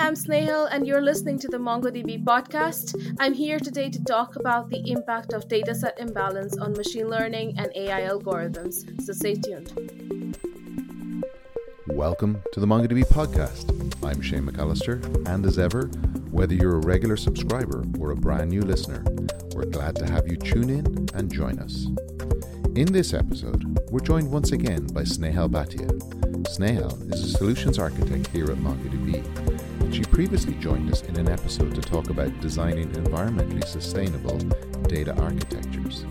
I'm 0.00 0.14
Snehal, 0.14 0.66
and 0.72 0.86
you're 0.86 1.02
listening 1.02 1.38
to 1.40 1.48
the 1.48 1.58
MongoDB 1.58 2.24
podcast. 2.24 3.14
I'm 3.20 3.34
here 3.34 3.58
today 3.58 3.90
to 3.90 4.02
talk 4.02 4.36
about 4.36 4.70
the 4.70 4.80
impact 4.90 5.34
of 5.34 5.46
dataset 5.46 5.98
imbalance 5.98 6.56
on 6.56 6.72
machine 6.72 7.10
learning 7.10 7.58
and 7.58 7.70
AI 7.76 8.08
algorithms. 8.08 8.98
So 9.02 9.12
stay 9.12 9.34
tuned. 9.34 9.74
Welcome 11.86 12.42
to 12.54 12.60
the 12.60 12.66
MongoDB 12.66 13.08
podcast. 13.08 13.68
I'm 14.02 14.22
Shane 14.22 14.46
McAllister, 14.46 15.04
and 15.28 15.44
as 15.44 15.58
ever, 15.58 15.82
whether 16.30 16.54
you're 16.54 16.76
a 16.76 16.86
regular 16.86 17.18
subscriber 17.18 17.84
or 18.00 18.12
a 18.12 18.16
brand 18.16 18.48
new 18.48 18.62
listener, 18.62 19.04
we're 19.54 19.66
glad 19.66 19.96
to 19.96 20.06
have 20.06 20.26
you 20.26 20.38
tune 20.38 20.70
in 20.70 21.10
and 21.12 21.30
join 21.30 21.58
us. 21.58 21.84
In 22.74 22.90
this 22.90 23.12
episode, 23.12 23.78
we're 23.90 24.00
joined 24.00 24.32
once 24.32 24.52
again 24.52 24.86
by 24.86 25.02
Snehal 25.02 25.50
Bhatia. 25.50 25.90
Snehal 26.44 27.12
is 27.12 27.22
a 27.22 27.28
solutions 27.36 27.78
architect 27.78 28.28
here 28.28 28.50
at 28.50 28.56
MongoDB 28.56 29.59
she 29.94 30.02
previously 30.02 30.54
joined 30.54 30.90
us 30.92 31.02
in 31.02 31.16
an 31.16 31.28
episode 31.28 31.74
to 31.74 31.80
talk 31.80 32.10
about 32.10 32.40
designing 32.40 32.90
environmentally 32.92 33.64
sustainable 33.66 34.38
data 34.88 35.14
architectures. 35.20 36.04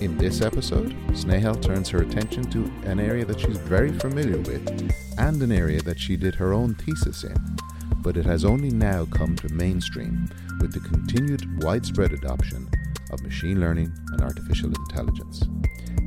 In 0.00 0.16
this 0.16 0.40
episode, 0.40 0.92
Snehal 1.08 1.60
turns 1.60 1.88
her 1.90 2.02
attention 2.02 2.44
to 2.50 2.64
an 2.88 3.00
area 3.00 3.24
that 3.24 3.40
she's 3.40 3.58
very 3.58 3.92
familiar 3.92 4.38
with 4.38 4.92
and 5.18 5.42
an 5.42 5.52
area 5.52 5.80
that 5.82 6.00
she 6.00 6.16
did 6.16 6.34
her 6.34 6.52
own 6.52 6.74
thesis 6.74 7.24
in, 7.24 7.36
but 7.98 8.16
it 8.16 8.24
has 8.24 8.44
only 8.44 8.70
now 8.70 9.04
come 9.06 9.36
to 9.36 9.52
mainstream 9.52 10.28
with 10.60 10.72
the 10.72 10.80
continued 10.80 11.62
widespread 11.62 12.12
adoption 12.12 12.68
of 13.12 13.22
machine 13.22 13.60
learning 13.60 13.92
and 14.12 14.22
artificial 14.22 14.70
intelligence. 14.70 15.42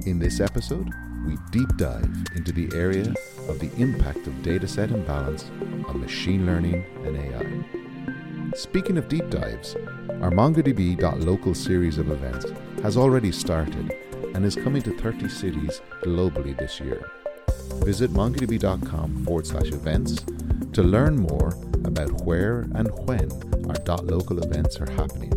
In 0.05 0.19
this 0.19 0.39
episode, 0.39 0.89
we 1.25 1.37
deep 1.51 1.75
dive 1.77 2.09
into 2.35 2.51
the 2.51 2.69
area 2.75 3.13
of 3.49 3.59
the 3.59 3.71
impact 3.77 4.27
of 4.27 4.33
dataset 4.43 4.91
imbalance 4.91 5.49
on 5.87 5.99
machine 5.99 6.45
learning 6.45 6.85
and 7.03 7.17
AI. 7.17 8.51
Speaking 8.55 8.97
of 8.97 9.09
deep 9.09 9.29
dives, 9.29 9.75
our 10.21 10.31
MongoDB.local 10.31 11.53
series 11.53 11.97
of 11.97 12.11
events 12.11 12.45
has 12.81 12.95
already 12.97 13.31
started 13.31 13.93
and 14.33 14.45
is 14.45 14.55
coming 14.55 14.81
to 14.83 14.97
30 14.97 15.27
cities 15.29 15.81
globally 16.03 16.57
this 16.57 16.79
year. 16.79 17.09
Visit 17.83 18.11
mongodb.com 18.11 19.25
forward 19.25 19.47
slash 19.47 19.69
events 19.69 20.25
to 20.73 20.83
learn 20.83 21.17
more 21.17 21.53
about 21.85 22.11
where 22.23 22.61
and 22.75 22.89
when 23.07 23.31
our 23.69 23.97
.local 24.03 24.43
events 24.43 24.77
are 24.77 24.91
happening. 24.91 25.31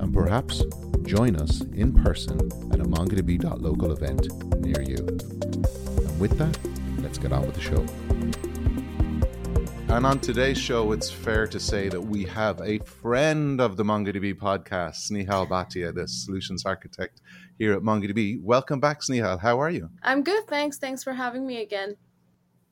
And 0.00 0.12
perhaps 0.12 0.62
join 1.04 1.36
us 1.36 1.62
in 1.72 1.92
person 1.92 2.38
at 2.72 2.80
a 2.80 2.84
MongoDB.local 2.84 3.92
event 3.92 4.28
near 4.60 4.82
you. 4.82 4.97
And 6.18 6.22
with 6.28 6.38
that, 6.38 6.58
let's 7.00 7.16
get 7.16 7.30
on 7.32 7.46
with 7.46 7.54
the 7.54 7.60
show. 7.60 7.86
And 9.94 10.04
on 10.04 10.18
today's 10.18 10.58
show, 10.58 10.90
it's 10.90 11.08
fair 11.08 11.46
to 11.46 11.60
say 11.60 11.88
that 11.90 12.00
we 12.00 12.24
have 12.24 12.60
a 12.60 12.80
friend 12.80 13.60
of 13.60 13.76
the 13.76 13.84
MongoDB 13.84 14.34
podcast, 14.34 15.08
Snehal 15.08 15.46
Bhatia, 15.48 15.94
the 15.94 16.08
solutions 16.08 16.64
architect 16.66 17.20
here 17.56 17.72
at 17.72 17.82
MongoDB. 17.82 18.42
Welcome 18.42 18.80
back, 18.80 19.02
Snehal. 19.02 19.38
How 19.38 19.60
are 19.60 19.70
you? 19.70 19.90
I'm 20.02 20.24
good, 20.24 20.48
thanks. 20.48 20.76
Thanks 20.78 21.04
for 21.04 21.12
having 21.12 21.46
me 21.46 21.62
again. 21.62 21.96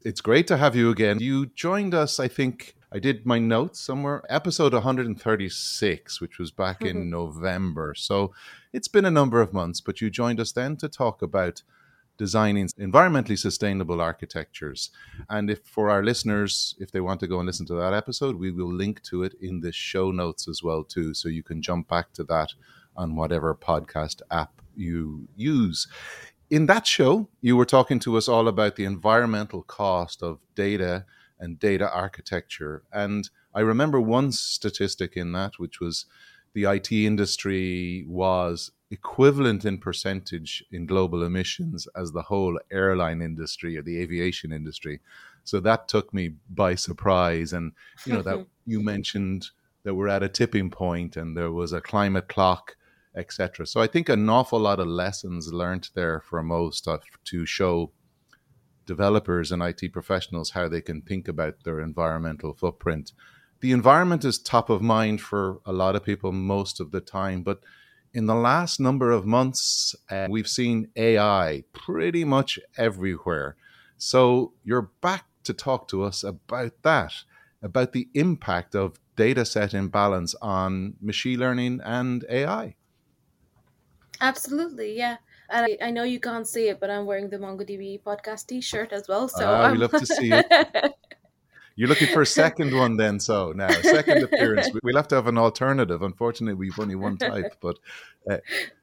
It's 0.02 0.20
great 0.20 0.48
to 0.48 0.56
have 0.56 0.74
you 0.74 0.90
again. 0.90 1.20
You 1.20 1.46
joined 1.46 1.94
us, 1.94 2.18
I 2.18 2.26
think, 2.26 2.74
I 2.90 2.98
did 2.98 3.26
my 3.26 3.38
notes 3.38 3.78
somewhere, 3.78 4.24
episode 4.28 4.72
136, 4.72 6.20
which 6.20 6.40
was 6.40 6.50
back 6.50 6.82
in 6.82 6.96
mm-hmm. 6.96 7.10
November. 7.10 7.94
So 7.96 8.32
it's 8.72 8.88
been 8.88 9.04
a 9.04 9.10
number 9.10 9.40
of 9.40 9.52
months, 9.52 9.80
but 9.80 10.00
you 10.00 10.10
joined 10.10 10.40
us 10.40 10.50
then 10.50 10.76
to 10.78 10.88
talk 10.88 11.22
about 11.22 11.62
designing 12.16 12.68
environmentally 12.78 13.38
sustainable 13.38 14.00
architectures. 14.00 14.90
And 15.28 15.50
if 15.50 15.60
for 15.64 15.90
our 15.90 16.02
listeners, 16.02 16.74
if 16.78 16.90
they 16.90 17.00
want 17.00 17.20
to 17.20 17.26
go 17.26 17.38
and 17.38 17.46
listen 17.46 17.66
to 17.66 17.74
that 17.74 17.94
episode, 17.94 18.36
we 18.36 18.50
will 18.50 18.72
link 18.72 19.02
to 19.04 19.22
it 19.22 19.34
in 19.40 19.60
the 19.60 19.72
show 19.72 20.10
notes 20.10 20.48
as 20.48 20.62
well 20.62 20.84
too, 20.84 21.14
so 21.14 21.28
you 21.28 21.42
can 21.42 21.62
jump 21.62 21.88
back 21.88 22.12
to 22.14 22.24
that 22.24 22.52
on 22.96 23.16
whatever 23.16 23.54
podcast 23.54 24.22
app 24.30 24.62
you 24.74 25.28
use. 25.36 25.86
In 26.48 26.66
that 26.66 26.86
show, 26.86 27.28
you 27.40 27.56
were 27.56 27.64
talking 27.64 27.98
to 28.00 28.16
us 28.16 28.28
all 28.28 28.46
about 28.46 28.76
the 28.76 28.84
environmental 28.84 29.62
cost 29.62 30.22
of 30.22 30.38
data 30.54 31.04
and 31.40 31.58
data 31.58 31.90
architecture. 31.92 32.82
And 32.92 33.28
I 33.54 33.60
remember 33.60 34.00
one 34.00 34.32
statistic 34.32 35.16
in 35.16 35.32
that, 35.32 35.58
which 35.58 35.80
was 35.80 36.06
the 36.56 36.64
IT 36.64 36.90
industry 36.90 38.06
was 38.08 38.70
equivalent 38.90 39.66
in 39.66 39.76
percentage 39.76 40.64
in 40.72 40.86
global 40.86 41.22
emissions 41.22 41.86
as 41.94 42.12
the 42.12 42.22
whole 42.22 42.58
airline 42.72 43.20
industry 43.20 43.76
or 43.76 43.82
the 43.82 44.00
aviation 44.00 44.54
industry. 44.54 45.00
So 45.44 45.60
that 45.60 45.86
took 45.86 46.14
me 46.14 46.36
by 46.48 46.74
surprise. 46.74 47.52
And 47.52 47.72
you 48.06 48.14
know 48.14 48.22
that 48.22 48.46
you 48.66 48.80
mentioned 48.80 49.50
that 49.82 49.94
we're 49.94 50.08
at 50.08 50.22
a 50.22 50.30
tipping 50.30 50.70
point 50.70 51.18
and 51.18 51.36
there 51.36 51.52
was 51.52 51.74
a 51.74 51.82
climate 51.82 52.26
clock, 52.26 52.74
etc. 53.14 53.66
So 53.66 53.82
I 53.82 53.86
think 53.86 54.08
an 54.08 54.26
awful 54.30 54.58
lot 54.58 54.80
of 54.80 54.86
lessons 54.86 55.52
learned 55.52 55.90
there 55.92 56.22
for 56.22 56.42
most 56.42 56.88
of, 56.88 57.02
to 57.24 57.44
show 57.44 57.92
developers 58.86 59.52
and 59.52 59.62
IT 59.62 59.92
professionals 59.92 60.52
how 60.52 60.68
they 60.70 60.80
can 60.80 61.02
think 61.02 61.28
about 61.28 61.64
their 61.64 61.80
environmental 61.80 62.54
footprint. 62.54 63.12
The 63.60 63.72
environment 63.72 64.24
is 64.24 64.38
top 64.38 64.70
of 64.70 64.82
mind 64.82 65.20
for 65.20 65.60
a 65.64 65.72
lot 65.72 65.96
of 65.96 66.04
people 66.04 66.32
most 66.32 66.80
of 66.80 66.90
the 66.90 67.00
time, 67.00 67.42
but 67.42 67.60
in 68.12 68.26
the 68.26 68.34
last 68.34 68.80
number 68.80 69.10
of 69.10 69.26
months, 69.26 69.94
uh, 70.10 70.26
we've 70.30 70.48
seen 70.48 70.88
AI 70.96 71.64
pretty 71.72 72.24
much 72.24 72.58
everywhere. 72.76 73.56
So 73.98 74.52
you're 74.64 74.90
back 75.00 75.26
to 75.44 75.52
talk 75.52 75.88
to 75.88 76.02
us 76.02 76.24
about 76.24 76.72
that, 76.82 77.12
about 77.62 77.92
the 77.92 78.08
impact 78.14 78.74
of 78.74 78.98
data 79.16 79.44
set 79.44 79.74
imbalance 79.74 80.34
on 80.40 80.94
machine 81.00 81.38
learning 81.38 81.80
and 81.84 82.24
AI. 82.28 82.76
Absolutely, 84.20 84.96
yeah. 84.96 85.16
And 85.50 85.66
I, 85.66 85.86
I, 85.88 85.90
know 85.90 86.02
you 86.02 86.18
can't 86.18 86.46
see 86.46 86.68
it, 86.68 86.80
but 86.80 86.90
I'm 86.90 87.06
wearing 87.06 87.28
the 87.28 87.38
MongoDB 87.38 88.02
podcast 88.02 88.46
T-shirt 88.46 88.92
as 88.92 89.08
well. 89.08 89.28
So 89.28 89.46
ah, 89.46 89.70
we 89.70 89.78
love 89.78 89.92
to 89.92 90.06
see 90.06 90.32
it. 90.32 90.94
You're 91.76 91.88
looking 91.88 92.08
for 92.08 92.22
a 92.22 92.26
second 92.42 92.74
one, 92.74 92.96
then? 92.96 93.20
So 93.20 93.52
now, 93.52 93.68
second 93.68 94.24
appearance. 94.24 94.68
We'll 94.82 94.96
have 94.96 95.08
to 95.08 95.14
have 95.14 95.26
an 95.26 95.38
alternative. 95.38 96.02
Unfortunately, 96.02 96.54
we've 96.54 96.78
only 96.78 96.96
one 96.96 97.18
type, 97.18 97.56
but 97.60 97.78
uh, 98.28 98.38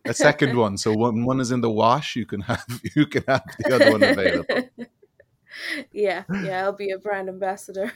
a 0.06 0.14
second 0.14 0.56
one. 0.66 0.78
So 0.78 0.94
one 0.94 1.26
one 1.26 1.40
is 1.40 1.52
in 1.52 1.62
the 1.62 1.72
wash. 1.72 2.16
You 2.16 2.26
can 2.26 2.42
have 2.42 2.66
you 2.96 3.06
can 3.08 3.24
have 3.28 3.44
the 3.60 3.76
other 3.76 3.92
one 3.92 4.04
available. 4.04 4.70
Yeah, 5.92 6.24
yeah, 6.44 6.64
I'll 6.64 6.74
be 6.74 6.92
a 6.92 6.98
brand 6.98 7.30
ambassador 7.30 7.94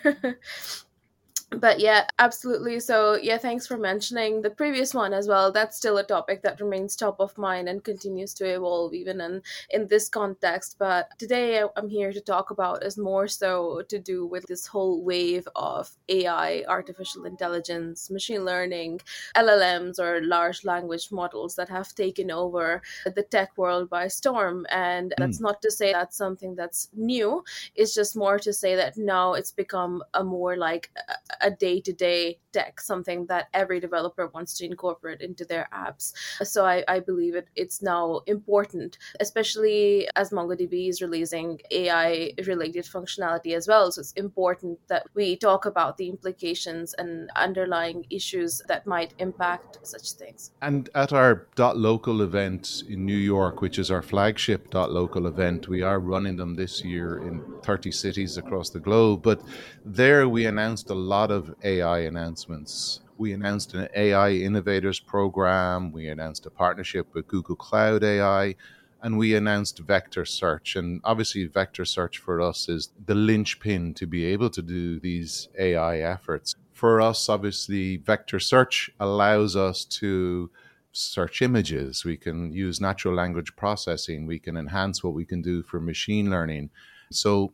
but 1.50 1.80
yeah 1.80 2.06
absolutely. 2.20 2.80
So 2.80 3.16
yeah 3.16 3.38
thanks 3.38 3.68
for 3.68 3.78
mentioning 3.78 4.42
the 4.42 4.50
previous 4.50 4.94
one 4.94 5.14
as 5.14 5.28
well. 5.28 5.52
That's 5.52 5.78
still 5.78 5.98
a 5.98 6.04
topic 6.04 6.42
that 6.44 6.60
remains 6.62 6.96
top 6.96 7.20
of 7.20 7.38
mind 7.38 7.70
and 7.70 7.84
continues 7.84 8.34
to 8.36 8.46
evolve 8.46 8.94
even 8.94 9.22
in 9.22 9.42
in 9.70 9.88
this 9.88 10.10
context. 10.10 10.76
But 10.80 11.10
today 11.18 11.64
i'm 11.76 11.90
here 11.90 12.12
to 12.14 12.22
talk 12.22 12.52
about 12.52 12.84
is 12.84 12.98
more 12.98 13.28
so 13.28 13.82
to 13.90 14.00
do 14.00 14.26
with 14.26 14.46
this 14.48 14.68
whole 14.68 15.04
wave 15.04 15.48
of 15.56 15.90
ai 16.10 16.64
artificial 16.68 17.26
intelligence 17.26 18.10
machine 18.10 18.46
learning 18.46 19.00
llms 19.36 20.00
or 20.00 20.22
large 20.24 20.64
language 20.66 21.12
models 21.12 21.56
that 21.56 21.70
have 21.70 21.94
taken 21.96 22.32
over 22.32 22.82
the 23.06 23.24
tech 23.24 23.58
world 23.58 23.90
by 23.90 24.08
storm. 24.08 24.66
And 24.70 25.12
mm. 25.12 25.16
that's 25.18 25.40
not 25.40 25.62
to 25.62 25.72
say 25.72 25.92
that's 25.92 26.18
something 26.18 26.56
that's 26.56 26.90
new. 26.94 27.44
It's 27.76 27.94
just 27.94 28.16
more 28.16 28.40
to 28.40 28.54
say 28.54 28.76
that 28.76 28.98
now 28.98 29.34
it's 29.34 29.52
become 29.52 30.04
a 30.14 30.24
more 30.24 30.58
like 30.58 30.90
a 31.37 31.37
day 31.60 31.80
to 31.82 31.94
day 31.94 32.40
tech, 32.54 32.82
something 32.82 33.26
that 33.28 33.48
every 33.54 33.80
developer 33.80 34.28
wants 34.34 34.56
to 34.58 34.66
incorporate 34.66 35.22
into 35.22 35.46
their 35.46 35.68
apps. 35.74 36.14
So 36.44 36.66
I, 36.66 36.84
I 36.88 37.00
believe 37.00 37.36
it, 37.36 37.48
it's 37.56 37.82
now 37.82 38.22
important, 38.26 38.98
especially 39.20 40.08
as 40.16 40.32
MongoDB 40.32 40.90
is 40.90 41.02
releasing 41.02 41.60
AI 41.72 42.34
related 42.46 42.86
functionality 42.86 43.56
as 43.56 43.68
well. 43.68 43.92
So 43.92 44.02
it's 44.02 44.14
important 44.14 44.80
that 44.88 45.06
we 45.14 45.36
talk 45.36 45.66
about 45.66 45.98
the 45.98 46.10
implications 46.10 46.94
and 46.98 47.30
underlying 47.36 48.06
issues 48.10 48.62
that 48.68 48.88
might 48.88 49.14
impact 49.20 49.80
such 49.84 50.12
things. 50.14 50.52
And 50.62 50.90
at 50.96 51.14
our 51.14 51.48
.local 51.58 52.22
event 52.22 52.84
in 52.90 53.06
New 53.06 53.18
York, 53.36 53.62
which 53.62 53.78
is 53.78 53.92
our 53.92 54.02
flagship 54.02 54.74
.local 54.74 55.28
event, 55.28 55.68
we 55.68 55.82
are 55.82 56.00
running 56.00 56.38
them 56.38 56.56
this 56.56 56.84
year 56.84 57.18
in 57.18 57.44
30 57.64 57.92
cities 57.92 58.38
across 58.38 58.70
the 58.70 58.80
globe. 58.80 59.22
But 59.24 59.42
there 59.86 60.28
we 60.28 60.46
announced 60.46 60.90
a 60.90 60.96
lot 60.96 61.27
lot 61.28 61.36
of 61.36 61.56
AI 61.64 62.00
announcements. 62.00 63.02
We 63.18 63.34
announced 63.34 63.74
an 63.74 63.90
AI 63.96 64.32
Innovators 64.32 65.00
Program, 65.00 65.92
we 65.92 66.08
announced 66.08 66.46
a 66.46 66.50
partnership 66.50 67.08
with 67.14 67.28
Google 67.28 67.56
Cloud 67.58 68.02
AI, 68.04 68.56
and 69.02 69.18
we 69.18 69.36
announced 69.36 69.80
vector 69.80 70.24
search. 70.24 70.78
And 70.78 71.02
obviously, 71.04 71.46
vector 71.46 71.84
search 71.84 72.18
for 72.18 72.40
us 72.40 72.70
is 72.70 72.92
the 73.06 73.16
linchpin 73.16 73.94
to 73.96 74.08
be 74.08 74.24
able 74.26 74.50
to 74.52 74.62
do 74.62 75.00
these 75.02 75.50
AI 75.60 75.98
efforts. 76.00 76.56
For 76.72 77.02
us, 77.02 77.28
obviously, 77.28 77.98
vector 77.98 78.40
search 78.40 78.90
allows 78.98 79.56
us 79.58 79.84
to 80.00 80.50
search 80.94 81.42
images. 81.42 82.06
We 82.06 82.16
can 82.16 82.54
use 82.54 82.80
natural 82.80 83.16
language 83.16 83.54
processing. 83.58 84.28
We 84.28 84.40
can 84.40 84.56
enhance 84.56 85.04
what 85.04 85.14
we 85.14 85.26
can 85.26 85.42
do 85.42 85.62
for 85.64 85.82
machine 85.82 86.30
learning. 86.30 86.70
So, 87.12 87.52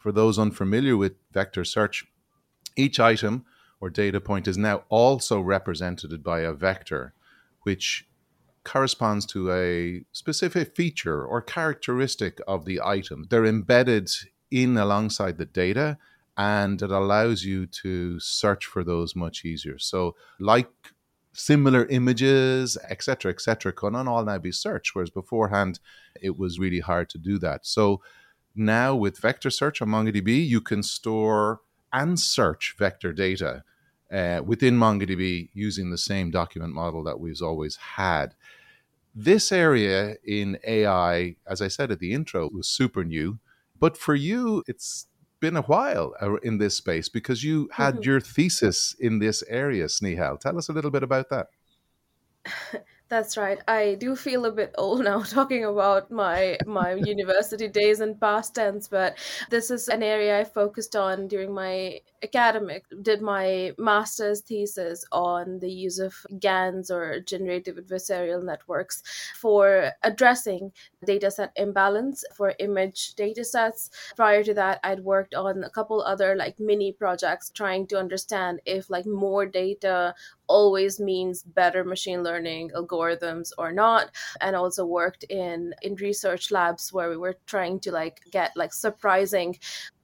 for 0.00 0.10
those 0.10 0.38
unfamiliar 0.38 0.96
with 0.96 1.14
vector 1.32 1.64
search, 1.64 2.06
Each 2.76 2.98
item 2.98 3.44
or 3.80 3.90
data 3.90 4.20
point 4.20 4.48
is 4.48 4.56
now 4.56 4.84
also 4.88 5.40
represented 5.40 6.22
by 6.22 6.40
a 6.40 6.52
vector, 6.52 7.14
which 7.62 8.06
corresponds 8.64 9.26
to 9.26 9.52
a 9.52 10.04
specific 10.12 10.74
feature 10.74 11.24
or 11.24 11.42
characteristic 11.42 12.40
of 12.48 12.64
the 12.64 12.80
item. 12.80 13.26
They're 13.28 13.44
embedded 13.44 14.10
in 14.50 14.76
alongside 14.76 15.36
the 15.36 15.44
data 15.44 15.98
and 16.36 16.80
it 16.82 16.90
allows 16.90 17.44
you 17.44 17.66
to 17.66 18.18
search 18.18 18.64
for 18.66 18.82
those 18.82 19.14
much 19.14 19.44
easier. 19.44 19.78
So, 19.78 20.16
like 20.40 20.70
similar 21.34 21.86
images, 21.86 22.78
etc., 22.88 23.32
etc., 23.32 23.72
can 23.72 23.94
all 23.94 24.24
now 24.24 24.38
be 24.38 24.52
searched, 24.52 24.94
whereas 24.94 25.10
beforehand 25.10 25.78
it 26.20 26.38
was 26.38 26.58
really 26.58 26.80
hard 26.80 27.10
to 27.10 27.18
do 27.18 27.38
that. 27.38 27.66
So 27.66 28.00
now 28.54 28.94
with 28.94 29.18
vector 29.18 29.50
search 29.50 29.82
on 29.82 29.88
MongoDB, 29.88 30.46
you 30.46 30.60
can 30.60 30.82
store 30.82 31.60
and 31.94 32.20
search 32.20 32.74
vector 32.76 33.12
data 33.12 33.64
uh, 34.12 34.42
within 34.44 34.76
MongoDB 34.76 35.48
using 35.54 35.90
the 35.90 35.98
same 35.98 36.30
document 36.30 36.74
model 36.74 37.02
that 37.04 37.18
we've 37.18 37.40
always 37.40 37.76
had. 37.76 38.34
This 39.14 39.52
area 39.52 40.16
in 40.24 40.58
AI, 40.66 41.36
as 41.46 41.62
I 41.62 41.68
said 41.68 41.90
at 41.90 42.00
the 42.00 42.12
intro, 42.12 42.50
was 42.52 42.68
super 42.68 43.04
new. 43.04 43.38
But 43.78 43.96
for 43.96 44.14
you, 44.14 44.64
it's 44.66 45.06
been 45.40 45.56
a 45.56 45.62
while 45.62 46.14
uh, 46.20 46.34
in 46.36 46.58
this 46.58 46.74
space 46.76 47.08
because 47.08 47.44
you 47.44 47.68
had 47.72 47.94
mm-hmm. 47.94 48.02
your 48.02 48.20
thesis 48.20 48.94
in 48.98 49.20
this 49.20 49.42
area, 49.48 49.86
Snehal. 49.86 50.38
Tell 50.40 50.58
us 50.58 50.68
a 50.68 50.72
little 50.72 50.90
bit 50.90 51.02
about 51.02 51.28
that. 51.30 51.48
That's 53.10 53.36
right. 53.36 53.58
I 53.68 53.96
do 54.00 54.16
feel 54.16 54.46
a 54.46 54.50
bit 54.50 54.74
old 54.78 55.04
now 55.04 55.22
talking 55.38 55.64
about 55.64 56.10
my 56.10 56.56
my 56.66 56.94
university 56.94 57.68
days 57.68 58.00
and 58.00 58.18
past 58.18 58.54
tense, 58.54 58.88
but 58.88 59.16
this 59.50 59.70
is 59.70 59.88
an 59.88 60.02
area 60.02 60.40
I 60.40 60.44
focused 60.44 60.96
on 60.96 61.28
during 61.28 61.52
my 61.52 62.00
academic. 62.22 62.86
Did 63.02 63.20
my 63.20 63.72
master's 63.78 64.40
thesis 64.40 65.04
on 65.12 65.58
the 65.60 65.70
use 65.70 65.98
of 65.98 66.14
GANs 66.40 66.90
or 66.90 67.20
generative 67.20 67.76
adversarial 67.76 68.42
networks 68.42 69.02
for 69.36 69.92
addressing 70.02 70.72
dataset 71.06 71.50
imbalance 71.56 72.24
for 72.34 72.54
image 72.58 73.14
datasets. 73.14 73.90
Prior 74.16 74.42
to 74.42 74.54
that, 74.54 74.80
I'd 74.82 75.00
worked 75.00 75.34
on 75.34 75.62
a 75.64 75.70
couple 75.70 76.02
other 76.02 76.34
like 76.34 76.58
mini 76.58 76.92
projects 76.92 77.50
trying 77.50 77.86
to 77.88 77.98
understand 77.98 78.60
if 78.64 78.88
like 78.90 79.06
more 79.06 79.46
data 79.46 80.14
always 80.46 81.00
means 81.00 81.42
better 81.42 81.84
machine 81.84 82.22
learning 82.22 82.70
algorithms 82.76 83.50
or 83.58 83.72
not. 83.72 84.10
And 84.40 84.56
also 84.56 84.84
worked 84.86 85.24
in 85.24 85.74
in 85.82 85.94
research 85.96 86.50
labs 86.50 86.92
where 86.92 87.10
we 87.10 87.16
were 87.16 87.36
trying 87.46 87.80
to 87.80 87.92
like 87.92 88.20
get 88.30 88.52
like 88.56 88.72
surprising 88.72 89.56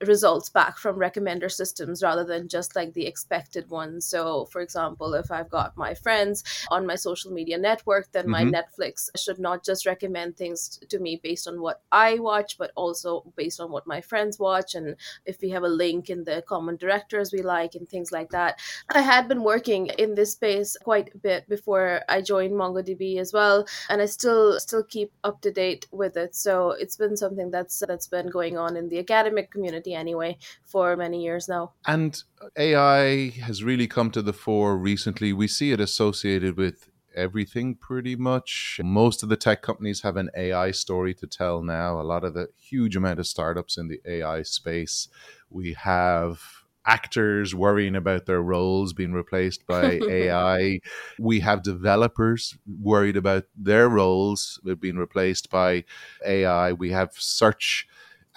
results 0.06 0.49
back 0.49 0.79
from 0.79 0.97
recommender 0.97 1.50
systems 1.50 2.02
rather 2.02 2.25
than 2.25 2.49
just 2.49 2.75
like 2.76 2.93
the 2.94 3.06
expected 3.06 3.69
ones 3.70 4.06
so 4.06 4.47
for 4.47 4.61
example 4.61 5.14
if 5.14 5.31
i've 5.31 5.50
got 5.50 5.76
my 5.76 5.94
friends 5.94 6.43
on 6.70 6.87
my 6.87 6.94
social 6.94 7.31
media 7.31 7.58
network 7.58 8.11
then 8.12 8.25
mm-hmm. 8.25 8.32
my 8.32 8.44
netflix 8.44 9.08
should 9.17 9.38
not 9.38 9.64
just 9.64 9.87
recommend 9.87 10.37
things 10.37 10.79
to 10.88 10.99
me 10.99 11.20
based 11.23 11.47
on 11.47 11.61
what 11.61 11.81
i 11.93 12.19
watch 12.19 12.56
but 12.58 12.73
also 12.76 13.25
based 13.37 13.61
on 13.61 13.70
what 13.70 13.87
my 13.87 14.00
friends 14.00 14.38
watch 14.38 14.75
and 14.75 14.97
if 15.26 15.41
we 15.41 15.50
have 15.50 15.62
a 15.62 15.69
link 15.69 16.11
in 16.11 16.25
the 16.25 16.43
common 16.49 16.76
directors 16.76 17.32
we 17.32 17.43
like 17.43 17.75
and 17.75 17.88
things 17.88 18.12
like 18.12 18.31
that 18.31 18.58
i 18.94 19.00
had 19.00 19.29
been 19.29 19.43
working 19.43 19.87
in 19.99 20.14
this 20.14 20.32
space 20.32 20.76
quite 20.82 21.11
a 21.14 21.19
bit 21.19 21.49
before 21.49 22.00
I 22.08 22.20
joined 22.23 22.55
MongoDB 22.55 23.19
as 23.19 23.32
well, 23.32 23.67
and 23.88 24.00
I 24.00 24.06
still 24.06 24.58
still 24.61 24.82
keep 24.82 25.12
up 25.25 25.41
to 25.43 25.50
date 25.50 25.87
with 25.91 26.17
it. 26.17 26.35
So 26.35 26.70
it's 26.73 26.97
been 26.97 27.17
something 27.17 27.50
that's 27.50 27.82
that's 27.87 28.06
been 28.06 28.29
going 28.29 28.56
on 28.58 28.76
in 28.76 28.88
the 28.88 28.99
academic 28.99 29.50
community 29.50 29.89
anyway 29.94 30.38
for 30.64 30.96
many 30.96 31.22
years 31.22 31.48
now. 31.48 31.72
And 31.87 32.22
AI 32.56 33.31
has 33.44 33.64
really 33.64 33.87
come 33.87 34.10
to 34.12 34.22
the 34.22 34.32
fore 34.32 34.76
recently. 34.76 35.32
We 35.32 35.48
see 35.48 35.72
it 35.72 35.81
associated 35.81 36.56
with 36.56 36.90
everything 37.14 37.75
pretty 37.75 38.16
much. 38.16 38.81
Most 38.82 39.22
of 39.22 39.28
the 39.28 39.37
tech 39.37 39.62
companies 39.62 40.02
have 40.02 40.16
an 40.16 40.31
AI 40.37 40.70
story 40.70 41.14
to 41.14 41.26
tell 41.26 41.62
now. 41.62 42.00
A 42.00 42.02
lot 42.02 42.25
of 42.25 42.34
the 42.34 42.48
huge 42.56 42.96
amount 42.96 43.19
of 43.19 43.26
startups 43.26 43.76
in 43.76 43.88
the 43.88 44.00
AI 44.06 44.42
space. 44.42 45.08
We 45.50 45.75
have 45.75 46.40
actors 46.87 47.54
worrying 47.54 47.94
about 47.94 48.26
their 48.26 48.42
roles 48.42 48.92
being 48.92 49.12
replaced 49.12 49.66
by 49.66 50.00
AI. 50.08 50.81
we 51.19 51.40
have 51.40 51.62
developers 51.62 52.56
worried 52.66 53.16
about 53.16 53.44
their 53.56 53.88
roles 53.88 54.60
being 54.81 54.96
replaced 54.96 55.50
by 55.50 55.84
AI. 56.25 56.72
We 56.72 56.90
have 56.90 57.12
search 57.14 57.87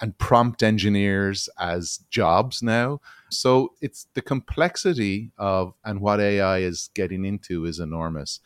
and 0.00 0.16
prompt 0.18 0.62
engineers 0.62 1.48
as 1.58 2.00
jobs 2.10 2.62
now. 2.62 3.00
So 3.30 3.72
it's 3.80 4.06
the 4.14 4.22
complexity 4.22 5.32
of 5.38 5.74
and 5.84 6.00
what 6.00 6.20
AI 6.20 6.58
is 6.58 6.90
getting 6.94 7.24
into 7.24 7.64
is 7.64 7.78
enormous. 7.78 8.40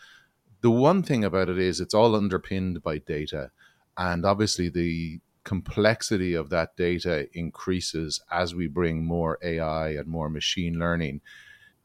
The 0.61 0.71
one 0.71 1.03
thing 1.03 1.25
about 1.25 1.49
it 1.49 1.59
is 1.59 1.81
it's 1.81 1.95
all 1.95 2.15
underpinned 2.15 2.83
by 2.83 2.99
data. 2.99 3.51
And 3.97 4.25
obviously 4.25 4.69
the 4.69 5.21
complexity 5.45 6.35
of 6.35 6.51
that 6.51 6.77
data 6.77 7.27
increases 7.33 8.21
as 8.31 8.55
we 8.55 8.67
bring 8.67 9.03
more 9.03 9.39
AI 9.43 9.91
and 9.91 10.07
more 10.07 10.29
machine 10.29 10.79
learning. 10.79 11.23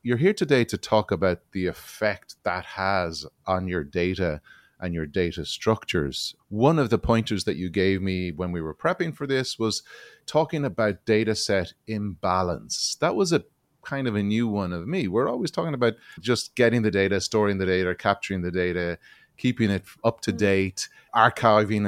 You're 0.01 0.18
here 0.18 0.33
today 0.33 0.66
to 0.66 0.77
talk 0.77 1.12
about 1.12 1.39
the 1.54 1.68
effect 1.68 2.36
that 2.44 2.66
has 2.66 3.25
on 3.45 3.69
your 3.69 3.86
data 3.86 4.42
and 4.83 4.94
your 4.94 5.06
data 5.06 5.45
structures. 5.45 6.35
One 6.50 6.77
of 6.77 6.89
the 6.89 6.97
pointers 6.97 7.45
that 7.45 7.56
you 7.56 7.69
gave 7.69 8.01
me 8.01 8.33
when 8.33 8.51
we 8.51 8.62
were 8.62 8.75
prepping 8.75 9.15
for 9.15 9.25
this 9.25 9.57
was 9.57 9.81
talking 10.25 10.65
about 10.65 11.06
data 11.06 11.35
set 11.35 11.71
imbalance. 11.88 12.97
That 13.00 13.15
was 13.15 13.31
a 13.31 13.45
kind 13.81 14.09
of 14.09 14.15
a 14.15 14.21
new 14.21 14.45
one 14.45 14.74
of 14.74 14.85
me. 14.85 15.07
We're 15.07 15.30
always 15.30 15.51
talking 15.51 15.74
about 15.74 15.94
just 16.19 16.53
getting 16.56 16.81
the 16.81 16.91
data, 16.91 17.21
storing 17.21 17.59
the 17.59 17.65
data, 17.65 17.95
capturing 17.95 18.41
the 18.41 18.51
data, 18.51 19.00
keeping 19.38 19.71
it 19.71 19.85
up 20.03 20.19
to 20.21 20.33
mm. 20.33 20.38
date, 20.38 20.89
archiving 21.15 21.88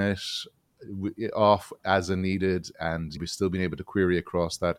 it, 1.18 1.34
off 1.34 1.74
as 1.84 2.10
a 2.10 2.16
needed, 2.16 2.70
and 2.80 3.14
we've 3.20 3.30
still 3.30 3.50
been 3.50 3.62
able 3.62 3.78
to 3.78 3.84
query 3.84 4.18
across 4.18 4.56
that. 4.58 4.78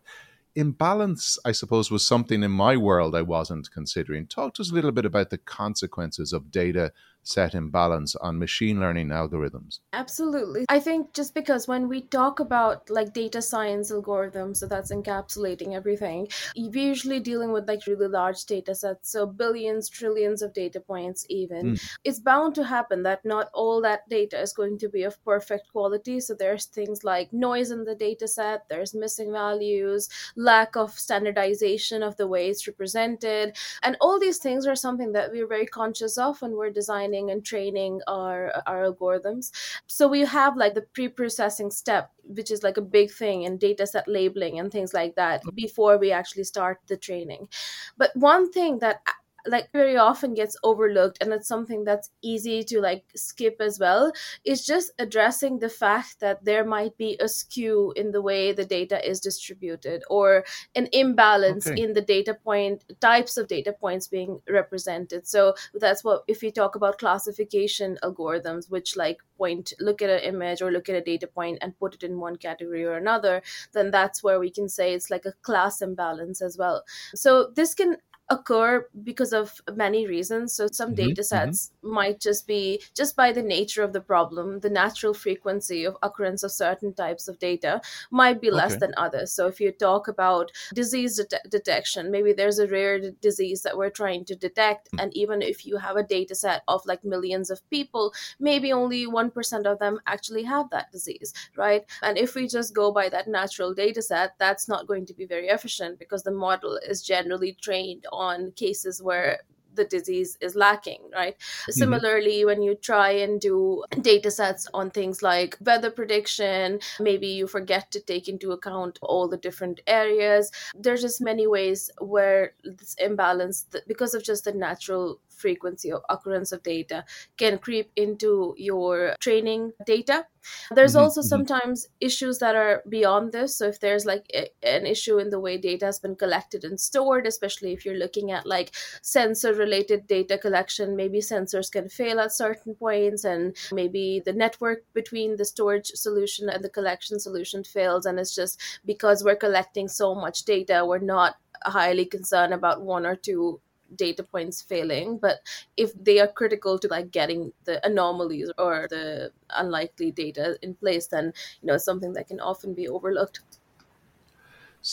Imbalance, 0.54 1.38
I 1.44 1.52
suppose, 1.52 1.90
was 1.90 2.06
something 2.06 2.42
in 2.42 2.50
my 2.50 2.78
world 2.78 3.14
I 3.14 3.20
wasn't 3.20 3.70
considering. 3.70 4.26
Talk 4.26 4.54
to 4.54 4.62
us 4.62 4.70
a 4.70 4.74
little 4.74 4.92
bit 4.92 5.04
about 5.04 5.28
the 5.28 5.36
consequences 5.36 6.32
of 6.32 6.50
data 6.50 6.92
set 7.26 7.55
imbalance 7.55 8.14
on 8.17 8.38
machine 8.38 8.81
learning 8.81 9.08
algorithms? 9.08 9.81
Absolutely. 9.93 10.64
I 10.69 10.81
think 10.81 11.12
just 11.12 11.34
because 11.34 11.67
when 11.67 11.88
we 11.88 12.02
talk 12.02 12.40
about 12.40 12.88
like 12.90 13.12
data 13.12 13.43
science 13.43 13.90
algorithms, 13.90 14.58
so 14.58 14.67
that's 14.67 14.93
encapsulating 14.93 15.75
everything, 15.75 16.28
we're 16.56 16.88
usually 16.88 17.20
dealing 17.20 17.52
with 17.52 17.69
like 17.69 17.87
really 17.87 18.08
large 18.08 18.44
data 18.44 18.75
sets, 18.75 19.11
so 19.11 19.26
billions, 19.26 19.88
trillions 19.88 20.42
of 20.42 20.52
data 20.52 20.80
points, 20.80 21.26
even. 21.28 21.75
Mm. 21.75 21.90
It's 22.04 22.21
bound 22.21 22.54
to 22.56 22.64
happen 22.64 23.02
that 23.02 23.25
not 23.25 23.49
all 23.52 23.80
that 23.83 24.09
data 24.09 24.40
is 24.40 24.52
going 24.52 24.78
to 24.78 24.88
be 24.88 25.02
of 25.02 25.23
perfect 25.25 25.73
quality. 25.73 26.21
So 26.21 26.35
there's 26.35 26.66
things 26.66 27.04
like 27.04 27.33
noise 27.33 27.71
in 27.71 27.85
the 27.85 27.95
data 27.95 28.28
set, 28.28 28.68
there's 28.68 28.95
missing 28.95 29.33
values, 29.33 30.09
lack 30.37 30.76
of 30.76 30.99
standardization 30.99 32.02
of 32.02 32.16
the 32.16 32.26
way 32.26 32.49
it's 32.49 32.66
represented. 32.66 33.56
And 33.83 33.97
all 34.00 34.21
these 34.21 34.38
things 34.38 34.66
are 34.66 34.76
something 34.76 35.12
that 35.12 35.30
we're 35.33 35.47
very 35.47 35.66
conscious 35.66 36.18
of 36.18 36.40
when 36.42 36.56
we're 36.56 36.71
designing 36.71 37.15
and 37.30 37.44
training 37.44 38.00
our 38.06 38.52
our 38.66 38.90
algorithms. 38.90 39.50
So 39.87 40.08
we 40.08 40.20
have 40.20 40.56
like 40.56 40.75
the 40.75 40.82
pre-processing 40.82 41.70
step 41.70 42.11
which 42.28 42.50
is 42.50 42.62
like 42.62 42.76
a 42.76 42.82
big 42.82 43.11
thing 43.11 43.42
in 43.42 43.56
data 43.56 43.87
set 43.87 44.08
labeling 44.08 44.58
and 44.58 44.70
things 44.70 44.92
like 44.92 45.14
that 45.14 45.40
mm-hmm. 45.40 45.54
before 45.54 45.99
we 45.99 46.12
actually 46.12 46.44
start 46.44 46.78
the 46.88 46.96
training. 46.96 47.49
But 47.96 48.11
one 48.14 48.50
thing 48.50 48.78
that 48.80 49.00
like 49.46 49.70
very 49.72 49.96
often 49.96 50.34
gets 50.34 50.56
overlooked 50.62 51.18
and 51.20 51.32
it's 51.32 51.48
something 51.48 51.84
that's 51.84 52.10
easy 52.22 52.62
to 52.64 52.80
like 52.80 53.04
skip 53.14 53.56
as 53.60 53.78
well 53.78 54.12
is 54.44 54.64
just 54.64 54.92
addressing 54.98 55.58
the 55.58 55.68
fact 55.68 56.20
that 56.20 56.44
there 56.44 56.64
might 56.64 56.96
be 56.96 57.16
a 57.20 57.28
skew 57.28 57.92
in 57.96 58.12
the 58.12 58.22
way 58.22 58.52
the 58.52 58.64
data 58.64 59.08
is 59.08 59.20
distributed 59.20 60.02
or 60.10 60.44
an 60.74 60.88
imbalance 60.92 61.66
okay. 61.66 61.82
in 61.82 61.92
the 61.92 62.02
data 62.02 62.34
point 62.34 62.84
types 63.00 63.36
of 63.36 63.48
data 63.48 63.72
points 63.72 64.08
being 64.08 64.40
represented 64.48 65.26
so 65.26 65.54
that's 65.74 66.02
what 66.04 66.22
if 66.28 66.42
we 66.42 66.50
talk 66.50 66.74
about 66.74 66.98
classification 66.98 67.98
algorithms 68.02 68.70
which 68.70 68.96
like 68.96 69.18
point 69.36 69.72
look 69.80 70.02
at 70.02 70.10
an 70.10 70.20
image 70.20 70.62
or 70.62 70.70
look 70.70 70.88
at 70.88 70.96
a 70.96 71.00
data 71.00 71.26
point 71.26 71.58
and 71.60 71.78
put 71.78 71.94
it 71.94 72.02
in 72.02 72.18
one 72.18 72.36
category 72.36 72.84
or 72.84 72.94
another 72.94 73.42
then 73.72 73.90
that's 73.90 74.22
where 74.22 74.40
we 74.40 74.50
can 74.50 74.68
say 74.68 74.94
it's 74.94 75.10
like 75.10 75.26
a 75.26 75.32
class 75.42 75.82
imbalance 75.82 76.40
as 76.40 76.56
well 76.56 76.82
so 77.14 77.50
this 77.54 77.74
can 77.74 77.96
occur 78.28 78.88
because 79.04 79.33
of 79.33 79.61
many 79.75 80.06
reasons. 80.06 80.52
So 80.52 80.66
some 80.66 80.95
Mm-hmm, 80.95 80.95
data 80.95 81.23
sets 81.23 81.71
might 81.83 82.21
just 82.21 82.47
be 82.47 82.83
just 82.95 83.14
by 83.14 83.30
the 83.33 83.42
nature 83.42 83.83
of 83.85 83.92
the 83.92 84.00
problem, 84.00 84.61
the 84.61 84.71
natural 84.71 85.14
frequency 85.14 85.85
of 85.85 85.97
occurrence 86.02 86.42
of 86.42 86.50
certain 86.50 86.92
types 86.92 87.28
of 87.28 87.38
data 87.38 87.80
might 88.11 88.40
be 88.40 88.50
less 88.50 88.75
Okay. 88.75 88.76
than 88.76 88.92
others. 88.97 89.33
So 89.33 89.47
if 89.47 89.61
you 89.61 89.71
talk 89.71 90.09
about 90.09 90.50
disease 90.75 91.16
det- 91.25 91.50
detection, 91.50 92.11
maybe 92.11 92.33
there's 92.33 92.59
a 92.59 92.66
rare 92.66 92.99
d- 93.00 93.12
disease 93.21 93.62
that 93.62 93.76
we're 93.76 93.90
trying 93.90 94.25
to 94.26 94.35
detect, 94.37 94.88
Mm. 94.92 94.99
and 94.99 95.16
even 95.16 95.42
if 95.42 95.64
you 95.64 95.76
have 95.78 95.97
a 95.97 96.02
data 96.02 96.35
set 96.35 96.62
of 96.68 96.85
like 96.87 97.04
millions 97.04 97.50
of 97.50 97.68
people, 97.71 98.12
maybe 98.38 98.73
only 98.73 99.06
1% 99.06 99.66
of 99.66 99.78
them 99.78 100.00
actually 100.06 100.42
have 100.45 100.71
that 100.71 100.90
disease, 100.92 101.33
right? 101.56 101.85
And 102.02 102.18
if 102.18 102.35
we 102.35 102.49
just 102.49 102.75
go 102.75 102.92
by 102.92 103.09
that 103.09 103.28
natural 103.28 103.75
data 103.75 104.02
set, 104.02 104.38
that's 104.38 104.68
not 104.68 104.87
going 104.87 105.06
to 105.06 105.14
be 105.14 105.26
very 105.26 105.49
efficient 105.49 105.99
because 105.99 106.23
the 106.23 106.30
model 106.30 106.78
is 106.87 107.02
generally 107.02 107.52
trained 107.54 108.06
on 108.16 108.52
cases 108.52 109.02
where 109.02 109.40
the 109.76 109.85
disease 109.85 110.37
is 110.40 110.56
lacking, 110.56 111.00
right? 111.14 111.38
Mm-hmm. 111.38 111.73
Similarly, 111.73 112.44
when 112.44 112.62
you 112.62 112.75
try 112.75 113.11
and 113.11 113.38
do 113.40 113.85
data 114.00 114.30
sets 114.30 114.66
on 114.75 114.90
things 114.90 115.23
like 115.23 115.56
weather 115.61 115.90
prediction, 115.90 116.80
maybe 116.99 117.26
you 117.26 117.46
forget 117.46 117.90
to 117.90 118.00
take 118.00 118.26
into 118.26 118.52
account 118.52 118.99
all 119.02 119.28
the 119.28 119.37
different 119.37 119.80
areas. 119.87 120.50
There's 120.75 121.02
just 121.02 121.20
many 121.20 121.46
ways 121.46 121.90
where 122.00 122.54
this 122.64 122.94
imbalance, 122.99 123.66
because 123.87 124.14
of 124.14 124.25
just 124.25 124.44
the 124.44 124.52
natural 124.52 125.20
frequency 125.28 125.92
of 125.92 126.00
occurrence 126.08 126.52
of 126.52 126.62
data, 126.62 127.04
can 127.37 127.58
creep 127.58 127.90
into 127.96 128.54
your 128.56 129.14
training 129.20 129.73
data. 129.85 130.26
There's 130.70 130.94
Mhm, 130.94 130.96
also 130.96 131.22
mhm. 131.22 131.22
sometimes 131.22 131.88
issues 132.00 132.38
that 132.38 132.56
are 132.56 132.82
beyond 132.88 133.32
this. 133.32 133.56
So 133.56 133.68
if 133.68 133.80
there's 133.80 134.04
like 134.06 134.26
a, 134.34 134.48
an 134.62 134.86
issue 134.86 135.18
in 135.18 135.30
the 135.30 135.40
way 135.40 135.58
data 135.58 135.86
has 135.86 135.98
been 135.98 136.16
collected 136.16 136.64
and 136.64 136.80
stored, 136.80 137.26
especially 137.26 137.72
if 137.72 137.84
you're 137.84 137.94
looking 137.96 138.30
at 138.30 138.46
like 138.46 138.74
sensor 139.02 139.54
related 139.54 140.06
data 140.06 140.38
collection, 140.38 140.96
maybe 140.96 141.18
sensors 141.18 141.70
can 141.70 141.88
fail 141.88 142.20
at 142.20 142.32
certain 142.32 142.74
points 142.74 143.24
and 143.24 143.56
maybe 143.72 144.20
the 144.24 144.32
network 144.32 144.84
between 144.92 145.36
the 145.36 145.44
storage 145.44 145.88
solution 145.94 146.48
and 146.48 146.62
the 146.64 146.70
collection 146.70 147.18
solution 147.18 147.64
fails 147.64 148.06
and 148.06 148.18
it's 148.18 148.34
just 148.34 148.60
because 148.84 149.24
we're 149.24 149.36
collecting 149.36 149.88
so 149.88 150.14
much 150.14 150.44
data, 150.44 150.84
we're 150.86 150.98
not 150.98 151.36
highly 151.64 152.04
concerned 152.04 152.52
about 152.54 152.82
one 152.82 153.06
or 153.06 153.16
two 153.16 153.60
data 153.95 154.23
points 154.23 154.62
failing 154.62 155.19
but 155.19 155.38
if 155.76 155.93
they 156.02 156.19
are 156.19 156.26
critical 156.26 156.78
to 156.78 156.88
like 156.88 157.11
getting 157.11 157.52
the 157.64 157.85
anomalies 157.87 158.50
or 158.59 158.87
the 158.90 159.31
unlikely 159.50 160.11
data 160.11 160.57
in 160.62 160.75
place 160.75 161.07
then 161.07 161.33
you 161.62 161.66
know 161.66 161.75
it's 161.75 161.85
something 161.85 162.12
that 162.12 162.26
can 162.26 162.40
often 162.40 162.75
be 162.75 162.88
overlooked 162.88 163.40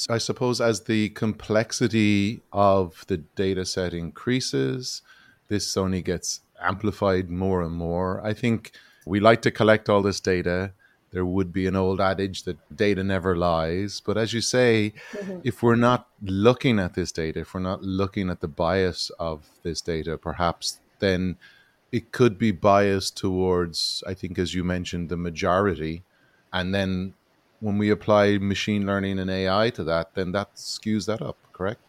I 0.09 0.17
suppose 0.17 0.59
as 0.59 0.81
the 0.81 1.09
complexity 1.09 2.41
of 2.51 3.05
the 3.07 3.17
data 3.17 3.63
set 3.63 3.93
increases, 3.93 5.03
this 5.49 5.77
only 5.77 6.01
gets 6.01 6.41
amplified 6.59 7.29
more 7.29 7.61
and 7.61 7.75
more. 7.75 8.25
I 8.25 8.33
think 8.33 8.71
we 9.05 9.19
like 9.19 9.41
to 9.43 9.51
collect 9.51 9.89
all 9.89 10.01
this 10.01 10.19
data. 10.19 10.73
There 11.13 11.25
would 11.25 11.53
be 11.53 11.67
an 11.67 11.75
old 11.75 12.01
adage 12.01 12.43
that 12.43 12.57
data 12.75 13.03
never 13.03 13.37
lies. 13.37 14.01
But 14.03 14.17
as 14.17 14.33
you 14.33 14.41
say, 14.41 14.93
mm-hmm. 15.11 15.41
if 15.43 15.61
we're 15.61 15.75
not 15.75 16.07
looking 16.23 16.79
at 16.79 16.95
this 16.95 17.11
data, 17.11 17.41
if 17.41 17.53
we're 17.53 17.59
not 17.59 17.83
looking 17.83 18.31
at 18.31 18.41
the 18.41 18.47
bias 18.47 19.11
of 19.19 19.45
this 19.61 19.79
data, 19.79 20.17
perhaps 20.17 20.79
then 20.97 21.37
it 21.91 22.11
could 22.11 22.39
be 22.39 22.51
biased 22.51 23.15
towards, 23.15 24.03
I 24.07 24.15
think, 24.15 24.39
as 24.39 24.55
you 24.55 24.63
mentioned, 24.63 25.09
the 25.09 25.17
majority. 25.17 26.03
And 26.51 26.73
then 26.73 27.13
when 27.59 27.77
we 27.77 27.91
apply 27.91 28.39
machine 28.39 28.87
learning 28.87 29.19
and 29.19 29.29
AI 29.29 29.69
to 29.69 29.83
that, 29.83 30.15
then 30.15 30.31
that 30.31 30.55
skews 30.55 31.05
that 31.05 31.21
up, 31.21 31.37
correct? 31.53 31.79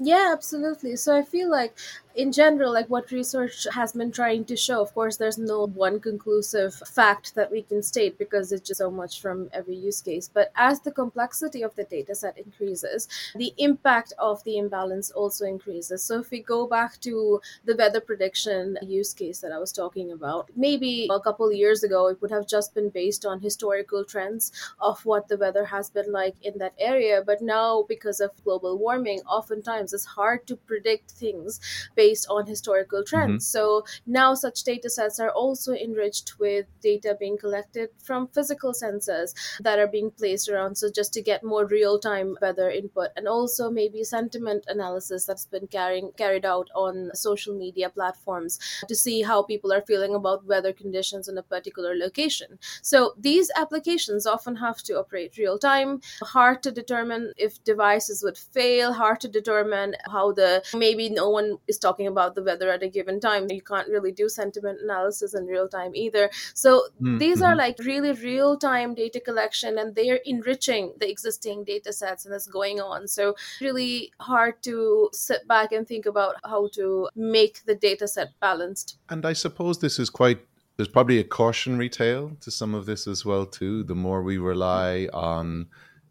Yeah, 0.00 0.30
absolutely. 0.32 0.96
So 0.96 1.16
I 1.16 1.22
feel 1.22 1.50
like, 1.50 1.76
in 2.14 2.32
general, 2.32 2.72
like 2.72 2.88
what 2.88 3.10
research 3.10 3.66
has 3.72 3.92
been 3.92 4.10
trying 4.10 4.44
to 4.46 4.56
show, 4.56 4.80
of 4.80 4.92
course, 4.94 5.16
there's 5.16 5.38
no 5.38 5.66
one 5.66 6.00
conclusive 6.00 6.74
fact 6.74 7.34
that 7.34 7.50
we 7.50 7.62
can 7.62 7.82
state 7.82 8.18
because 8.18 8.50
it's 8.52 8.66
just 8.66 8.78
so 8.78 8.90
much 8.90 9.20
from 9.20 9.48
every 9.52 9.76
use 9.76 10.00
case. 10.00 10.28
But 10.32 10.50
as 10.56 10.80
the 10.80 10.90
complexity 10.90 11.62
of 11.62 11.74
the 11.76 11.84
data 11.84 12.14
set 12.14 12.38
increases, 12.38 13.08
the 13.34 13.52
impact 13.58 14.12
of 14.18 14.42
the 14.44 14.58
imbalance 14.58 15.10
also 15.10 15.44
increases. 15.44 16.02
So 16.02 16.20
if 16.20 16.30
we 16.30 16.40
go 16.40 16.66
back 16.66 17.00
to 17.02 17.40
the 17.64 17.76
weather 17.76 18.00
prediction 18.00 18.78
use 18.82 19.12
case 19.14 19.40
that 19.40 19.52
I 19.52 19.58
was 19.58 19.72
talking 19.72 20.12
about, 20.12 20.50
maybe 20.56 21.08
a 21.10 21.20
couple 21.20 21.52
years 21.52 21.84
ago, 21.84 22.08
it 22.08 22.20
would 22.20 22.30
have 22.30 22.48
just 22.48 22.74
been 22.74 22.88
based 22.90 23.24
on 23.26 23.40
historical 23.40 24.04
trends 24.04 24.52
of 24.80 25.04
what 25.04 25.28
the 25.28 25.36
weather 25.36 25.64
has 25.66 25.90
been 25.90 26.10
like 26.10 26.34
in 26.42 26.58
that 26.58 26.74
area. 26.78 27.22
But 27.24 27.42
now, 27.42 27.84
because 27.88 28.20
of 28.20 28.30
global 28.44 28.78
warming, 28.78 29.20
oftentimes 29.20 29.92
it's 29.92 30.04
hard 30.04 30.46
to 30.46 30.56
predict 30.56 31.10
things 31.10 31.60
based 31.98 32.28
on 32.30 32.46
historical 32.46 33.02
trends. 33.02 33.44
Mm-hmm. 33.44 33.58
So 33.58 33.84
now 34.06 34.32
such 34.34 34.62
data 34.62 34.88
sets 34.88 35.18
are 35.18 35.32
also 35.32 35.72
enriched 35.72 36.38
with 36.38 36.66
data 36.80 37.16
being 37.18 37.36
collected 37.36 37.88
from 38.00 38.28
physical 38.28 38.72
sensors 38.72 39.34
that 39.58 39.80
are 39.80 39.88
being 39.88 40.12
placed 40.12 40.48
around. 40.48 40.76
So 40.78 40.92
just 40.94 41.12
to 41.14 41.22
get 41.30 41.42
more 41.42 41.66
real 41.66 41.98
time 41.98 42.36
weather 42.40 42.70
input 42.70 43.08
and 43.16 43.26
also 43.26 43.68
maybe 43.68 44.04
sentiment 44.04 44.62
analysis 44.68 45.26
that's 45.26 45.46
been 45.46 45.66
carrying 45.66 46.12
carried 46.16 46.46
out 46.46 46.68
on 46.84 47.10
social 47.14 47.58
media 47.64 47.90
platforms 47.90 48.60
to 48.86 48.94
see 48.94 49.22
how 49.22 49.42
people 49.42 49.72
are 49.72 49.82
feeling 49.90 50.14
about 50.14 50.46
weather 50.46 50.72
conditions 50.72 51.26
in 51.26 51.36
a 51.36 51.42
particular 51.42 51.96
location. 51.96 52.60
So 52.80 53.14
these 53.18 53.50
applications 53.56 54.24
often 54.24 54.54
have 54.56 54.84
to 54.84 54.98
operate 55.00 55.36
real 55.36 55.58
time, 55.58 56.00
hard 56.22 56.62
to 56.62 56.70
determine 56.70 57.32
if 57.36 57.62
devices 57.64 58.22
would 58.22 58.38
fail, 58.38 58.92
hard 58.92 59.20
to 59.22 59.28
determine 59.28 59.96
how 60.14 60.30
the 60.30 60.62
maybe 60.84 61.10
no 61.10 61.28
one 61.28 61.58
is 61.66 61.78
talking 61.78 61.87
about 61.96 62.34
the 62.34 62.42
weather 62.42 62.70
at 62.70 62.82
a 62.82 62.88
given 62.88 63.20
time. 63.20 63.46
You 63.50 63.62
can't 63.62 63.88
really 63.88 64.12
do 64.12 64.28
sentiment 64.28 64.80
analysis 64.82 65.34
in 65.34 65.46
real 65.46 65.68
time 65.68 65.94
either. 65.94 66.30
So 66.54 66.88
Mm, 67.02 67.18
these 67.18 67.42
are 67.42 67.54
mhm. 67.54 67.58
like 67.58 67.76
really 67.80 68.12
real 68.12 68.56
time 68.56 68.94
data 68.94 69.20
collection 69.20 69.78
and 69.78 69.94
they 69.94 70.10
are 70.10 70.20
enriching 70.24 70.92
the 70.98 71.08
existing 71.10 71.64
data 71.64 71.92
sets 71.92 72.24
and 72.24 72.34
it's 72.34 72.46
going 72.46 72.80
on. 72.80 73.06
So 73.08 73.34
really 73.60 74.12
hard 74.20 74.62
to 74.62 75.08
sit 75.12 75.46
back 75.46 75.72
and 75.72 75.86
think 75.86 76.06
about 76.06 76.34
how 76.44 76.68
to 76.74 77.08
make 77.14 77.64
the 77.64 77.74
data 77.74 78.06
set 78.08 78.28
balanced. 78.40 78.98
And 79.08 79.24
I 79.24 79.32
suppose 79.32 79.78
this 79.80 79.98
is 79.98 80.10
quite 80.10 80.38
there's 80.76 80.88
probably 80.88 81.18
a 81.18 81.24
cautionary 81.24 81.88
tale 81.88 82.36
to 82.40 82.50
some 82.50 82.74
of 82.74 82.86
this 82.86 83.06
as 83.08 83.24
well 83.24 83.46
too. 83.46 83.82
The 83.82 83.96
more 83.96 84.22
we 84.22 84.38
rely 84.38 85.08
on 85.12 85.66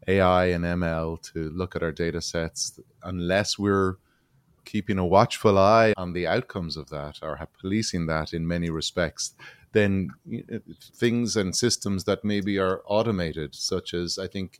AI 0.06 0.46
and 0.46 0.64
ML 0.64 1.22
to 1.32 1.50
look 1.50 1.74
at 1.76 1.82
our 1.82 1.92
data 1.92 2.20
sets, 2.20 2.78
unless 3.02 3.58
we're 3.58 3.96
keeping 4.68 4.98
a 4.98 5.06
watchful 5.06 5.56
eye 5.56 5.94
on 5.96 6.12
the 6.12 6.26
outcomes 6.26 6.76
of 6.76 6.90
that 6.90 7.18
or 7.22 7.40
policing 7.58 8.06
that 8.06 8.34
in 8.34 8.46
many 8.46 8.68
respects, 8.68 9.34
then 9.72 10.10
things 10.94 11.36
and 11.36 11.56
systems 11.56 12.04
that 12.04 12.22
maybe 12.22 12.58
are 12.58 12.82
automated, 12.84 13.54
such 13.54 13.94
as 13.94 14.18
I 14.18 14.26
think 14.26 14.58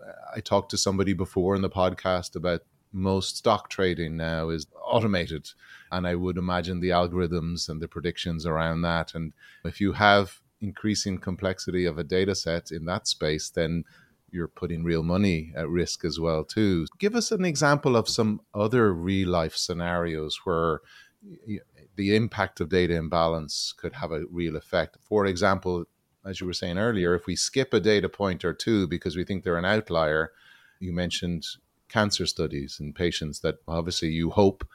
uh, 0.00 0.36
I 0.36 0.40
talked 0.40 0.70
to 0.70 0.78
somebody 0.78 1.12
before 1.12 1.56
in 1.56 1.62
the 1.62 1.68
podcast 1.68 2.36
about 2.36 2.60
most 2.92 3.36
stock 3.36 3.68
trading 3.68 4.16
now 4.16 4.48
is 4.48 4.66
automated. 4.80 5.50
And 5.90 6.06
I 6.06 6.14
would 6.14 6.38
imagine 6.38 6.78
the 6.78 6.90
algorithms 6.90 7.68
and 7.68 7.82
the 7.82 7.88
predictions 7.88 8.46
around 8.46 8.82
that. 8.82 9.14
And 9.14 9.32
if 9.64 9.80
you 9.80 9.92
have 9.92 10.40
increasing 10.60 11.18
complexity 11.18 11.84
of 11.84 11.98
a 11.98 12.04
data 12.04 12.34
set 12.34 12.70
in 12.70 12.84
that 12.84 13.08
space, 13.08 13.50
then 13.50 13.84
you're 14.30 14.48
putting 14.48 14.84
real 14.84 15.02
money 15.02 15.52
at 15.56 15.68
risk 15.68 16.04
as 16.04 16.20
well 16.20 16.44
too. 16.44 16.86
Give 16.98 17.14
us 17.14 17.32
an 17.32 17.44
example 17.44 17.96
of 17.96 18.08
some 18.08 18.40
other 18.54 18.92
real 18.92 19.28
life 19.28 19.56
scenarios 19.56 20.40
where 20.44 20.80
the 21.96 22.14
impact 22.14 22.60
of 22.60 22.68
data 22.68 22.94
imbalance 22.94 23.74
could 23.76 23.94
have 23.94 24.12
a 24.12 24.24
real 24.30 24.56
effect. 24.56 24.98
For 25.00 25.26
example, 25.26 25.84
as 26.24 26.40
you 26.40 26.46
were 26.46 26.52
saying 26.52 26.78
earlier, 26.78 27.14
if 27.14 27.26
we 27.26 27.36
skip 27.36 27.72
a 27.72 27.80
data 27.80 28.08
point 28.08 28.44
or 28.44 28.52
two 28.52 28.86
because 28.86 29.16
we 29.16 29.24
think 29.24 29.42
they're 29.42 29.58
an 29.58 29.64
outlier, 29.64 30.32
you 30.78 30.92
mentioned 30.92 31.44
cancer 31.88 32.26
studies 32.26 32.78
in 32.80 32.92
patients 32.92 33.40
that 33.40 33.56
obviously 33.66 34.08
you 34.08 34.30
hope 34.30 34.66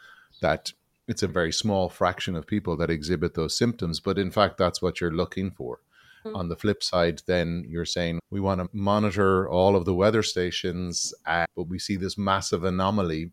that 0.42 0.74
it's 1.08 1.24
a 1.24 1.28
very 1.28 1.52
small 1.52 1.90
fraction 1.90 2.36
of 2.36 2.48
people 2.48 2.76
that 2.78 2.90
exhibit 2.90 3.36
those 3.36 3.58
symptoms, 3.58 4.00
but 4.00 4.18
in 4.18 4.32
fact, 4.32 4.58
that's 4.58 4.82
what 4.82 5.00
you're 5.00 5.12
looking 5.12 5.52
for. 5.52 5.80
Mm-hmm. 6.26 6.36
On 6.36 6.48
the 6.48 6.56
flip 6.56 6.84
side, 6.84 7.22
then 7.26 7.66
you're 7.68 7.86
saying 7.86 8.20
we 8.30 8.40
want 8.40 8.62
to 8.62 8.70
monitor 8.72 9.48
all 9.50 9.76
of 9.76 9.86
the 9.86 9.94
weather 9.94 10.24
stations, 10.24 11.14
uh, 11.26 11.46
but 11.56 11.68
we 11.68 11.80
see 11.80 11.98
this 11.98 12.18
massive 12.18 12.64
anomaly. 12.64 13.32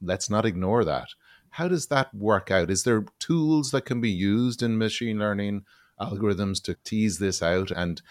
Let's 0.00 0.30
not 0.30 0.46
ignore 0.46 0.84
that. 0.84 1.08
How 1.50 1.68
does 1.68 1.86
that 1.88 2.14
work 2.14 2.50
out? 2.50 2.70
Is 2.70 2.82
there 2.82 3.04
tools 3.20 3.70
that 3.70 3.84
can 3.84 4.00
be 4.00 4.10
used 4.10 4.62
in 4.62 4.78
machine 4.78 5.18
learning 5.18 5.64
algorithms 6.00 6.62
to 6.64 6.76
tease 6.84 7.18
this 7.18 7.42
out 7.42 7.70
and 7.70 8.02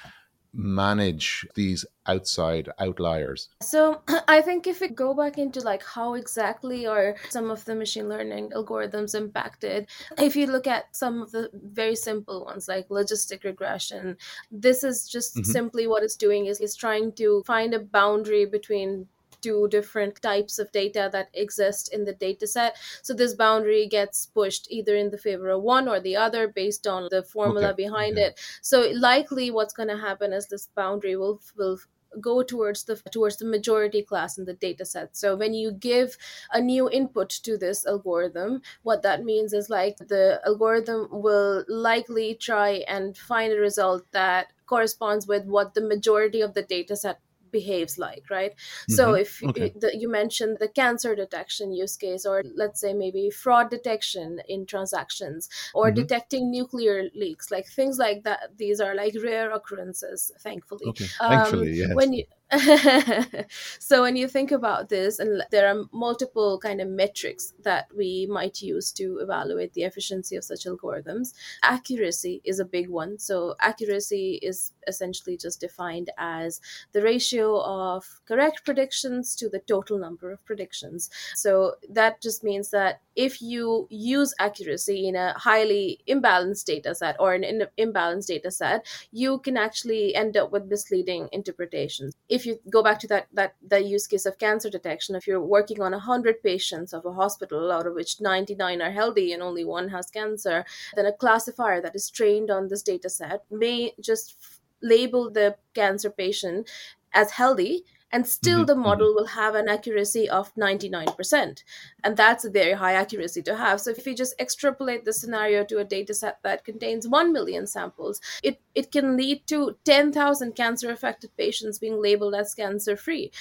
manage 0.53 1.45
these 1.55 1.85
outside 2.05 2.69
outliers? 2.79 3.49
So 3.61 4.01
I 4.27 4.41
think 4.41 4.67
if 4.67 4.81
we 4.81 4.89
go 4.89 5.13
back 5.13 5.37
into 5.37 5.61
like 5.61 5.83
how 5.83 6.13
exactly 6.13 6.85
are 6.85 7.15
some 7.29 7.49
of 7.49 7.65
the 7.65 7.75
machine 7.75 8.09
learning 8.09 8.51
algorithms 8.51 9.15
impacted, 9.15 9.87
if 10.17 10.35
you 10.35 10.47
look 10.47 10.67
at 10.67 10.95
some 10.95 11.21
of 11.21 11.31
the 11.31 11.49
very 11.53 11.95
simple 11.95 12.45
ones 12.45 12.67
like 12.67 12.89
logistic 12.89 13.43
regression, 13.43 14.17
this 14.51 14.83
is 14.83 15.07
just 15.07 15.35
mm-hmm. 15.35 15.51
simply 15.51 15.87
what 15.87 16.03
it's 16.03 16.15
doing 16.15 16.45
is 16.45 16.59
it's 16.59 16.75
trying 16.75 17.11
to 17.13 17.43
find 17.45 17.73
a 17.73 17.79
boundary 17.79 18.45
between 18.45 19.07
two 19.43 19.67
different 19.67 20.21
types 20.21 20.57
of 20.57 20.71
data 20.71 21.09
that 21.11 21.29
exist 21.33 21.93
in 21.93 22.05
the 22.05 22.13
data 22.13 22.47
set. 22.47 22.77
So 23.01 23.13
this 23.13 23.35
boundary 23.35 23.87
gets 23.87 24.25
pushed 24.25 24.67
either 24.71 24.95
in 24.95 25.11
the 25.11 25.17
favor 25.17 25.49
of 25.49 25.61
one 25.61 25.87
or 25.87 25.99
the 25.99 26.15
other 26.15 26.47
based 26.47 26.87
on 26.87 27.09
the 27.11 27.21
formula 27.23 27.69
okay. 27.69 27.83
behind 27.83 28.17
it. 28.17 28.39
So 28.61 28.91
likely 28.95 29.51
what's 29.51 29.73
going 29.73 29.89
to 29.89 29.97
happen 29.97 30.33
is 30.33 30.47
this 30.47 30.67
boundary 30.67 31.15
will 31.17 31.41
will 31.57 31.79
go 32.21 32.43
towards 32.43 32.83
the 32.83 32.95
towards 33.11 33.37
the 33.37 33.45
majority 33.45 34.03
class 34.03 34.37
in 34.37 34.45
the 34.45 34.53
data 34.53 34.85
set 34.85 35.15
so 35.17 35.35
when 35.35 35.53
you 35.53 35.71
give 35.71 36.17
a 36.51 36.61
new 36.61 36.89
input 36.89 37.29
to 37.29 37.57
this 37.57 37.85
algorithm 37.87 38.61
what 38.83 39.01
that 39.01 39.23
means 39.23 39.51
is 39.51 39.69
like 39.69 39.97
the 39.97 40.39
algorithm 40.45 41.07
will 41.11 41.65
likely 41.67 42.35
try 42.35 42.83
and 42.87 43.17
find 43.17 43.51
a 43.51 43.57
result 43.59 44.05
that 44.11 44.53
corresponds 44.67 45.27
with 45.27 45.45
what 45.45 45.73
the 45.73 45.81
majority 45.81 46.41
of 46.41 46.53
the 46.53 46.61
data 46.61 46.95
set 46.95 47.19
behaves 47.53 47.97
like 47.97 48.25
right 48.29 48.55
mm-hmm. 48.55 48.93
so 48.93 49.13
if 49.13 49.41
okay. 49.43 49.71
you, 49.73 49.79
the, 49.79 49.97
you 49.97 50.09
mentioned 50.09 50.57
the 50.59 50.67
cancer 50.67 51.15
detection 51.15 51.71
use 51.71 51.95
case 51.95 52.25
or 52.25 52.43
let's 52.55 52.81
say 52.81 52.93
maybe 52.93 53.29
fraud 53.29 53.69
detection 53.69 54.41
in 54.49 54.65
transactions 54.65 55.49
or 55.73 55.85
mm-hmm. 55.85 56.01
detecting 56.01 56.51
nuclear 56.51 57.09
leaks 57.15 57.51
like 57.51 57.67
things 57.67 57.97
like 57.97 58.23
that 58.23 58.57
these 58.57 58.81
are 58.81 58.93
like 58.95 59.15
rare 59.23 59.51
occurrences 59.51 60.31
thankfully 60.39 60.87
okay. 60.87 61.05
thankfully 61.19 61.69
um, 61.69 61.75
yes. 61.75 61.95
when 61.95 62.11
you 62.11 62.25
so 63.79 64.03
when 64.03 64.15
you 64.15 64.27
think 64.27 64.51
about 64.51 64.89
this 64.89 65.17
and 65.17 65.41
there 65.49 65.67
are 65.67 65.85
multiple 65.91 66.59
kind 66.59 66.81
of 66.81 66.87
metrics 66.87 67.53
that 67.63 67.87
we 67.95 68.27
might 68.29 68.61
use 68.61 68.91
to 68.91 69.17
evaluate 69.21 69.73
the 69.73 69.83
efficiency 69.83 70.35
of 70.35 70.43
such 70.43 70.65
algorithms 70.65 71.33
accuracy 71.63 72.41
is 72.43 72.59
a 72.59 72.65
big 72.65 72.89
one. 72.89 73.17
So 73.17 73.55
accuracy 73.59 74.39
is 74.43 74.71
essentially 74.87 75.35
just 75.37 75.59
defined 75.61 76.11
as 76.17 76.61
the 76.91 77.01
ratio 77.01 77.61
of 77.63 78.21
correct 78.27 78.65
predictions 78.65 79.35
to 79.37 79.49
the 79.49 79.59
total 79.59 79.97
number 79.97 80.31
of 80.31 80.43
predictions. 80.45 81.09
So 81.35 81.75
that 81.89 82.21
just 82.21 82.43
means 82.43 82.69
that 82.69 83.01
if 83.15 83.41
you 83.41 83.87
use 83.89 84.33
accuracy 84.39 85.07
in 85.07 85.15
a 85.15 85.33
highly 85.37 85.99
imbalanced 86.07 86.65
data 86.65 86.93
set 86.95 87.15
or 87.19 87.33
an 87.33 87.63
imbalanced 87.77 88.27
data 88.27 88.51
set 88.51 88.85
you 89.11 89.39
can 89.39 89.57
actually 89.57 90.15
end 90.15 90.35
up 90.37 90.51
with 90.51 90.65
misleading 90.65 91.29
interpretations 91.31 92.15
if 92.33 92.47
you 92.47 92.57
go 92.67 92.81
back 92.81 92.99
to 92.99 93.07
that 93.07 93.27
that 93.39 93.53
that 93.71 93.85
use 93.85 94.07
case 94.07 94.25
of 94.25 94.39
cancer 94.39 94.69
detection 94.75 95.15
if 95.15 95.27
you're 95.27 95.49
working 95.55 95.81
on 95.81 95.91
100 95.91 96.41
patients 96.41 96.93
of 96.93 97.05
a 97.05 97.13
hospital 97.13 97.71
out 97.71 97.85
of 97.85 97.93
which 97.93 98.19
99 98.19 98.81
are 98.81 98.91
healthy 98.91 99.31
and 99.33 99.43
only 99.43 99.63
one 99.63 99.89
has 99.89 100.09
cancer 100.09 100.65
then 100.95 101.05
a 101.05 101.13
classifier 101.13 101.79
that 101.81 101.95
is 101.95 102.09
trained 102.09 102.49
on 102.49 102.67
this 102.67 102.81
data 102.81 103.09
set 103.09 103.43
may 103.51 103.93
just 104.01 104.35
label 104.81 105.29
the 105.29 105.55
cancer 105.75 106.09
patient 106.09 106.69
as 107.13 107.31
healthy 107.31 107.85
and 108.13 108.27
still 108.27 108.59
mm-hmm. 108.59 108.67
the 108.67 108.73
mm-hmm. 108.73 108.83
model 108.83 109.13
will 109.13 109.25
have 109.25 109.55
an 109.55 109.67
accuracy 109.67 110.29
of 110.29 110.53
99% 110.55 111.63
and 112.03 112.15
that's 112.15 112.45
a 112.45 112.49
very 112.49 112.73
high 112.73 112.93
accuracy 112.93 113.41
to 113.41 113.57
have 113.57 113.81
so 113.81 113.91
if 113.91 114.05
you 114.05 114.15
just 114.15 114.39
extrapolate 114.39 115.03
the 115.03 115.11
scenario 115.11 115.65
to 115.65 115.79
a 115.79 115.83
data 115.83 116.13
set 116.13 116.37
that 116.43 116.63
contains 116.63 117.07
1 117.07 117.33
million 117.33 117.67
samples 117.67 118.21
it, 118.43 118.61
it 118.75 118.91
can 118.91 119.17
lead 119.17 119.45
to 119.47 119.75
10000 119.83 120.55
cancer 120.55 120.91
affected 120.91 121.35
patients 121.35 121.79
being 121.79 122.01
labeled 122.01 122.35
as 122.35 122.53
cancer 122.53 122.95
free 122.95 123.31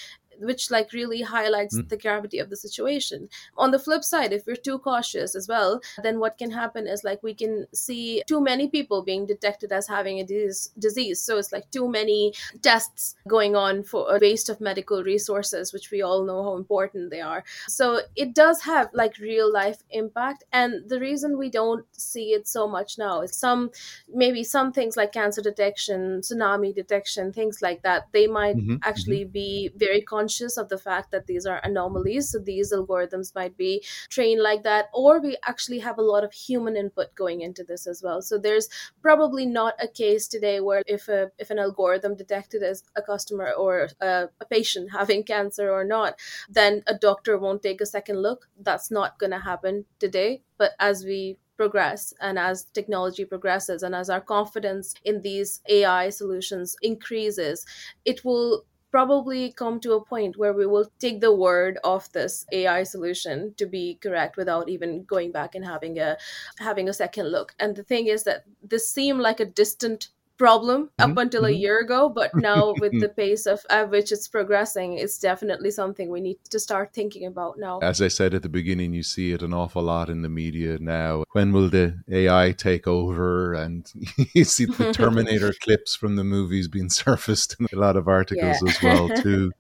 which 0.42 0.70
like 0.70 0.92
really 0.92 1.22
highlights 1.22 1.78
mm. 1.78 1.88
the 1.88 1.96
gravity 1.96 2.38
of 2.38 2.50
the 2.50 2.56
situation 2.56 3.28
on 3.56 3.70
the 3.70 3.78
flip 3.78 4.04
side 4.04 4.32
if 4.32 4.46
we're 4.46 4.56
too 4.56 4.78
cautious 4.78 5.34
as 5.34 5.48
well 5.48 5.80
then 6.02 6.18
what 6.18 6.38
can 6.38 6.50
happen 6.50 6.86
is 6.86 7.04
like 7.04 7.22
we 7.22 7.34
can 7.34 7.66
see 7.72 8.22
too 8.26 8.40
many 8.40 8.68
people 8.68 9.02
being 9.02 9.26
detected 9.26 9.72
as 9.72 9.86
having 9.86 10.18
a 10.18 10.24
disease, 10.24 10.70
disease. 10.78 11.22
so 11.22 11.38
it's 11.38 11.52
like 11.52 11.70
too 11.70 11.88
many 11.88 12.32
tests 12.62 13.14
going 13.28 13.54
on 13.54 13.82
for 13.82 14.14
a 14.14 14.18
waste 14.18 14.48
of 14.48 14.60
medical 14.60 15.02
resources 15.02 15.72
which 15.72 15.90
we 15.90 16.02
all 16.02 16.24
know 16.24 16.42
how 16.42 16.56
important 16.56 17.10
they 17.10 17.20
are 17.20 17.44
so 17.68 18.00
it 18.16 18.34
does 18.34 18.62
have 18.62 18.88
like 18.92 19.18
real 19.18 19.50
life 19.52 19.82
impact 19.90 20.44
and 20.52 20.88
the 20.88 21.00
reason 21.00 21.38
we 21.38 21.50
don't 21.50 21.86
see 21.92 22.32
it 22.32 22.48
so 22.48 22.66
much 22.66 22.98
now 22.98 23.20
is 23.20 23.34
some 23.34 23.70
maybe 24.12 24.42
some 24.42 24.72
things 24.72 24.96
like 24.96 25.12
cancer 25.12 25.42
detection 25.42 26.20
tsunami 26.20 26.74
detection 26.74 27.32
things 27.32 27.62
like 27.62 27.82
that 27.82 28.08
they 28.12 28.26
might 28.26 28.56
mm-hmm. 28.56 28.76
actually 28.82 29.22
mm-hmm. 29.22 29.32
be 29.32 29.70
very 29.76 30.00
conscious 30.00 30.31
conscious 30.32 30.56
of 30.56 30.68
the 30.68 30.78
fact 30.78 31.10
that 31.10 31.26
these 31.26 31.46
are 31.46 31.60
anomalies. 31.64 32.30
So 32.30 32.38
these 32.38 32.72
algorithms 32.72 33.34
might 33.34 33.56
be 33.56 33.84
trained 34.10 34.42
like 34.42 34.62
that, 34.62 34.86
or 34.94 35.20
we 35.20 35.36
actually 35.46 35.80
have 35.80 35.98
a 35.98 36.02
lot 36.02 36.24
of 36.24 36.32
human 36.32 36.76
input 36.76 37.14
going 37.14 37.40
into 37.40 37.64
this 37.64 37.86
as 37.86 38.02
well. 38.02 38.22
So 38.22 38.38
there's 38.38 38.68
probably 39.02 39.46
not 39.46 39.74
a 39.82 39.88
case 39.88 40.28
today 40.28 40.60
where 40.60 40.82
if 40.86 41.08
a 41.08 41.30
if 41.38 41.50
an 41.50 41.58
algorithm 41.58 42.16
detected 42.16 42.62
as 42.62 42.82
a 42.96 43.02
customer 43.02 43.52
or 43.52 43.88
a, 44.00 44.28
a 44.40 44.44
patient 44.46 44.90
having 44.98 45.24
cancer 45.24 45.70
or 45.70 45.84
not, 45.84 46.18
then 46.48 46.82
a 46.86 46.94
doctor 46.94 47.38
won't 47.38 47.62
take 47.62 47.80
a 47.80 47.86
second 47.86 48.22
look. 48.22 48.48
That's 48.58 48.90
not 48.90 49.18
going 49.18 49.32
to 49.32 49.38
happen 49.38 49.84
today. 49.98 50.42
But 50.58 50.72
as 50.78 51.04
we 51.04 51.38
progress 51.56 52.12
and 52.20 52.38
as 52.38 52.64
technology 52.64 53.24
progresses 53.24 53.82
and 53.82 53.94
as 53.94 54.08
our 54.10 54.20
confidence 54.20 54.94
in 55.04 55.20
these 55.20 55.60
AI 55.68 56.10
solutions 56.10 56.76
increases, 56.82 57.66
it 58.04 58.24
will 58.24 58.64
probably 58.92 59.52
come 59.52 59.80
to 59.80 59.94
a 59.94 60.04
point 60.04 60.36
where 60.36 60.52
we 60.52 60.66
will 60.66 60.88
take 61.00 61.20
the 61.20 61.34
word 61.34 61.78
of 61.82 62.12
this 62.12 62.46
AI 62.52 62.84
solution 62.84 63.54
to 63.56 63.66
be 63.66 63.98
correct 64.02 64.36
without 64.36 64.68
even 64.68 65.04
going 65.04 65.32
back 65.32 65.54
and 65.56 65.64
having 65.64 65.98
a 65.98 66.16
having 66.58 66.88
a 66.88 66.92
second 66.92 67.32
look. 67.32 67.54
And 67.58 67.74
the 67.74 67.82
thing 67.82 68.06
is 68.06 68.24
that 68.24 68.44
this 68.62 68.90
seemed 68.90 69.20
like 69.20 69.40
a 69.40 69.46
distant 69.46 70.08
problem 70.38 70.84
mm-hmm. 70.98 71.10
up 71.10 71.16
until 71.18 71.42
mm-hmm. 71.42 71.54
a 71.54 71.56
year 71.56 71.80
ago 71.80 72.08
but 72.08 72.34
now 72.50 72.74
with 72.78 72.98
the 73.00 73.08
pace 73.08 73.46
of 73.46 73.60
at 73.70 73.90
which 73.90 74.12
it's 74.12 74.28
progressing 74.28 74.94
it's 74.94 75.18
definitely 75.18 75.70
something 75.70 76.10
we 76.10 76.20
need 76.20 76.38
to 76.50 76.58
start 76.58 76.92
thinking 76.92 77.26
about 77.26 77.58
now 77.58 77.78
as 77.80 78.00
i 78.02 78.08
said 78.08 78.34
at 78.34 78.42
the 78.42 78.48
beginning 78.48 78.92
you 78.92 79.02
see 79.02 79.32
it 79.32 79.42
an 79.42 79.52
awful 79.52 79.82
lot 79.82 80.08
in 80.08 80.22
the 80.22 80.28
media 80.28 80.78
now 80.80 81.24
when 81.32 81.52
will 81.52 81.68
the 81.68 81.96
ai 82.10 82.52
take 82.52 82.86
over 82.86 83.54
and 83.54 83.92
you 84.34 84.44
see 84.44 84.64
the 84.64 84.92
terminator 84.92 85.52
clips 85.60 85.94
from 85.94 86.16
the 86.16 86.24
movies 86.24 86.68
being 86.68 86.90
surfaced 86.90 87.56
in 87.58 87.66
a 87.72 87.76
lot 87.76 87.96
of 87.96 88.08
articles 88.08 88.60
yeah. 88.62 88.70
as 88.70 88.82
well 88.82 89.08
too 89.08 89.52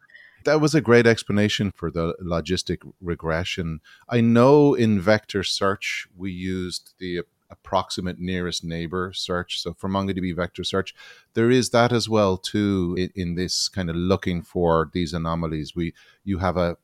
that 0.44 0.60
was 0.60 0.74
a 0.74 0.80
great 0.80 1.06
explanation 1.06 1.72
for 1.74 1.90
the 1.90 2.14
logistic 2.22 2.78
regression. 3.00 3.80
I 4.08 4.20
know 4.20 4.74
in 4.74 5.00
vector 5.00 5.42
search 5.42 6.06
we 6.16 6.32
used 6.32 6.94
the 6.98 7.22
approximate 7.52 8.18
nearest 8.18 8.64
neighbor 8.64 9.12
search. 9.14 9.60
So 9.60 9.74
for 9.74 9.88
MongoDB 9.88 10.34
vector 10.34 10.64
search, 10.64 10.94
there 11.34 11.50
is 11.50 11.70
that 11.70 11.92
as 11.92 12.08
well 12.08 12.36
too 12.36 12.96
in, 12.98 13.10
in 13.14 13.34
this 13.36 13.68
kind 13.68 13.88
of 13.90 13.96
looking 13.96 14.42
for 14.42 14.90
these 14.92 15.12
anomalies. 15.12 15.76
We 15.76 15.94
you 16.24 16.38
have 16.38 16.56
a 16.56 16.60
uh, 16.60 16.76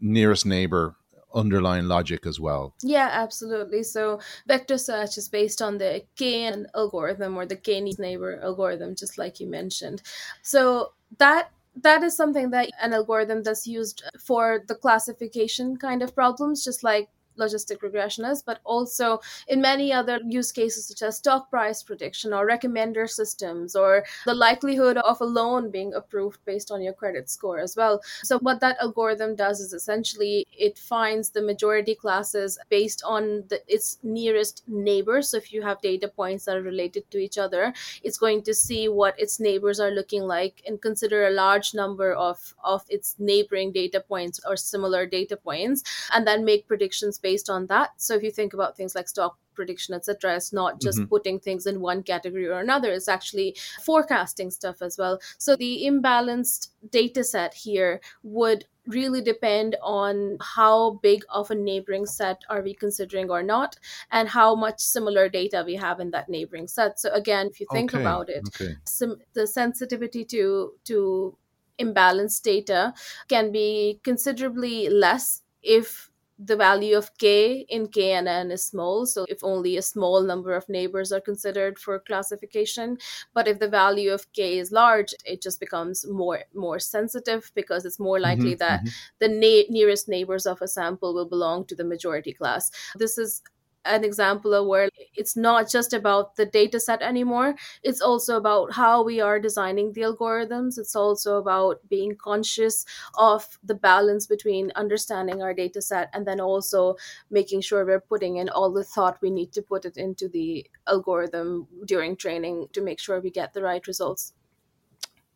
nearest 0.00 0.46
neighbor 0.46 0.96
underlying 1.34 1.86
logic 1.86 2.26
as 2.26 2.38
well. 2.40 2.74
Yeah, 2.82 3.08
absolutely. 3.10 3.82
So 3.82 4.20
vector 4.46 4.78
search 4.78 5.16
is 5.18 5.28
based 5.28 5.62
on 5.62 5.78
the 5.78 6.02
KNN 6.16 6.66
algorithm 6.74 7.36
or 7.36 7.46
the 7.46 7.56
k 7.56 7.80
neighbor 7.80 8.40
algorithm, 8.42 8.94
just 8.94 9.18
like 9.18 9.40
you 9.40 9.46
mentioned. 9.46 10.02
So 10.42 10.92
that 11.18 11.50
that 11.76 12.02
is 12.02 12.16
something 12.16 12.50
that 12.50 12.70
an 12.82 12.92
algorithm 12.92 13.42
that's 13.42 13.66
used 13.66 14.02
for 14.20 14.62
the 14.68 14.74
classification 14.74 15.76
kind 15.76 16.02
of 16.02 16.14
problems, 16.14 16.64
just 16.64 16.82
like 16.84 17.08
logistic 17.38 17.82
regression 17.82 18.24
is, 18.24 18.42
but 18.42 18.60
also 18.64 19.20
in 19.48 19.60
many 19.60 19.92
other 19.92 20.20
use 20.26 20.52
cases 20.52 20.86
such 20.86 21.02
as 21.02 21.18
stock 21.18 21.50
price 21.50 21.82
prediction 21.82 22.32
or 22.32 22.46
recommender 22.46 23.08
systems 23.08 23.74
or 23.74 24.04
the 24.26 24.34
likelihood 24.34 24.96
of 24.98 25.20
a 25.20 25.24
loan 25.24 25.70
being 25.70 25.94
approved 25.94 26.44
based 26.44 26.70
on 26.70 26.82
your 26.82 26.92
credit 26.92 27.28
score 27.30 27.58
as 27.58 27.76
well. 27.76 28.00
So 28.22 28.38
what 28.38 28.60
that 28.60 28.76
algorithm 28.80 29.36
does 29.36 29.60
is 29.60 29.72
essentially 29.72 30.46
it 30.56 30.78
finds 30.78 31.30
the 31.30 31.42
majority 31.42 31.94
classes 31.94 32.58
based 32.68 33.02
on 33.04 33.44
the, 33.48 33.60
its 33.66 33.98
nearest 34.02 34.62
neighbors. 34.68 35.28
So 35.28 35.36
if 35.36 35.52
you 35.52 35.62
have 35.62 35.80
data 35.80 36.08
points 36.08 36.44
that 36.44 36.56
are 36.56 36.62
related 36.62 37.10
to 37.10 37.18
each 37.18 37.38
other, 37.38 37.72
it's 38.02 38.18
going 38.18 38.42
to 38.42 38.54
see 38.54 38.88
what 38.88 39.18
its 39.18 39.40
neighbors 39.40 39.80
are 39.80 39.90
looking 39.90 40.22
like 40.22 40.62
and 40.66 40.80
consider 40.80 41.26
a 41.26 41.30
large 41.30 41.74
number 41.74 42.12
of, 42.14 42.54
of 42.62 42.84
its 42.88 43.16
neighboring 43.18 43.72
data 43.72 44.00
points 44.00 44.40
or 44.46 44.56
similar 44.56 45.06
data 45.06 45.36
points 45.36 45.82
and 46.14 46.26
then 46.26 46.44
make 46.44 46.68
predictions 46.68 47.18
based 47.18 47.31
on 47.50 47.66
that. 47.66 47.90
So 47.96 48.14
if 48.14 48.22
you 48.22 48.30
think 48.30 48.54
about 48.54 48.76
things 48.76 48.94
like 48.94 49.08
stock 49.08 49.38
prediction, 49.54 49.94
etc., 49.94 50.36
it's 50.36 50.52
not 50.52 50.80
just 50.80 50.98
mm-hmm. 50.98 51.08
putting 51.08 51.40
things 51.40 51.66
in 51.66 51.80
one 51.80 52.02
category 52.02 52.46
or 52.46 52.60
another, 52.60 52.92
it's 52.92 53.08
actually 53.08 53.56
forecasting 53.84 54.50
stuff 54.50 54.82
as 54.82 54.98
well. 54.98 55.20
So 55.38 55.56
the 55.56 55.82
imbalanced 55.84 56.68
data 56.90 57.24
set 57.24 57.54
here 57.54 58.00
would 58.22 58.64
really 58.86 59.20
depend 59.20 59.76
on 59.82 60.38
how 60.40 60.98
big 61.02 61.22
of 61.30 61.50
a 61.50 61.54
neighboring 61.54 62.04
set 62.06 62.42
are 62.48 62.62
we 62.62 62.74
considering 62.74 63.30
or 63.30 63.42
not 63.42 63.76
and 64.10 64.28
how 64.28 64.54
much 64.56 64.80
similar 64.80 65.28
data 65.28 65.62
we 65.64 65.76
have 65.76 66.00
in 66.00 66.10
that 66.10 66.28
neighboring 66.28 66.66
set 66.66 66.98
so 66.98 67.08
again 67.12 67.46
if 67.46 67.60
you 67.60 67.66
think 67.72 67.94
okay. 67.94 68.02
about 68.02 68.28
it 68.28 68.42
okay. 68.48 68.74
some, 68.84 69.16
the 69.34 69.46
sensitivity 69.46 70.24
to 70.24 70.72
to 70.84 71.36
imbalanced 71.78 72.42
data 72.42 72.92
can 73.28 73.52
be 73.52 74.00
considerably 74.02 74.88
less 74.88 75.42
if 75.62 76.10
the 76.44 76.56
value 76.56 76.96
of 76.96 77.10
k 77.18 77.64
in 77.68 77.86
knn 77.88 78.50
is 78.50 78.64
small 78.64 79.06
so 79.06 79.24
if 79.28 79.44
only 79.44 79.76
a 79.76 79.82
small 79.82 80.22
number 80.22 80.54
of 80.54 80.68
neighbors 80.68 81.12
are 81.12 81.20
considered 81.20 81.78
for 81.78 81.98
classification 82.00 82.96
but 83.34 83.46
if 83.46 83.58
the 83.58 83.68
value 83.68 84.10
of 84.10 84.30
k 84.32 84.58
is 84.58 84.72
large 84.72 85.14
it 85.24 85.40
just 85.42 85.60
becomes 85.60 86.06
more 86.08 86.40
more 86.54 86.78
sensitive 86.78 87.50
because 87.54 87.84
it's 87.84 88.00
more 88.00 88.18
likely 88.18 88.50
mm-hmm, 88.52 88.58
that 88.58 88.80
mm-hmm. 88.80 88.88
the 89.20 89.28
na- 89.28 89.70
nearest 89.70 90.08
neighbors 90.08 90.46
of 90.46 90.60
a 90.62 90.68
sample 90.68 91.14
will 91.14 91.28
belong 91.28 91.64
to 91.64 91.76
the 91.76 91.84
majority 91.84 92.32
class 92.32 92.70
this 92.96 93.18
is 93.18 93.42
an 93.84 94.04
example 94.04 94.54
of 94.54 94.66
where 94.66 94.88
it's 95.14 95.36
not 95.36 95.70
just 95.70 95.92
about 95.92 96.36
the 96.36 96.46
data 96.46 96.78
set 96.78 97.02
anymore. 97.02 97.54
It's 97.82 98.00
also 98.00 98.36
about 98.36 98.72
how 98.72 99.02
we 99.02 99.20
are 99.20 99.40
designing 99.40 99.92
the 99.92 100.02
algorithms. 100.02 100.78
It's 100.78 100.94
also 100.94 101.38
about 101.38 101.80
being 101.88 102.16
conscious 102.16 102.84
of 103.14 103.58
the 103.62 103.74
balance 103.74 104.26
between 104.26 104.72
understanding 104.76 105.42
our 105.42 105.54
data 105.54 105.82
set 105.82 106.10
and 106.12 106.26
then 106.26 106.40
also 106.40 106.96
making 107.30 107.60
sure 107.62 107.84
we're 107.84 108.00
putting 108.00 108.36
in 108.36 108.48
all 108.48 108.72
the 108.72 108.84
thought 108.84 109.20
we 109.22 109.30
need 109.30 109.52
to 109.52 109.62
put 109.62 109.84
it 109.84 109.96
into 109.96 110.28
the 110.28 110.66
algorithm 110.86 111.66
during 111.86 112.16
training 112.16 112.68
to 112.72 112.80
make 112.80 113.00
sure 113.00 113.20
we 113.20 113.30
get 113.30 113.52
the 113.52 113.62
right 113.62 113.86
results. 113.86 114.34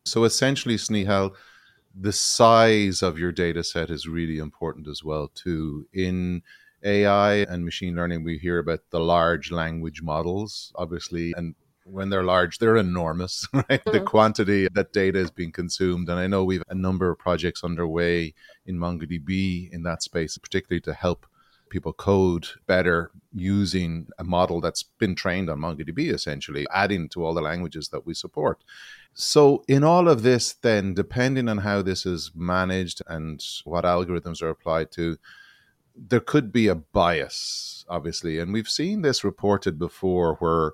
So 0.05 0.23
essentially 0.23 0.75
snehal 0.75 1.33
the 1.99 2.13
size 2.13 3.01
of 3.01 3.17
your 3.17 3.31
data 3.31 3.63
set 3.63 3.89
is 3.89 4.07
really 4.07 4.37
important 4.37 4.87
as 4.87 5.03
well 5.03 5.29
too 5.33 5.87
in 5.93 6.43
AI 6.83 7.35
and 7.37 7.65
machine 7.65 7.95
learning, 7.95 8.23
we 8.23 8.37
hear 8.37 8.59
about 8.59 8.81
the 8.91 8.99
large 8.99 9.51
language 9.51 10.01
models, 10.01 10.71
obviously, 10.75 11.33
and 11.35 11.55
when 11.89 12.09
they're 12.09 12.23
large, 12.23 12.59
they're 12.59 12.77
enormous, 12.77 13.47
right? 13.53 13.67
Mm-hmm. 13.69 13.91
The 13.91 14.01
quantity 14.01 14.67
that 14.73 14.93
data 14.93 15.19
is 15.19 15.31
being 15.31 15.51
consumed. 15.51 16.09
And 16.09 16.19
I 16.19 16.27
know 16.27 16.43
we've 16.43 16.63
a 16.69 16.75
number 16.75 17.09
of 17.09 17.17
projects 17.17 17.63
underway 17.63 18.33
in 18.65 18.77
MongoDB 18.77 19.71
in 19.71 19.83
that 19.83 20.03
space, 20.03 20.37
particularly 20.37 20.81
to 20.81 20.93
help 20.93 21.25
people 21.69 21.93
code 21.93 22.47
better 22.65 23.11
using 23.33 24.07
a 24.17 24.23
model 24.23 24.61
that's 24.61 24.83
been 24.83 25.15
trained 25.15 25.49
on 25.49 25.59
MongoDB, 25.59 26.13
essentially, 26.13 26.65
adding 26.73 27.09
to 27.09 27.25
all 27.25 27.33
the 27.33 27.41
languages 27.41 27.89
that 27.89 28.05
we 28.05 28.13
support. 28.13 28.63
So, 29.13 29.63
in 29.67 29.83
all 29.83 30.07
of 30.07 30.23
this, 30.23 30.53
then, 30.53 30.93
depending 30.93 31.49
on 31.49 31.59
how 31.59 31.81
this 31.81 32.05
is 32.05 32.31
managed 32.35 33.01
and 33.07 33.43
what 33.63 33.83
algorithms 33.83 34.41
are 34.41 34.49
applied 34.49 34.91
to, 34.93 35.17
there 35.97 36.19
could 36.19 36.51
be 36.51 36.67
a 36.67 36.75
bias, 36.75 37.85
obviously, 37.89 38.39
and 38.39 38.53
we've 38.53 38.69
seen 38.69 39.01
this 39.01 39.23
reported 39.23 39.79
before, 39.79 40.35
where 40.35 40.73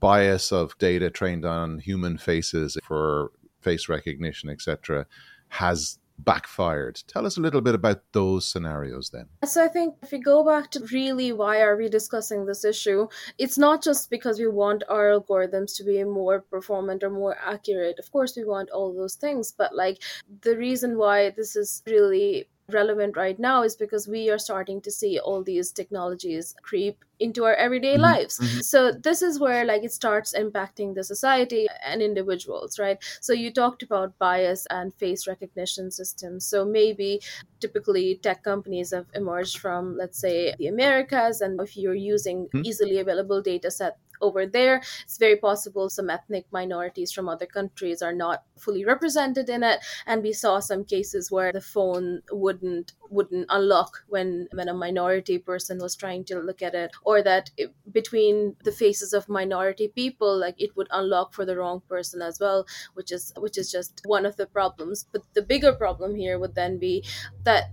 bias 0.00 0.52
of 0.52 0.76
data 0.78 1.10
trained 1.10 1.44
on 1.44 1.78
human 1.78 2.18
faces 2.18 2.76
for 2.82 3.30
face 3.60 3.88
recognition, 3.88 4.48
etc., 4.48 5.06
has 5.48 5.98
backfired. 6.18 7.02
Tell 7.06 7.26
us 7.26 7.36
a 7.36 7.40
little 7.40 7.60
bit 7.60 7.74
about 7.74 8.02
those 8.12 8.46
scenarios 8.46 9.10
then. 9.10 9.26
So 9.44 9.62
I 9.62 9.68
think 9.68 9.96
if 10.02 10.12
we 10.12 10.18
go 10.18 10.44
back 10.44 10.70
to 10.70 10.84
really 10.92 11.32
why 11.32 11.60
are 11.60 11.76
we 11.76 11.88
discussing 11.88 12.46
this 12.46 12.64
issue, 12.64 13.08
it's 13.38 13.58
not 13.58 13.82
just 13.82 14.08
because 14.08 14.38
we 14.38 14.48
want 14.48 14.82
our 14.88 15.10
algorithms 15.10 15.76
to 15.76 15.84
be 15.84 16.02
more 16.04 16.40
performant 16.40 17.02
or 17.02 17.10
more 17.10 17.36
accurate. 17.44 17.98
Of 17.98 18.10
course 18.10 18.34
we 18.36 18.44
want 18.44 18.70
all 18.70 18.94
those 18.94 19.14
things, 19.14 19.52
but 19.52 19.74
like 19.74 20.02
the 20.40 20.56
reason 20.56 20.96
why 20.96 21.30
this 21.30 21.54
is 21.54 21.82
really 21.86 22.48
relevant 22.72 23.16
right 23.16 23.38
now 23.38 23.62
is 23.62 23.76
because 23.76 24.08
we 24.08 24.28
are 24.30 24.38
starting 24.38 24.80
to 24.80 24.90
see 24.90 25.18
all 25.18 25.42
these 25.42 25.70
technologies 25.70 26.54
creep 26.62 27.04
into 27.18 27.44
our 27.44 27.54
everyday 27.54 27.94
mm-hmm. 27.94 28.02
lives 28.02 28.38
mm-hmm. 28.38 28.60
so 28.60 28.92
this 28.92 29.22
is 29.22 29.38
where 29.40 29.64
like 29.64 29.82
it 29.82 29.92
starts 29.92 30.34
impacting 30.36 30.94
the 30.94 31.04
society 31.04 31.66
and 31.84 32.02
individuals 32.02 32.78
right 32.78 32.98
so 33.20 33.32
you 33.32 33.50
talked 33.52 33.82
about 33.82 34.18
bias 34.18 34.66
and 34.70 34.92
face 34.94 35.26
recognition 35.26 35.90
systems 35.90 36.44
so 36.44 36.64
maybe 36.64 37.20
typically 37.60 38.16
tech 38.22 38.42
companies 38.42 38.92
have 38.92 39.06
emerged 39.14 39.58
from 39.58 39.96
let's 39.96 40.18
say 40.18 40.54
the 40.58 40.66
americas 40.66 41.40
and 41.40 41.60
if 41.60 41.76
you're 41.76 41.94
using 41.94 42.46
mm-hmm. 42.46 42.66
easily 42.66 42.98
available 42.98 43.40
data 43.40 43.70
set 43.70 43.96
over 44.20 44.46
there. 44.46 44.82
It's 45.02 45.18
very 45.18 45.36
possible 45.36 45.88
some 45.88 46.10
ethnic 46.10 46.46
minorities 46.50 47.12
from 47.12 47.28
other 47.28 47.46
countries 47.46 48.02
are 48.02 48.12
not 48.12 48.44
fully 48.58 48.84
represented 48.84 49.48
in 49.48 49.62
it. 49.62 49.80
And 50.06 50.22
we 50.22 50.32
saw 50.32 50.60
some 50.60 50.84
cases 50.84 51.30
where 51.30 51.52
the 51.52 51.60
phone 51.60 52.22
wouldn't 52.30 52.92
wouldn't 53.08 53.46
unlock 53.50 54.04
when 54.08 54.48
when 54.52 54.68
a 54.68 54.74
minority 54.74 55.38
person 55.38 55.78
was 55.78 55.94
trying 55.94 56.24
to 56.24 56.40
look 56.40 56.62
at 56.62 56.74
it, 56.74 56.90
or 57.02 57.22
that 57.22 57.50
it, 57.56 57.72
between 57.92 58.56
the 58.64 58.72
faces 58.72 59.12
of 59.12 59.28
minority 59.28 59.88
people, 59.88 60.36
like 60.38 60.60
it 60.60 60.76
would 60.76 60.88
unlock 60.90 61.32
for 61.34 61.44
the 61.44 61.56
wrong 61.56 61.82
person 61.88 62.22
as 62.22 62.40
well, 62.40 62.66
which 62.94 63.12
is 63.12 63.32
which 63.36 63.58
is 63.58 63.70
just 63.70 64.02
one 64.04 64.26
of 64.26 64.36
the 64.36 64.46
problems. 64.46 65.06
But 65.12 65.22
the 65.34 65.42
bigger 65.42 65.72
problem 65.72 66.14
here 66.16 66.38
would 66.38 66.54
then 66.54 66.78
be 66.78 67.04
that 67.44 67.70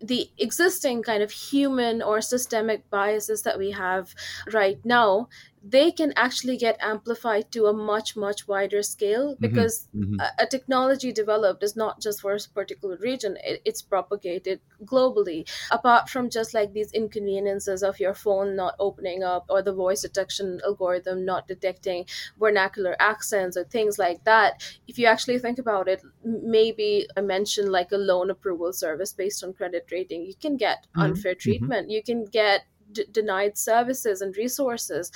the 0.00 0.30
existing 0.38 1.02
kind 1.02 1.22
of 1.22 1.30
human 1.30 2.02
or 2.02 2.20
systemic 2.20 2.88
biases 2.90 3.42
that 3.42 3.58
we 3.58 3.70
have 3.70 4.14
right 4.52 4.78
now 4.84 5.28
they 5.68 5.90
can 5.90 6.12
actually 6.16 6.56
get 6.56 6.76
amplified 6.80 7.50
to 7.50 7.66
a 7.66 7.72
much 7.72 8.16
much 8.16 8.46
wider 8.46 8.82
scale 8.82 9.32
mm-hmm. 9.32 9.46
because 9.46 9.88
mm-hmm. 9.94 10.20
A, 10.20 10.44
a, 10.44 10.46
technology 10.46 11.12
developed 11.12 11.62
is 11.62 11.74
not 11.76 12.00
just 12.00 12.20
for 12.20 12.34
a 12.34 12.38
particular 12.54 12.96
region 13.00 13.36
it, 13.42 13.60
it's 13.64 13.82
propagated 13.82 14.60
globally 14.84 15.48
apart 15.70 16.08
from 16.08 16.30
just 16.30 16.54
like 16.54 16.72
these 16.72 16.92
inconveniences 16.92 17.82
of 17.82 17.98
your 17.98 18.14
phone 18.14 18.54
not 18.54 18.74
opening 18.78 19.24
up 19.24 19.46
or 19.48 19.62
the 19.62 19.72
voice 19.72 20.02
detection 20.02 20.60
algorithm 20.64 21.24
not 21.24 21.48
detecting 21.48 22.04
vernacular 22.38 22.94
accents 23.00 23.56
or 23.56 23.64
things 23.64 23.98
like 23.98 24.22
that 24.24 24.62
if 24.86 24.98
you 24.98 25.06
actually 25.06 25.38
think 25.38 25.58
about 25.58 25.88
it 25.88 26.02
maybe 26.24 27.06
i 27.16 27.20
mentioned 27.20 27.70
like 27.72 27.90
a 27.92 27.96
loan 27.96 28.30
approval 28.30 28.72
service 28.72 29.12
based 29.12 29.42
on 29.42 29.52
credit 29.52 29.86
rating 29.90 30.22
you 30.22 30.34
can 30.40 30.56
get 30.56 30.86
mm-hmm. 30.86 31.02
unfair 31.02 31.32
mm-hmm. 31.32 31.38
treatment 31.38 31.90
you 31.90 32.02
can 32.02 32.24
get 32.24 32.62
d- 32.96 33.06
denied 33.20 33.54
services 33.58 34.20
and 34.22 34.36
resources. 34.36 35.12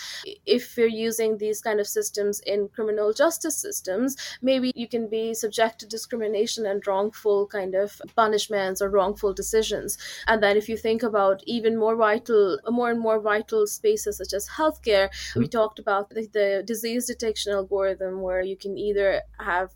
If 0.47 0.77
you're 0.77 0.99
using 1.09 1.39
these 1.39 1.61
kind 1.61 1.81
of 1.81 1.89
systems 1.99 2.41
in 2.41 2.69
criminal 2.69 3.13
justice 3.13 3.59
systems, 3.67 4.17
maybe 4.43 4.73
you 4.75 4.89
can 4.95 5.09
be 5.09 5.35
subject 5.35 5.81
to 5.81 5.87
discrimination 5.87 6.67
and 6.67 6.87
wrongful 6.87 7.47
kind 7.47 7.75
of 7.75 8.01
punishments 8.17 8.83
or 8.83 8.89
wrongful 8.91 9.33
decisions. 9.33 9.99
And 10.27 10.43
then 10.43 10.57
if 10.57 10.69
you 10.69 10.77
think 10.77 11.03
about 11.03 11.43
even 11.47 11.79
more 11.85 11.97
vital, 11.97 12.59
more 12.69 12.91
and 12.91 13.01
more 13.01 13.21
vital 13.21 13.67
spaces 13.67 14.19
such 14.19 14.33
as 14.33 14.49
healthcare, 14.59 15.09
we 15.37 15.47
hmm. 15.47 15.51
talked 15.59 15.79
about 15.79 16.11
the, 16.11 16.29
the 16.33 16.63
disease 16.67 17.07
detection 17.07 17.53
algorithm 17.53 18.21
where 18.21 18.43
you 18.43 18.57
can 18.57 18.77
either 18.77 19.23
have 19.39 19.71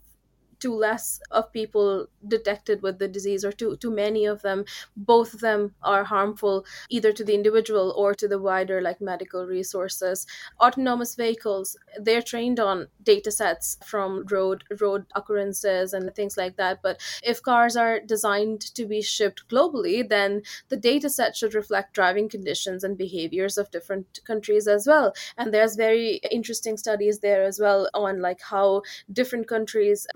too 0.65 0.75
less 0.75 1.21
of 1.31 1.53
people 1.53 2.07
detected 2.37 2.83
with 2.83 2.99
the 2.99 3.09
disease 3.09 3.45
or 3.45 3.53
too 3.53 3.77
too 3.77 3.91
many 3.91 4.25
of 4.25 4.43
them 4.43 4.65
both 4.97 5.35
of 5.35 5.41
them 5.41 5.75
are 5.83 6.05
harmful 6.05 6.65
either 6.89 7.13
to 7.13 7.25
the 7.25 7.35
individual 7.35 7.93
or 7.97 8.15
to 8.15 8.29
the 8.29 8.39
wider 8.39 8.81
like 8.81 9.01
medical 9.01 9.47
resources. 9.47 10.27
Autonomous 10.61 11.15
vehicles 11.15 11.77
they're 12.01 12.23
trained 12.23 12.59
on 12.61 12.89
data 13.03 13.31
sets 13.31 13.77
from 13.85 14.25
road 14.31 14.65
road 14.81 15.07
occurrences 15.15 15.93
and 15.93 16.15
things 16.15 16.37
like 16.37 16.57
that 16.57 16.81
but 16.83 17.01
if 17.23 17.43
cars 17.43 17.77
are 17.77 18.01
designed 18.01 18.61
to 18.61 18.87
be 18.87 19.03
shipped 19.03 19.47
globally 19.49 20.07
then 20.09 20.43
the 20.69 20.77
data 20.77 21.09
set 21.11 21.37
should 21.37 21.55
reflect 21.55 21.93
driving 21.95 22.29
conditions 22.29 22.85
and 22.85 22.97
behaviors 22.99 23.59
of 23.59 23.71
different 23.71 24.21
countries 24.25 24.67
as 24.69 24.87
well. 24.87 25.13
And 25.37 25.53
there's 25.53 25.77
very 25.77 26.17
interesting 26.31 26.77
studies 26.77 27.21
there 27.21 27.45
as 27.45 27.59
well 27.61 27.89
on 27.95 28.21
like 28.21 28.41
how 28.43 28.83
different 29.13 29.49
countries 29.49 30.07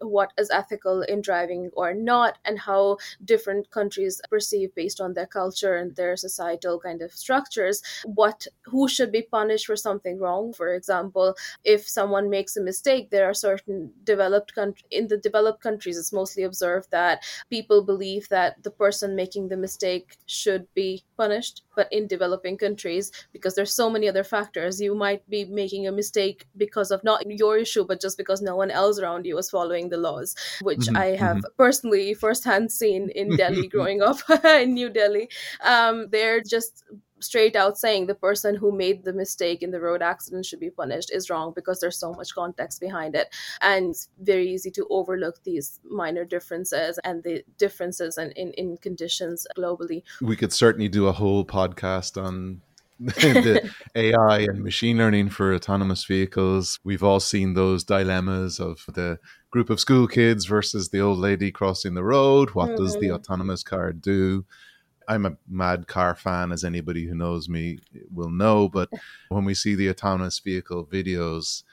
what 0.00 0.32
is 0.38 0.50
ethical 0.50 1.02
in 1.02 1.20
driving 1.20 1.70
or 1.74 1.94
not 1.94 2.38
and 2.44 2.58
how 2.58 2.96
different 3.24 3.70
countries 3.70 4.20
perceive 4.30 4.74
based 4.74 5.00
on 5.00 5.14
their 5.14 5.26
culture 5.26 5.76
and 5.76 5.96
their 5.96 6.16
societal 6.16 6.78
kind 6.80 7.02
of 7.02 7.12
structures 7.12 7.82
what 8.04 8.46
who 8.64 8.88
should 8.88 9.12
be 9.12 9.22
punished 9.22 9.66
for 9.66 9.76
something 9.76 10.18
wrong. 10.18 10.52
For 10.52 10.74
example 10.74 11.36
if 11.64 11.88
someone 11.88 12.30
makes 12.30 12.56
a 12.56 12.60
mistake 12.60 13.10
there 13.10 13.28
are 13.28 13.34
certain 13.34 13.92
developed 14.04 14.54
countries 14.54 14.84
in 14.90 15.08
the 15.08 15.16
developed 15.16 15.62
countries 15.62 15.98
it's 15.98 16.12
mostly 16.12 16.42
observed 16.42 16.90
that 16.90 17.22
people 17.48 17.82
believe 17.82 18.28
that 18.28 18.62
the 18.62 18.70
person 18.70 19.14
making 19.16 19.48
the 19.48 19.56
mistake 19.56 20.16
should 20.26 20.66
be 20.74 21.02
punished 21.16 21.62
but 21.76 21.88
in 21.92 22.06
developing 22.06 22.56
countries 22.56 23.10
because 23.32 23.54
there's 23.54 23.74
so 23.74 23.88
many 23.90 24.08
other 24.08 24.24
factors 24.24 24.80
you 24.80 24.94
might 24.94 25.28
be 25.28 25.44
making 25.44 25.86
a 25.86 25.92
mistake 25.92 26.46
because 26.56 26.90
of 26.90 27.02
not 27.04 27.24
your 27.26 27.56
issue 27.58 27.84
but 27.84 28.00
just 28.00 28.16
because 28.16 28.42
no 28.42 28.56
one 28.56 28.70
else 28.70 28.98
around 28.98 29.26
you 29.26 29.36
is 29.38 29.50
following 29.50 29.69
the 29.88 29.96
laws 29.96 30.34
which 30.62 30.80
mm-hmm, 30.80 30.96
i 30.96 31.06
have 31.06 31.36
mm-hmm. 31.38 31.56
personally 31.56 32.14
firsthand 32.14 32.70
seen 32.70 33.08
in 33.10 33.36
delhi 33.36 33.68
growing 33.68 34.02
up 34.02 34.18
in 34.44 34.74
new 34.74 34.90
delhi 34.90 35.28
um, 35.64 36.08
they're 36.10 36.40
just 36.40 36.84
straight 37.20 37.54
out 37.54 37.78
saying 37.78 38.06
the 38.06 38.14
person 38.14 38.54
who 38.54 38.72
made 38.72 39.04
the 39.04 39.12
mistake 39.12 39.62
in 39.62 39.70
the 39.70 39.80
road 39.80 40.02
accident 40.02 40.44
should 40.44 40.60
be 40.60 40.70
punished 40.70 41.12
is 41.12 41.28
wrong 41.28 41.52
because 41.54 41.80
there's 41.80 41.98
so 41.98 42.12
much 42.12 42.34
context 42.34 42.80
behind 42.80 43.14
it 43.14 43.34
and 43.60 43.90
it's 43.90 44.08
very 44.20 44.48
easy 44.48 44.70
to 44.70 44.86
overlook 44.90 45.42
these 45.44 45.80
minor 45.84 46.24
differences 46.24 46.98
and 47.04 47.22
the 47.22 47.44
differences 47.58 48.16
in, 48.16 48.30
in, 48.32 48.52
in 48.52 48.76
conditions 48.78 49.46
globally 49.56 50.02
we 50.20 50.36
could 50.36 50.52
certainly 50.52 50.88
do 50.88 51.06
a 51.06 51.12
whole 51.12 51.44
podcast 51.44 52.20
on 52.20 52.62
the 53.00 53.72
AI 53.94 54.40
and 54.40 54.62
machine 54.62 54.98
learning 54.98 55.30
for 55.30 55.54
autonomous 55.54 56.04
vehicles. 56.04 56.78
We've 56.84 57.02
all 57.02 57.18
seen 57.18 57.54
those 57.54 57.82
dilemmas 57.82 58.60
of 58.60 58.84
the 58.92 59.18
group 59.50 59.70
of 59.70 59.80
school 59.80 60.06
kids 60.06 60.46
versus 60.46 60.88
the 60.88 61.00
old 61.00 61.18
lady 61.18 61.50
crossing 61.50 61.94
the 61.94 62.04
road. 62.04 62.50
What 62.50 62.70
mm-hmm. 62.70 62.82
does 62.82 62.94
the 62.94 63.06
mm-hmm. 63.06 63.16
autonomous 63.16 63.62
car 63.62 63.92
do? 63.92 64.44
I'm 65.08 65.26
a 65.26 65.36
mad 65.48 65.88
car 65.88 66.14
fan, 66.14 66.52
as 66.52 66.64
anybody 66.64 67.06
who 67.06 67.14
knows 67.14 67.48
me 67.48 67.80
will 68.12 68.30
know. 68.30 68.68
But 68.68 68.90
when 69.28 69.44
we 69.44 69.54
see 69.54 69.74
the 69.74 69.90
autonomous 69.90 70.38
vehicle 70.38 70.86
videos, 70.86 71.64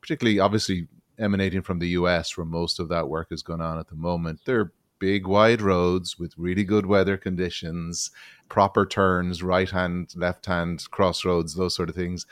particularly 0.00 0.40
obviously 0.40 0.88
emanating 1.18 1.62
from 1.62 1.78
the 1.78 1.90
US, 1.90 2.36
where 2.36 2.44
most 2.44 2.80
of 2.80 2.88
that 2.88 3.08
work 3.08 3.28
is 3.30 3.42
going 3.42 3.60
on 3.60 3.78
at 3.78 3.88
the 3.88 3.94
moment, 3.94 4.40
they're 4.44 4.72
big, 4.98 5.26
wide 5.26 5.62
roads 5.62 6.18
with 6.18 6.36
really 6.36 6.64
good 6.64 6.86
weather 6.86 7.16
conditions, 7.16 8.10
proper 8.48 8.84
turns, 8.84 9.42
right 9.42 9.70
hand, 9.70 10.12
left 10.16 10.46
hand, 10.46 10.84
crossroads, 10.90 11.54
those 11.54 11.74
sort 11.74 11.88
of 11.88 11.94
things. 11.94 12.26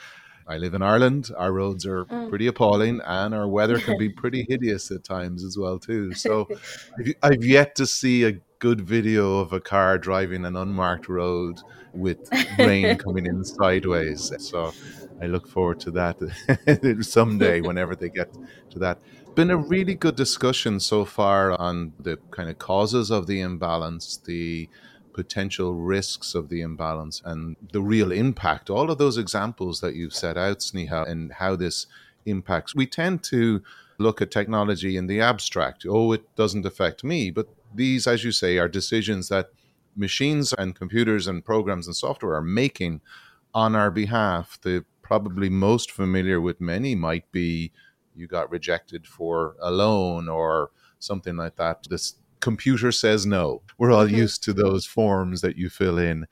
I 0.49 0.57
live 0.57 0.73
in 0.73 0.81
Ireland. 0.81 1.31
Our 1.37 1.53
roads 1.53 1.85
are 1.85 2.07
mm. 2.07 2.31
pretty 2.31 2.47
appalling, 2.47 3.01
and 3.07 3.35
our 3.35 3.47
weather 3.47 3.79
can 3.79 3.99
be 3.99 4.09
pretty 4.09 4.47
hideous 4.49 4.91
at 4.91 5.05
times 5.05 5.45
as 5.45 5.59
well 5.59 5.79
too. 5.79 6.15
So, 6.15 6.49
I've 7.23 7.45
yet 7.45 7.75
to 7.77 7.87
see 7.87 8.25
a 8.25 8.41
good 8.59 8.81
video 8.81 9.39
of 9.39 9.53
a 9.53 9.61
car 9.61 9.99
driving 9.99 10.45
an 10.45 10.57
unmarked 10.57 11.09
road 11.09 11.61
with 11.93 12.29
rain 12.59 12.97
coming 13.05 13.27
in 13.27 13.45
sideways. 13.45 14.33
So, 14.39 14.73
I 15.21 15.27
look 15.27 15.47
forward 15.47 15.81
to 15.81 15.91
that 15.93 16.17
someday, 17.05 17.61
whenever 17.61 17.95
they 17.95 18.09
get 18.09 18.33
to 18.71 18.79
that. 18.79 19.01
Been 19.35 19.51
a 19.51 19.57
really 19.57 19.95
good 19.95 20.17
discussion 20.17 20.81
so 20.81 21.05
far 21.05 21.53
on 21.61 21.93
the 22.01 22.19
kind 22.31 22.49
of 22.49 22.59
causes 22.59 23.11
of 23.11 23.27
the 23.27 23.41
imbalance, 23.41 24.17
the 24.17 24.69
potential 25.19 25.75
risks 25.75 26.37
of 26.37 26.49
the 26.49 26.61
imbalance 26.61 27.21
and 27.25 27.57
the 27.73 27.83
real 27.83 28.13
impact. 28.13 28.71
All 28.71 28.89
of 28.89 28.99
those 28.99 29.19
examples 29.19 29.81
that 29.81 29.97
you've 29.97 30.15
set 30.15 30.39
out, 30.39 30.61
Sneha, 30.61 31.09
and 31.09 31.33
how 31.33 31.57
this 31.57 31.89
impacts. 32.25 32.73
We 32.73 32.87
tend 32.87 33.25
to 33.25 33.61
look 33.99 34.23
at 34.23 34.31
technology 34.31 34.97
in 34.97 35.09
the 35.09 35.21
abstract. 35.21 35.85
Oh, 35.89 36.13
it 36.13 36.23
doesn't 36.37 36.65
affect 36.65 37.03
me. 37.03 37.33
But 37.33 37.49
these, 37.75 38.07
as 38.07 38.23
you 38.23 38.31
say, 38.31 38.59
are 38.59 38.69
decisions 38.69 39.29
that 39.29 39.49
machines 39.97 40.53
and 40.53 40.77
computers 40.77 41.27
and 41.27 41.45
programs 41.45 41.89
and 41.89 41.97
software 41.97 42.37
are 42.37 42.41
making 42.41 43.01
on 43.53 43.75
our 43.75 43.91
behalf. 43.91 44.57
The 44.63 44.85
probably 45.03 45.49
most 45.49 45.91
familiar 45.91 46.41
with 46.41 46.61
many 46.61 46.95
might 46.95 47.29
be 47.33 47.73
you 48.15 48.29
got 48.29 48.53
rejected 48.53 49.05
for 49.05 49.57
a 49.61 49.73
loan 49.73 50.29
or 50.29 50.71
something 51.01 51.37
like 51.37 51.57
that. 51.57 51.89
This 51.91 52.15
computer 52.49 52.91
says 52.91 53.27
no. 53.27 53.61
We're 53.77 53.93
all 53.93 54.07
mm-hmm. 54.07 54.25
used 54.25 54.43
to 54.45 54.55
those 54.55 54.87
forms 54.87 55.43
that 55.43 55.59
you 55.59 55.69
fill 55.69 55.99
in. 55.99 56.25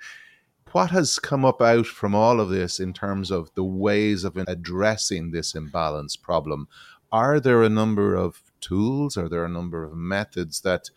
What 0.72 0.90
has 0.90 1.18
come 1.18 1.44
up 1.44 1.61
out 1.61 1.85
from 1.85 2.14
all 2.14 2.40
of 2.40 2.48
this 2.48 2.81
in 2.81 2.94
terms 2.94 3.31
of 3.31 3.52
the 3.55 3.64
ways 3.64 4.24
of 4.24 4.35
addressing 4.48 5.31
this 5.31 5.55
imbalance 5.55 6.16
problem? 6.16 6.68
Are 7.12 7.38
there 7.38 7.62
a 7.62 7.68
number 7.68 8.14
of 8.14 8.40
tools? 8.62 9.18
Are 9.18 9.29
there 9.29 9.44
a 9.44 9.57
number 9.59 9.85
of 9.85 9.94
methods 9.94 10.62
that 10.62 10.88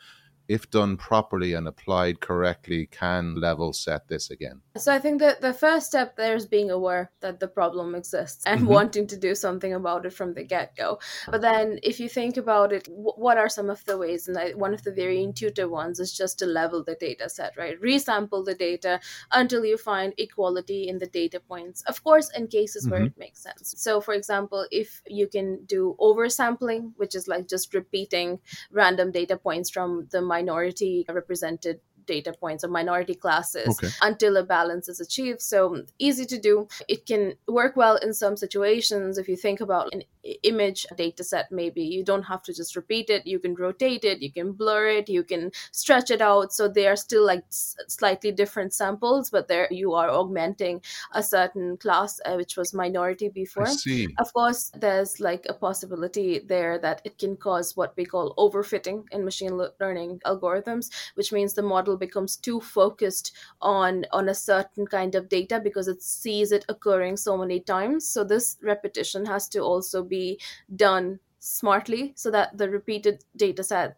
if 0.49 0.69
done 0.71 0.97
properly 0.97 1.53
and 1.53 1.67
applied 1.67 2.19
correctly, 2.19 2.88
can 2.88 3.35
level 3.35 3.71
set 3.71 4.07
this 4.07 4.31
again? 4.31 4.62
So 4.75 4.91
I 4.91 4.97
think 4.97 5.19
that 5.19 5.41
the 5.41 5.53
first 5.53 5.85
step 5.85 6.15
there 6.15 6.35
is 6.35 6.47
being 6.47 6.71
aware 6.71 7.12
that 7.21 7.39
the 7.39 7.47
problem 7.47 7.93
exists 7.93 8.43
and 8.47 8.62
mm-hmm. 8.62 8.73
wanting 8.73 9.07
to 9.07 9.17
do 9.17 9.35
something 9.35 9.73
about 9.75 10.07
it 10.07 10.13
from 10.13 10.33
the 10.33 10.43
get 10.43 10.75
go. 10.75 10.99
But 11.29 11.41
then 11.41 11.79
if 11.83 11.99
you 11.99 12.09
think 12.09 12.38
about 12.38 12.73
it, 12.73 12.88
what 12.89 13.38
are 13.38 13.47
some 13.47 13.69
of 13.69 13.85
the 13.85 13.97
ways? 13.97 14.27
And 14.27 14.38
I, 14.38 14.51
one 14.51 14.73
of 14.73 14.83
the 14.83 14.91
very 14.91 15.21
intuitive 15.21 15.69
ones 15.69 15.99
is 15.99 16.17
just 16.17 16.39
to 16.39 16.47
level 16.47 16.83
the 16.83 16.95
data 16.95 17.29
set, 17.29 17.55
right? 17.55 17.79
Resample 17.79 18.43
the 18.43 18.55
data 18.55 18.99
until 19.31 19.63
you 19.63 19.77
find 19.77 20.15
equality 20.17 20.88
in 20.88 20.97
the 20.97 21.07
data 21.07 21.39
points. 21.39 21.83
Of 21.83 22.03
course, 22.03 22.31
in 22.35 22.47
cases 22.47 22.85
mm-hmm. 22.85 22.91
where 22.91 23.03
it 23.03 23.17
makes 23.19 23.43
sense. 23.43 23.75
So, 23.77 24.01
for 24.01 24.15
example, 24.15 24.65
if 24.71 25.03
you 25.05 25.27
can 25.27 25.65
do 25.65 25.95
oversampling, 25.99 26.93
which 26.97 27.13
is 27.13 27.27
like 27.27 27.47
just 27.47 27.75
repeating 27.75 28.39
random 28.71 29.12
data 29.12 29.38
points 29.38 29.69
from 29.69 30.07
the 30.12 30.21
minority 30.39 31.06
represented 31.10 31.80
data 32.10 32.34
points 32.34 32.63
or 32.63 32.69
minority 32.80 33.15
classes 33.15 33.69
okay. 33.69 33.93
until 34.02 34.38
a 34.38 34.43
balance 34.43 34.89
is 34.89 35.00
achieved. 35.00 35.41
So 35.41 35.84
easy 36.08 36.26
to 36.34 36.39
do. 36.50 36.67
It 36.88 37.06
can 37.06 37.34
work 37.48 37.76
well 37.76 37.98
in 38.06 38.13
some 38.13 38.36
situations. 38.36 39.17
If 39.17 39.30
you 39.30 39.38
think 39.38 39.62
about 39.62 39.93
an 39.93 40.02
image 40.43 40.86
data 40.98 41.24
set, 41.24 41.52
maybe 41.52 41.84
you 41.95 42.04
don't 42.04 42.28
have 42.32 42.43
to 42.43 42.54
just 42.54 42.76
repeat 42.76 43.10
it. 43.10 43.28
You 43.34 43.39
can 43.39 43.54
rotate 43.56 44.04
it, 44.04 44.22
you 44.22 44.32
can 44.32 44.52
blur 44.62 44.88
it, 44.98 45.10
you 45.10 45.24
can 45.24 45.52
stretch 45.72 46.10
it 46.12 46.22
out. 46.22 46.54
So 46.54 46.67
they 46.67 46.88
are 46.88 46.95
still 46.95 47.26
like 47.26 47.43
slightly 47.50 48.32
different 48.32 48.74
samples, 48.74 49.30
but 49.30 49.48
there 49.48 49.67
you 49.72 49.93
are 49.93 50.10
augmenting 50.10 50.82
a 51.13 51.24
certain 51.24 51.78
class, 51.78 52.19
uh, 52.26 52.36
which 52.36 52.58
was 52.58 52.74
minority 52.74 53.30
before. 53.30 53.67
Of 54.17 54.34
course, 54.34 54.72
there's 54.76 55.19
like 55.19 55.45
a 55.50 55.54
possibility 55.54 56.39
there 56.54 56.80
that 56.80 57.02
it 57.04 57.17
can 57.17 57.38
cause 57.38 57.78
what 57.78 57.93
we 57.98 58.06
call 58.06 58.34
overfitting 58.45 59.06
in 59.12 59.24
machine 59.24 59.56
learning 59.80 60.22
algorithms, 60.26 60.89
which 61.15 61.32
means 61.32 61.54
the 61.54 61.62
model 61.62 61.98
becomes 61.99 62.38
too 62.38 62.59
focused 62.62 63.35
on 63.62 64.05
on 64.12 64.29
a 64.29 64.35
certain 64.35 64.88
kind 64.88 65.15
of 65.15 65.29
data 65.29 65.59
because 65.63 65.88
it 65.88 66.01
sees 66.01 66.51
it 66.51 66.65
occurring 66.69 67.17
so 67.17 67.38
many 67.38 67.59
times. 67.59 68.07
So 68.07 68.23
this 68.23 68.57
repetition 68.62 69.25
has 69.25 69.47
to 69.49 69.59
also 69.59 70.03
be 70.03 70.39
done 70.75 71.19
smartly 71.39 72.13
so 72.15 72.31
that 72.31 72.57
the 72.57 72.69
repeated 72.69 73.23
data 73.35 73.63
set 73.63 73.97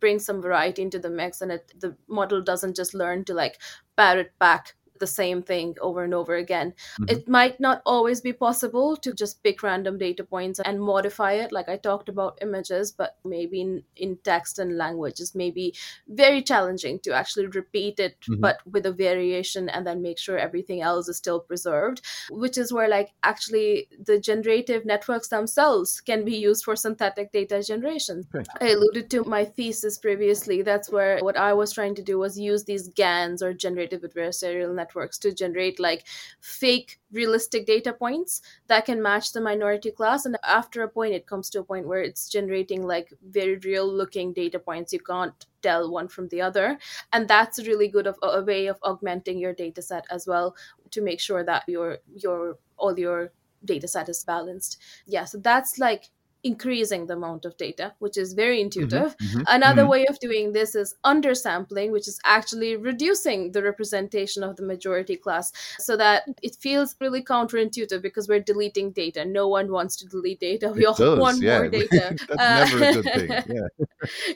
brings 0.00 0.24
some 0.24 0.40
variety 0.40 0.82
into 0.82 0.98
the 0.98 1.10
mix 1.10 1.40
and 1.40 1.52
it 1.52 1.72
the 1.80 1.96
model 2.08 2.40
doesn't 2.42 2.76
just 2.76 2.94
learn 2.94 3.24
to 3.24 3.34
like 3.34 3.60
parrot 3.96 4.32
back 4.38 4.74
the 5.02 5.06
same 5.22 5.42
thing 5.42 5.74
over 5.80 6.04
and 6.04 6.14
over 6.14 6.34
again. 6.36 6.72
Mm-hmm. 6.72 7.10
It 7.14 7.28
might 7.28 7.58
not 7.58 7.82
always 7.84 8.20
be 8.20 8.32
possible 8.32 8.96
to 9.04 9.12
just 9.12 9.42
pick 9.42 9.62
random 9.62 9.98
data 9.98 10.22
points 10.22 10.60
and 10.64 10.80
modify 10.80 11.32
it, 11.32 11.50
like 11.50 11.68
I 11.68 11.76
talked 11.76 12.08
about 12.08 12.38
images, 12.40 12.92
but 12.92 13.16
maybe 13.24 13.60
in, 13.60 13.82
in 13.96 14.18
text 14.22 14.60
and 14.60 14.78
language 14.78 15.18
is 15.18 15.34
maybe 15.34 15.74
very 16.06 16.40
challenging 16.40 17.00
to 17.00 17.12
actually 17.12 17.48
repeat 17.48 17.98
it, 17.98 18.14
mm-hmm. 18.20 18.40
but 18.40 18.60
with 18.70 18.86
a 18.86 18.92
variation 18.92 19.68
and 19.68 19.84
then 19.86 20.02
make 20.02 20.18
sure 20.18 20.38
everything 20.38 20.82
else 20.82 21.08
is 21.08 21.16
still 21.16 21.40
preserved, 21.40 22.00
which 22.30 22.56
is 22.56 22.72
where, 22.72 22.88
like, 22.88 23.10
actually 23.24 23.88
the 24.06 24.20
generative 24.20 24.86
networks 24.86 25.28
themselves 25.28 26.00
can 26.00 26.24
be 26.24 26.36
used 26.36 26.64
for 26.64 26.76
synthetic 26.76 27.32
data 27.32 27.60
generation. 27.62 28.24
Okay. 28.34 28.44
I 28.60 28.68
alluded 28.74 29.10
to 29.10 29.24
my 29.24 29.44
thesis 29.44 29.98
previously. 29.98 30.62
That's 30.62 30.90
where 30.90 31.18
what 31.18 31.36
I 31.36 31.52
was 31.54 31.72
trying 31.72 31.96
to 31.96 32.02
do 32.02 32.18
was 32.18 32.38
use 32.38 32.64
these 32.64 32.86
GANs 32.88 33.42
or 33.42 33.52
generative 33.52 34.02
adversarial 34.02 34.72
networks 34.72 34.91
networks 34.92 35.18
to 35.18 35.32
generate 35.32 35.80
like 35.80 36.04
fake 36.40 37.00
realistic 37.12 37.66
data 37.66 37.92
points 37.92 38.42
that 38.66 38.84
can 38.84 39.02
match 39.02 39.32
the 39.32 39.40
minority 39.40 39.90
class 39.90 40.26
and 40.26 40.36
after 40.44 40.82
a 40.82 40.88
point 40.88 41.14
it 41.14 41.26
comes 41.26 41.50
to 41.50 41.60
a 41.60 41.64
point 41.64 41.86
where 41.86 42.02
it's 42.02 42.28
generating 42.28 42.82
like 42.86 43.12
very 43.30 43.56
real 43.56 43.86
looking 43.86 44.32
data 44.32 44.58
points. 44.58 44.92
You 44.92 45.00
can't 45.00 45.46
tell 45.62 45.90
one 45.90 46.08
from 46.08 46.28
the 46.28 46.40
other 46.40 46.78
and 47.12 47.28
that's 47.28 47.66
really 47.66 47.88
good 47.88 48.06
of 48.06 48.16
a 48.22 48.42
way 48.42 48.66
of 48.66 48.78
augmenting 48.82 49.38
your 49.38 49.54
data 49.54 49.82
set 49.82 50.04
as 50.10 50.26
well 50.26 50.54
to 50.90 51.00
make 51.02 51.20
sure 51.20 51.44
that 51.44 51.64
your 51.68 51.98
your 52.14 52.58
all 52.76 52.98
your 52.98 53.32
data 53.64 53.88
set 53.88 54.08
is 54.08 54.24
balanced. 54.24 54.78
Yeah 55.06 55.24
so 55.24 55.38
that's 55.38 55.78
like 55.78 56.10
increasing 56.44 57.06
the 57.06 57.14
amount 57.14 57.44
of 57.44 57.56
data, 57.56 57.94
which 57.98 58.16
is 58.16 58.32
very 58.32 58.56
mm-hmm, 58.58 58.64
intuitive. 58.64 59.16
Mm-hmm, 59.16 59.38
mm-hmm, 59.38 59.42
Another 59.46 59.82
mm-hmm. 59.82 59.90
way 59.90 60.06
of 60.06 60.18
doing 60.18 60.52
this 60.52 60.74
is 60.74 60.94
undersampling, 61.04 61.92
which 61.92 62.08
is 62.08 62.18
actually 62.24 62.76
reducing 62.76 63.52
the 63.52 63.62
representation 63.62 64.42
of 64.42 64.56
the 64.56 64.64
majority 64.64 65.16
class 65.16 65.52
so 65.78 65.96
that 65.96 66.24
it 66.42 66.56
feels 66.56 66.96
really 67.00 67.22
counterintuitive 67.22 68.02
because 68.02 68.28
we're 68.28 68.40
deleting 68.40 68.90
data. 68.92 69.24
No 69.24 69.48
one 69.48 69.70
wants 69.70 69.96
to 69.96 70.06
delete 70.06 70.40
data. 70.40 70.70
We 70.70 70.82
it 70.82 70.86
all 70.86 70.94
does, 70.94 71.18
want 71.18 71.42
yeah. 71.42 71.58
more 71.58 71.68
data. 71.80 72.16
that's 72.28 72.40
uh, 72.40 72.76
never 72.76 72.84
a 72.84 73.02
good 73.02 73.04
thing. 73.04 73.68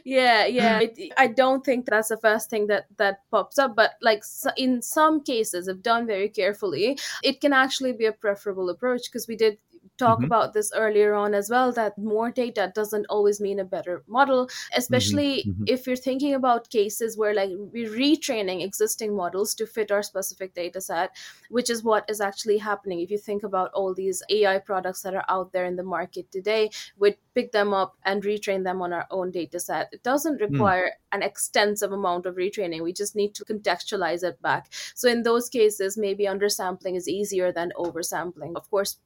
Yeah. 0.04 0.46
yeah, 0.46 0.46
yeah. 0.46 0.80
It, 0.86 1.12
I 1.16 1.26
don't 1.26 1.64
think 1.64 1.86
that's 1.86 2.08
the 2.08 2.16
first 2.16 2.50
thing 2.50 2.68
that 2.68 2.86
that 2.98 3.22
pops 3.30 3.58
up, 3.58 3.74
but 3.74 3.94
like 4.00 4.22
in 4.56 4.82
some 4.82 5.22
cases, 5.22 5.66
if 5.66 5.82
done 5.82 6.06
very 6.06 6.28
carefully, 6.28 6.98
it 7.22 7.40
can 7.40 7.52
actually 7.52 7.92
be 7.92 8.06
a 8.06 8.12
preferable 8.12 8.70
approach 8.70 9.02
because 9.06 9.26
we 9.26 9.36
did 9.36 9.58
talk 9.98 10.18
mm-hmm. 10.18 10.26
about 10.26 10.52
this 10.52 10.72
earlier 10.74 11.14
on 11.14 11.34
as 11.34 11.50
well 11.50 11.72
that 11.72 11.96
more 11.98 12.30
data 12.30 12.72
doesn't 12.74 13.06
always 13.08 13.40
mean 13.40 13.60
a 13.60 13.64
better 13.64 14.02
model 14.06 14.48
especially 14.74 15.38
mm-hmm. 15.38 15.50
mm-hmm. 15.50 15.64
if 15.66 15.86
you're 15.86 15.96
thinking 15.96 16.34
about 16.34 16.70
cases 16.70 17.16
where 17.16 17.34
like 17.34 17.50
we're 17.54 17.90
retraining 17.90 18.62
existing 18.62 19.16
models 19.16 19.54
to 19.54 19.66
fit 19.66 19.90
our 19.90 20.02
specific 20.02 20.54
data 20.54 20.80
set 20.80 21.16
which 21.50 21.70
is 21.70 21.82
what 21.82 22.04
is 22.08 22.20
actually 22.20 22.58
happening 22.58 23.00
if 23.00 23.10
you 23.10 23.18
think 23.18 23.42
about 23.42 23.70
all 23.72 23.94
these 23.94 24.22
ai 24.30 24.58
products 24.58 25.02
that 25.02 25.14
are 25.14 25.24
out 25.28 25.52
there 25.52 25.64
in 25.64 25.76
the 25.76 25.82
market 25.82 26.30
today 26.30 26.70
we 26.98 27.14
pick 27.34 27.52
them 27.52 27.72
up 27.72 27.96
and 28.04 28.22
retrain 28.22 28.64
them 28.64 28.82
on 28.82 28.92
our 28.92 29.06
own 29.10 29.30
data 29.30 29.60
set 29.60 29.88
it 29.92 30.02
doesn't 30.02 30.40
mm. 30.40 30.50
require 30.50 30.92
an 31.12 31.22
extensive 31.22 31.92
amount 31.92 32.26
of 32.26 32.36
retraining 32.36 32.82
we 32.82 32.92
just 32.92 33.16
need 33.16 33.34
to 33.34 33.44
contextualize 33.44 34.22
it 34.22 34.40
back 34.42 34.66
so 34.94 35.08
in 35.08 35.22
those 35.22 35.48
cases 35.48 35.96
maybe 35.96 36.24
undersampling 36.24 36.96
is 36.96 37.08
easier 37.08 37.52
than 37.52 37.72
oversampling 37.76 38.52
of 38.56 38.68
course 38.70 38.98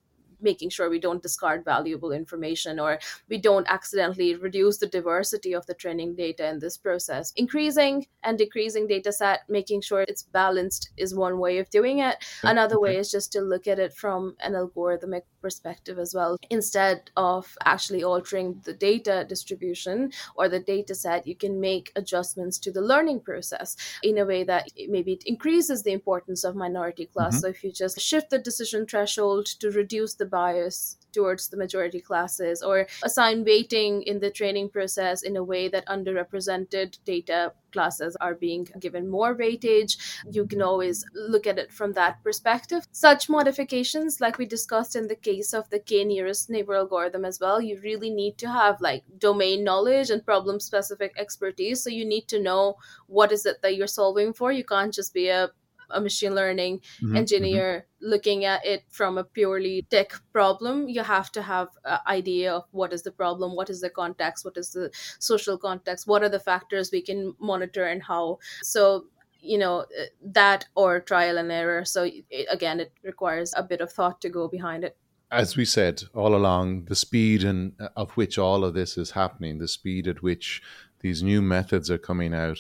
making 0.42 0.70
sure 0.70 0.90
we 0.90 0.98
don't 0.98 1.22
discard 1.22 1.64
valuable 1.64 2.12
information 2.12 2.79
or 2.79 2.98
we 3.29 3.38
don't 3.38 3.66
accidentally 3.68 4.35
reduce 4.35 4.79
the 4.79 4.87
diversity 4.87 5.53
of 5.53 5.66
the 5.66 5.74
training 5.74 6.14
data 6.14 6.48
in 6.48 6.59
this 6.59 6.76
process. 6.76 7.33
Increasing 7.37 8.07
and 8.22 8.38
decreasing 8.38 8.87
data 8.87 9.12
set, 9.12 9.40
making 9.48 9.81
sure 9.81 10.03
it's 10.03 10.22
balanced 10.22 10.90
is 10.96 11.14
one 11.14 11.38
way 11.38 11.59
of 11.59 11.70
doing 11.70 12.00
it. 12.00 12.16
Another 12.42 12.81
way 12.81 12.96
is 12.96 13.11
just 13.11 13.33
to 13.33 13.40
look 13.40 13.66
at 13.66 13.79
it 13.79 13.92
from 13.94 14.37
an 14.40 14.53
algorithmic 14.53 15.22
perspective 15.40 15.98
as 15.98 16.14
well. 16.14 16.37
Instead 16.50 17.11
of 17.16 17.57
actually 17.64 18.03
altering 18.03 18.61
the 18.64 18.74
data 18.74 19.24
distribution 19.29 20.12
or 20.37 20.48
the 20.48 20.61
data 20.61 20.94
set, 20.94 21.26
you 21.26 21.35
can 21.35 21.61
make 21.61 21.92
adjustments 21.96 22.59
to 22.59 22.70
the 22.70 22.81
learning 22.81 23.20
process 23.20 23.76
in 24.03 24.18
a 24.18 24.24
way 24.24 24.44
that 24.44 24.68
maybe 24.88 25.12
it 25.12 25.24
increases 25.24 25.83
the 25.83 25.92
importance 25.92 26.44
of 26.44 26.55
minority 26.55 27.07
class. 27.07 27.37
Mm-hmm. 27.37 27.40
So 27.40 27.48
if 27.48 27.64
you 27.64 27.72
just 27.72 28.00
shift 28.00 28.31
the 28.31 28.38
decision 28.38 28.87
threshold 28.87 29.46
to 29.46 29.70
reduce 29.70 30.14
the 30.14 30.26
bias 30.31 30.97
towards 31.12 31.49
the 31.49 31.57
majority 31.57 32.01
classes 32.01 32.62
or 32.62 32.87
assign 33.03 33.45
weighting 33.45 34.03
in 34.03 34.21
the 34.21 34.31
training 34.31 34.69
process 34.69 35.23
in 35.23 35.37
a 35.37 35.45
way 35.45 35.69
that 35.69 35.87
underrepresented 35.87 36.99
data 37.05 37.53
classes 37.73 38.16
are 38.21 38.35
being 38.35 38.69
given 38.79 39.09
more 39.09 39.37
weightage. 39.37 39.97
You 40.31 40.47
can 40.47 40.62
always 40.62 41.05
look 41.14 41.47
at 41.47 41.59
it 41.59 41.73
from 41.73 41.93
that 41.93 42.23
perspective. 42.23 42.87
Such 42.93 43.29
modifications, 43.29 44.21
like 44.21 44.38
we 44.38 44.47
discussed 44.47 44.97
in 44.97 45.07
the 45.07 45.16
case 45.16 45.53
of 45.53 45.69
the 45.71 45.79
K 45.79 46.05
nearest 46.05 46.51
neighbor 46.51 46.75
algorithm 46.75 47.25
as 47.25 47.40
well, 47.40 47.61
you 47.61 47.81
really 47.81 48.11
need 48.11 48.38
to 48.38 48.49
have 48.49 48.81
like 48.81 49.05
domain 49.19 49.64
knowledge 49.64 50.11
and 50.11 50.25
problem 50.25 50.61
specific 50.61 51.12
expertise. 51.16 51.83
So 51.83 51.90
you 51.90 52.05
need 52.05 52.29
to 52.29 52.43
know 52.43 52.77
what 53.07 53.33
is 53.33 53.47
it 53.47 53.62
that 53.62 53.77
you're 53.77 53.87
solving 53.87 54.33
for. 54.33 54.53
You 54.53 54.64
can't 54.64 54.95
just 54.95 55.14
be 55.14 55.29
a 55.29 55.51
a 55.92 56.00
machine 56.00 56.35
learning 56.35 56.79
mm-hmm, 56.79 57.16
engineer 57.16 57.87
mm-hmm. 57.87 58.11
looking 58.11 58.44
at 58.44 58.64
it 58.64 58.85
from 58.90 59.18
a 59.18 59.24
purely 59.24 59.87
tech 59.90 60.12
problem 60.33 60.88
you 60.88 61.03
have 61.03 61.31
to 61.33 61.42
have 61.42 61.68
an 61.85 61.98
idea 62.07 62.53
of 62.53 62.64
what 62.70 62.92
is 62.92 63.03
the 63.03 63.12
problem 63.12 63.55
what 63.55 63.70
is 63.70 63.81
the 63.81 63.90
context 63.90 64.44
what 64.44 64.57
is 64.57 64.70
the 64.70 64.90
social 65.18 65.57
context 65.59 66.07
what 66.07 66.22
are 66.22 66.29
the 66.29 66.40
factors 66.40 66.90
we 66.92 67.03
can 67.03 67.35
monitor 67.38 67.85
and 67.87 68.03
how. 68.03 68.38
So 68.62 69.07
you 69.40 69.59
know 69.59 69.81
uh, 69.81 70.05
that 70.22 70.66
or 70.74 71.00
trial 71.00 71.38
and 71.38 71.50
error. 71.50 71.85
So 71.85 72.05
it, 72.05 72.46
again 72.50 72.81
it 72.81 72.92
requires 73.03 73.55
a 73.57 73.62
bit 73.62 73.81
of 73.81 73.92
thought 73.92 74.20
to 74.22 74.29
go 74.29 74.48
behind 74.48 74.85
it. 74.85 74.96
As 75.31 75.57
we 75.57 75.64
said 75.64 76.03
all 76.14 76.35
along 76.35 76.87
the 76.87 76.96
speed 76.96 77.44
and 77.44 77.72
uh, 77.81 77.88
of 77.96 78.12
which 78.12 78.38
all 78.38 78.64
of 78.64 78.74
this 78.74 78.98
is 78.98 79.12
happening 79.12 79.59
the 79.59 79.68
speed 79.68 80.09
at 80.09 80.22
which 80.22 80.62
these 81.00 81.22
new 81.22 81.40
methods 81.40 81.90
are 81.90 81.98
coming 81.98 82.35
out 82.35 82.59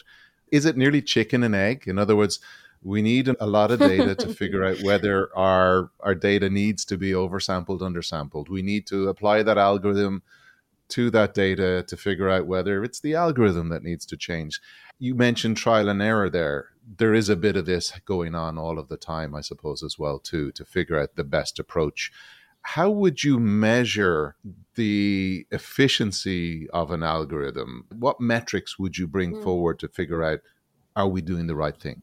is 0.50 0.64
it 0.64 0.76
nearly 0.76 1.00
chicken 1.00 1.44
and 1.44 1.54
egg? 1.54 1.84
In 1.86 1.98
other 1.98 2.16
words 2.16 2.40
we 2.82 3.02
need 3.02 3.28
a 3.40 3.46
lot 3.46 3.70
of 3.70 3.78
data 3.78 4.14
to 4.14 4.34
figure 4.34 4.64
out 4.64 4.82
whether 4.82 5.36
our 5.36 5.90
our 6.00 6.14
data 6.14 6.48
needs 6.48 6.84
to 6.86 6.96
be 6.96 7.12
oversampled 7.12 7.80
undersampled. 7.80 8.48
We 8.48 8.62
need 8.62 8.86
to 8.88 9.08
apply 9.08 9.42
that 9.42 9.58
algorithm 9.58 10.22
to 10.88 11.10
that 11.10 11.34
data 11.34 11.84
to 11.86 11.96
figure 11.96 12.28
out 12.28 12.46
whether 12.46 12.82
it's 12.82 13.00
the 13.00 13.14
algorithm 13.14 13.68
that 13.68 13.84
needs 13.84 14.04
to 14.06 14.16
change. 14.16 14.60
You 14.98 15.14
mentioned 15.14 15.56
trial 15.56 15.88
and 15.88 16.02
error 16.02 16.28
there. 16.28 16.70
There 16.96 17.14
is 17.14 17.28
a 17.28 17.36
bit 17.36 17.56
of 17.56 17.66
this 17.66 17.92
going 18.04 18.34
on 18.34 18.58
all 18.58 18.78
of 18.78 18.88
the 18.88 18.96
time 18.96 19.34
i 19.34 19.40
suppose 19.40 19.82
as 19.84 19.98
well 19.98 20.18
too 20.18 20.50
to 20.52 20.64
figure 20.64 20.98
out 20.98 21.16
the 21.16 21.24
best 21.24 21.58
approach. 21.58 22.10
How 22.62 22.90
would 22.90 23.24
you 23.24 23.38
measure 23.38 24.36
the 24.74 25.46
efficiency 25.50 26.68
of 26.70 26.90
an 26.90 27.02
algorithm? 27.02 27.86
What 27.94 28.20
metrics 28.20 28.78
would 28.78 28.98
you 28.98 29.06
bring 29.06 29.34
mm. 29.34 29.42
forward 29.42 29.78
to 29.78 29.88
figure 29.88 30.22
out 30.22 30.40
are 30.96 31.08
we 31.08 31.22
doing 31.22 31.46
the 31.46 31.56
right 31.56 31.76
thing 31.76 32.02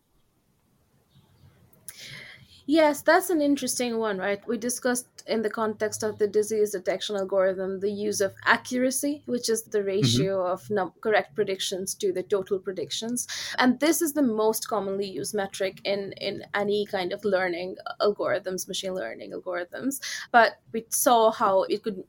Yes, 2.69 3.01
that's 3.01 3.29
an 3.29 3.41
interesting 3.41 3.97
one, 3.97 4.17
right? 4.17 4.45
We 4.45 4.57
discussed 4.57 5.23
in 5.25 5.41
the 5.41 5.49
context 5.49 6.03
of 6.03 6.17
the 6.17 6.27
disease 6.27 6.71
detection 6.71 7.15
algorithm 7.15 7.79
the 7.79 7.89
use 7.89 8.19
of 8.19 8.33
accuracy, 8.43 9.23
which 9.25 9.49
is 9.49 9.63
the 9.63 9.77
mm-hmm. 9.77 9.87
ratio 9.87 10.39
mm-hmm. 10.39 10.51
of 10.51 10.69
num- 10.69 10.93
correct 10.99 11.33
predictions 11.33 11.95
to 11.95 12.11
the 12.11 12.23
total 12.23 12.59
predictions. 12.59 13.25
And 13.57 13.79
this 13.79 14.01
is 14.01 14.11
the 14.11 14.21
most 14.21 14.67
commonly 14.67 15.07
used 15.07 15.33
metric 15.33 15.79
in, 15.85 16.11
in 16.19 16.43
any 16.53 16.85
kind 16.85 17.13
of 17.13 17.23
learning 17.23 17.77
algorithms, 18.01 18.67
machine 18.67 18.93
learning 18.93 19.31
algorithms. 19.31 20.01
But 20.33 20.59
we 20.73 20.85
saw 20.89 21.31
how 21.31 21.63
it 21.63 21.83
could 21.83 22.03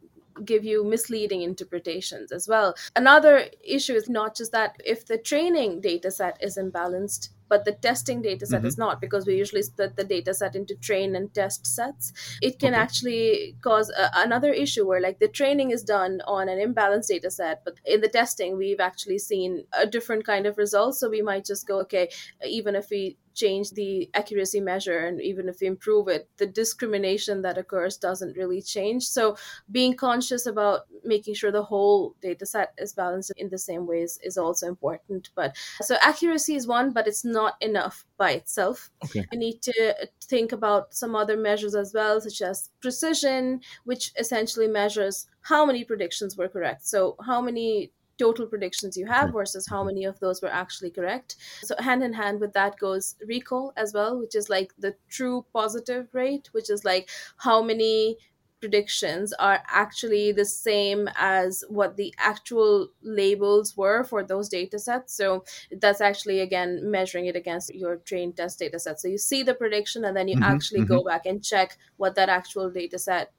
give 0.44 0.64
you 0.64 0.84
misleading 0.84 1.42
interpretations 1.42 2.32
as 2.32 2.48
well. 2.48 2.74
Another 2.96 3.44
issue 3.62 3.94
is 3.94 4.08
not 4.08 4.36
just 4.36 4.50
that 4.52 4.76
if 4.84 5.06
the 5.06 5.18
training 5.18 5.80
data 5.80 6.10
set 6.10 6.36
is 6.42 6.58
imbalanced, 6.58 7.28
but 7.48 7.64
the 7.64 7.72
testing 7.72 8.22
data 8.22 8.46
set 8.46 8.58
mm-hmm. 8.58 8.66
is 8.66 8.78
not 8.78 9.00
because 9.00 9.26
we 9.26 9.36
usually 9.36 9.62
split 9.62 9.96
the 9.96 10.04
data 10.04 10.34
set 10.34 10.54
into 10.54 10.74
train 10.76 11.16
and 11.16 11.32
test 11.34 11.66
sets 11.66 12.12
it 12.42 12.58
can 12.58 12.74
okay. 12.74 12.82
actually 12.82 13.56
cause 13.62 13.90
a, 13.90 14.10
another 14.16 14.52
issue 14.52 14.86
where 14.86 15.00
like 15.00 15.18
the 15.18 15.28
training 15.28 15.70
is 15.70 15.82
done 15.82 16.20
on 16.26 16.48
an 16.48 16.58
imbalanced 16.58 17.08
data 17.08 17.30
set 17.30 17.64
but 17.64 17.74
in 17.84 18.00
the 18.00 18.08
testing 18.08 18.56
we've 18.56 18.80
actually 18.80 19.18
seen 19.18 19.64
a 19.72 19.86
different 19.86 20.24
kind 20.24 20.46
of 20.46 20.58
result 20.58 20.94
so 20.96 21.08
we 21.08 21.22
might 21.22 21.44
just 21.44 21.66
go 21.66 21.80
okay 21.80 22.08
even 22.44 22.74
if 22.74 22.90
we 22.90 23.16
change 23.38 23.70
the 23.70 24.10
accuracy 24.14 24.60
measure 24.60 24.98
and 25.06 25.20
even 25.22 25.48
if 25.48 25.60
we 25.60 25.66
improve 25.66 26.08
it 26.08 26.28
the 26.38 26.46
discrimination 26.46 27.42
that 27.42 27.56
occurs 27.56 27.96
doesn't 27.96 28.36
really 28.36 28.60
change. 28.60 29.04
So 29.04 29.36
being 29.70 29.94
conscious 29.94 30.46
about 30.46 30.80
making 31.04 31.34
sure 31.34 31.52
the 31.52 31.62
whole 31.62 32.16
data 32.20 32.46
set 32.46 32.74
is 32.78 32.92
balanced 32.92 33.32
in 33.36 33.48
the 33.48 33.58
same 33.58 33.86
ways 33.86 34.18
is 34.22 34.36
also 34.36 34.66
important. 34.66 35.30
But 35.34 35.56
so 35.80 35.96
accuracy 36.02 36.54
is 36.56 36.66
one 36.66 36.92
but 36.92 37.06
it's 37.06 37.24
not 37.24 37.54
enough 37.60 38.04
by 38.16 38.32
itself. 38.32 38.90
Okay. 39.04 39.24
we 39.30 39.38
need 39.38 39.62
to 39.62 40.08
think 40.22 40.52
about 40.52 40.94
some 40.94 41.14
other 41.14 41.36
measures 41.36 41.74
as 41.74 41.92
well 41.94 42.20
such 42.20 42.42
as 42.42 42.70
precision 42.80 43.60
which 43.84 44.12
essentially 44.18 44.66
measures 44.66 45.26
how 45.42 45.64
many 45.64 45.84
predictions 45.84 46.36
were 46.36 46.48
correct. 46.48 46.86
So 46.86 47.16
how 47.24 47.40
many 47.40 47.92
total 48.18 48.46
predictions 48.46 48.96
you 48.96 49.06
have 49.06 49.32
versus 49.32 49.66
how 49.68 49.84
many 49.84 50.04
of 50.04 50.18
those 50.20 50.42
were 50.42 50.52
actually 50.52 50.90
correct. 50.90 51.36
So, 51.62 51.74
hand 51.78 52.02
in 52.02 52.12
hand 52.12 52.40
with 52.40 52.52
that 52.54 52.78
goes 52.78 53.16
recall 53.26 53.72
as 53.76 53.92
well, 53.92 54.18
which 54.18 54.34
is 54.34 54.48
like 54.48 54.72
the 54.78 54.94
true 55.08 55.46
positive 55.52 56.08
rate, 56.12 56.48
which 56.52 56.70
is 56.70 56.84
like 56.84 57.08
how 57.36 57.62
many 57.62 58.18
predictions 58.60 59.32
are 59.34 59.62
actually 59.68 60.32
the 60.32 60.44
same 60.44 61.08
as 61.16 61.64
what 61.68 61.96
the 61.96 62.12
actual 62.18 62.88
labels 63.02 63.76
were 63.76 64.04
for 64.04 64.24
those 64.24 64.48
data 64.48 64.78
sets. 64.78 65.14
So 65.14 65.44
that's 65.70 66.00
actually 66.00 66.40
again 66.40 66.90
measuring 66.90 67.26
it 67.26 67.36
against 67.36 67.74
your 67.74 67.96
trained 67.96 68.36
test 68.36 68.58
data 68.58 68.78
set. 68.78 69.00
So 69.00 69.08
you 69.08 69.18
see 69.18 69.42
the 69.42 69.54
prediction 69.54 70.04
and 70.04 70.16
then 70.16 70.28
you 70.28 70.36
mm-hmm, 70.36 70.44
actually 70.54 70.80
mm-hmm. 70.80 70.94
go 70.94 71.04
back 71.04 71.26
and 71.26 71.42
check 71.42 71.78
what 71.96 72.14
that 72.16 72.28
actual 72.28 72.70
data 72.70 72.98
set 72.98 73.32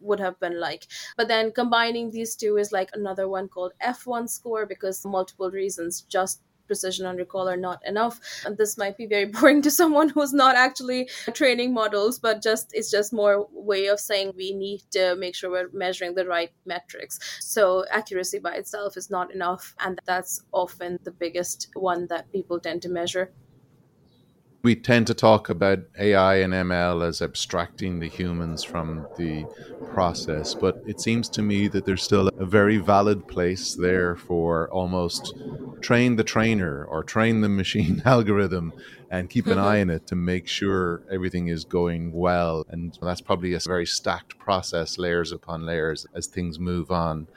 would 0.00 0.20
have 0.20 0.38
been 0.40 0.60
like. 0.60 0.86
But 1.16 1.28
then 1.28 1.52
combining 1.52 2.10
these 2.10 2.36
two 2.36 2.56
is 2.56 2.72
like 2.72 2.90
another 2.92 3.28
one 3.28 3.48
called 3.48 3.72
F1 3.82 4.28
score 4.28 4.66
because 4.66 5.04
multiple 5.04 5.50
reasons 5.50 6.02
just 6.02 6.42
precision 6.66 7.06
and 7.06 7.18
recall 7.18 7.48
are 7.48 7.56
not 7.56 7.80
enough. 7.86 8.20
And 8.44 8.56
this 8.56 8.76
might 8.76 8.96
be 8.96 9.06
very 9.06 9.24
boring 9.34 9.62
to 9.62 9.70
someone 9.70 10.08
who's 10.08 10.32
not 10.32 10.56
actually 10.56 11.08
training 11.32 11.72
models 11.72 12.18
but 12.18 12.42
just 12.42 12.70
it's 12.74 12.90
just 12.90 13.12
more 13.12 13.46
way 13.52 13.86
of 13.86 14.00
saying 14.00 14.32
we 14.36 14.52
need 14.52 14.82
to 14.92 15.16
make 15.16 15.34
sure 15.34 15.50
we're 15.50 15.70
measuring 15.72 16.14
the 16.14 16.26
right 16.26 16.50
metrics. 16.64 17.18
So 17.40 17.84
accuracy 17.90 18.38
by 18.38 18.54
itself 18.54 18.96
is 18.96 19.10
not 19.10 19.32
enough 19.32 19.74
and 19.80 20.00
that's 20.04 20.42
often 20.52 20.98
the 21.04 21.10
biggest 21.10 21.68
one 21.74 22.06
that 22.08 22.32
people 22.32 22.60
tend 22.60 22.82
to 22.82 22.88
measure 22.88 23.32
we 24.66 24.74
tend 24.74 25.06
to 25.06 25.14
talk 25.14 25.48
about 25.48 25.78
AI 25.96 26.38
and 26.38 26.52
ML 26.52 27.06
as 27.06 27.22
abstracting 27.22 28.00
the 28.00 28.08
humans 28.08 28.64
from 28.64 29.06
the 29.16 29.46
process, 29.94 30.56
but 30.56 30.82
it 30.84 31.00
seems 31.00 31.28
to 31.28 31.40
me 31.40 31.68
that 31.68 31.84
there's 31.86 32.02
still 32.02 32.26
a 32.26 32.44
very 32.44 32.78
valid 32.78 33.28
place 33.28 33.76
there 33.76 34.16
for 34.16 34.68
almost 34.70 35.34
train 35.80 36.16
the 36.16 36.24
trainer 36.24 36.84
or 36.84 37.04
train 37.04 37.42
the 37.42 37.48
machine 37.62 38.02
algorithm 38.04 38.72
and 39.08 39.30
keep 39.30 39.46
an 39.46 39.56
eye 39.56 39.76
mm-hmm. 39.76 39.90
on 39.90 39.96
it 39.98 40.06
to 40.08 40.16
make 40.16 40.48
sure 40.48 41.04
everything 41.12 41.46
is 41.46 41.62
going 41.62 42.10
well. 42.10 42.66
And 42.68 42.98
that's 43.00 43.20
probably 43.20 43.54
a 43.54 43.60
very 43.60 43.86
stacked 43.86 44.36
process, 44.36 44.98
layers 44.98 45.30
upon 45.30 45.64
layers, 45.64 46.08
as 46.12 46.26
things 46.26 46.58
move 46.58 46.90
on. 46.90 47.28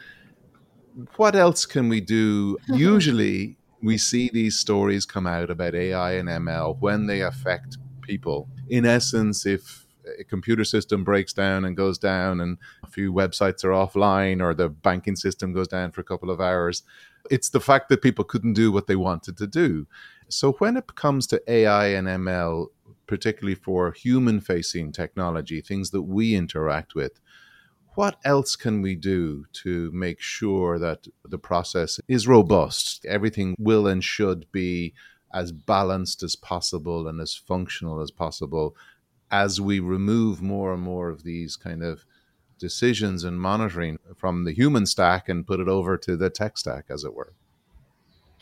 What 1.17 1.35
else 1.35 1.67
can 1.67 1.89
we 1.89 2.01
do? 2.01 2.57
Usually, 2.69 3.58
we 3.81 3.97
see 3.97 4.29
these 4.29 4.59
stories 4.59 5.05
come 5.05 5.27
out 5.27 5.49
about 5.49 5.75
AI 5.75 6.13
and 6.13 6.27
ML 6.27 6.77
when 6.79 7.07
they 7.07 7.21
affect 7.21 7.77
people. 8.01 8.49
In 8.69 8.85
essence, 8.85 9.45
if 9.45 9.85
a 10.19 10.23
computer 10.23 10.63
system 10.63 11.03
breaks 11.03 11.33
down 11.33 11.65
and 11.65 11.77
goes 11.77 11.97
down 11.97 12.41
and 12.41 12.57
a 12.83 12.87
few 12.87 13.13
websites 13.13 13.63
are 13.63 13.69
offline 13.69 14.41
or 14.41 14.53
the 14.53 14.69
banking 14.69 15.15
system 15.15 15.53
goes 15.53 15.67
down 15.67 15.91
for 15.91 16.01
a 16.01 16.05
couple 16.05 16.31
of 16.31 16.41
hours, 16.41 16.83
it's 17.29 17.49
the 17.49 17.59
fact 17.59 17.89
that 17.89 18.01
people 18.01 18.25
couldn't 18.25 18.53
do 18.53 18.71
what 18.71 18.87
they 18.87 18.95
wanted 18.95 19.37
to 19.37 19.47
do. 19.47 19.87
So 20.29 20.53
when 20.53 20.77
it 20.77 20.95
comes 20.95 21.27
to 21.27 21.41
AI 21.47 21.87
and 21.87 22.07
ML, 22.07 22.67
particularly 23.07 23.55
for 23.55 23.91
human 23.91 24.39
facing 24.39 24.91
technology, 24.91 25.61
things 25.61 25.89
that 25.91 26.03
we 26.03 26.35
interact 26.35 26.95
with, 26.95 27.19
what 27.99 28.17
else 28.23 28.55
can 28.55 28.81
we 28.81 28.95
do 28.95 29.45
to 29.51 29.91
make 29.91 30.21
sure 30.21 30.79
that 30.79 31.05
the 31.25 31.37
process 31.37 31.99
is 32.07 32.29
robust? 32.29 33.05
Everything 33.05 33.57
will 33.59 33.87
and 33.87 34.01
should 34.01 34.49
be 34.53 34.93
as 35.33 35.51
balanced 35.51 36.23
as 36.23 36.37
possible 36.37 37.09
and 37.09 37.19
as 37.19 37.35
functional 37.35 37.99
as 37.99 38.09
possible 38.09 38.73
as 39.29 39.59
we 39.59 39.81
remove 39.81 40.41
more 40.41 40.73
and 40.73 40.81
more 40.81 41.09
of 41.09 41.23
these 41.23 41.57
kind 41.57 41.83
of 41.83 42.05
decisions 42.57 43.25
and 43.25 43.41
monitoring 43.41 43.99
from 44.15 44.45
the 44.45 44.53
human 44.53 44.85
stack 44.85 45.27
and 45.27 45.45
put 45.45 45.59
it 45.59 45.67
over 45.67 45.97
to 45.97 46.15
the 46.15 46.29
tech 46.29 46.57
stack, 46.57 46.85
as 46.87 47.03
it 47.03 47.13
were? 47.13 47.33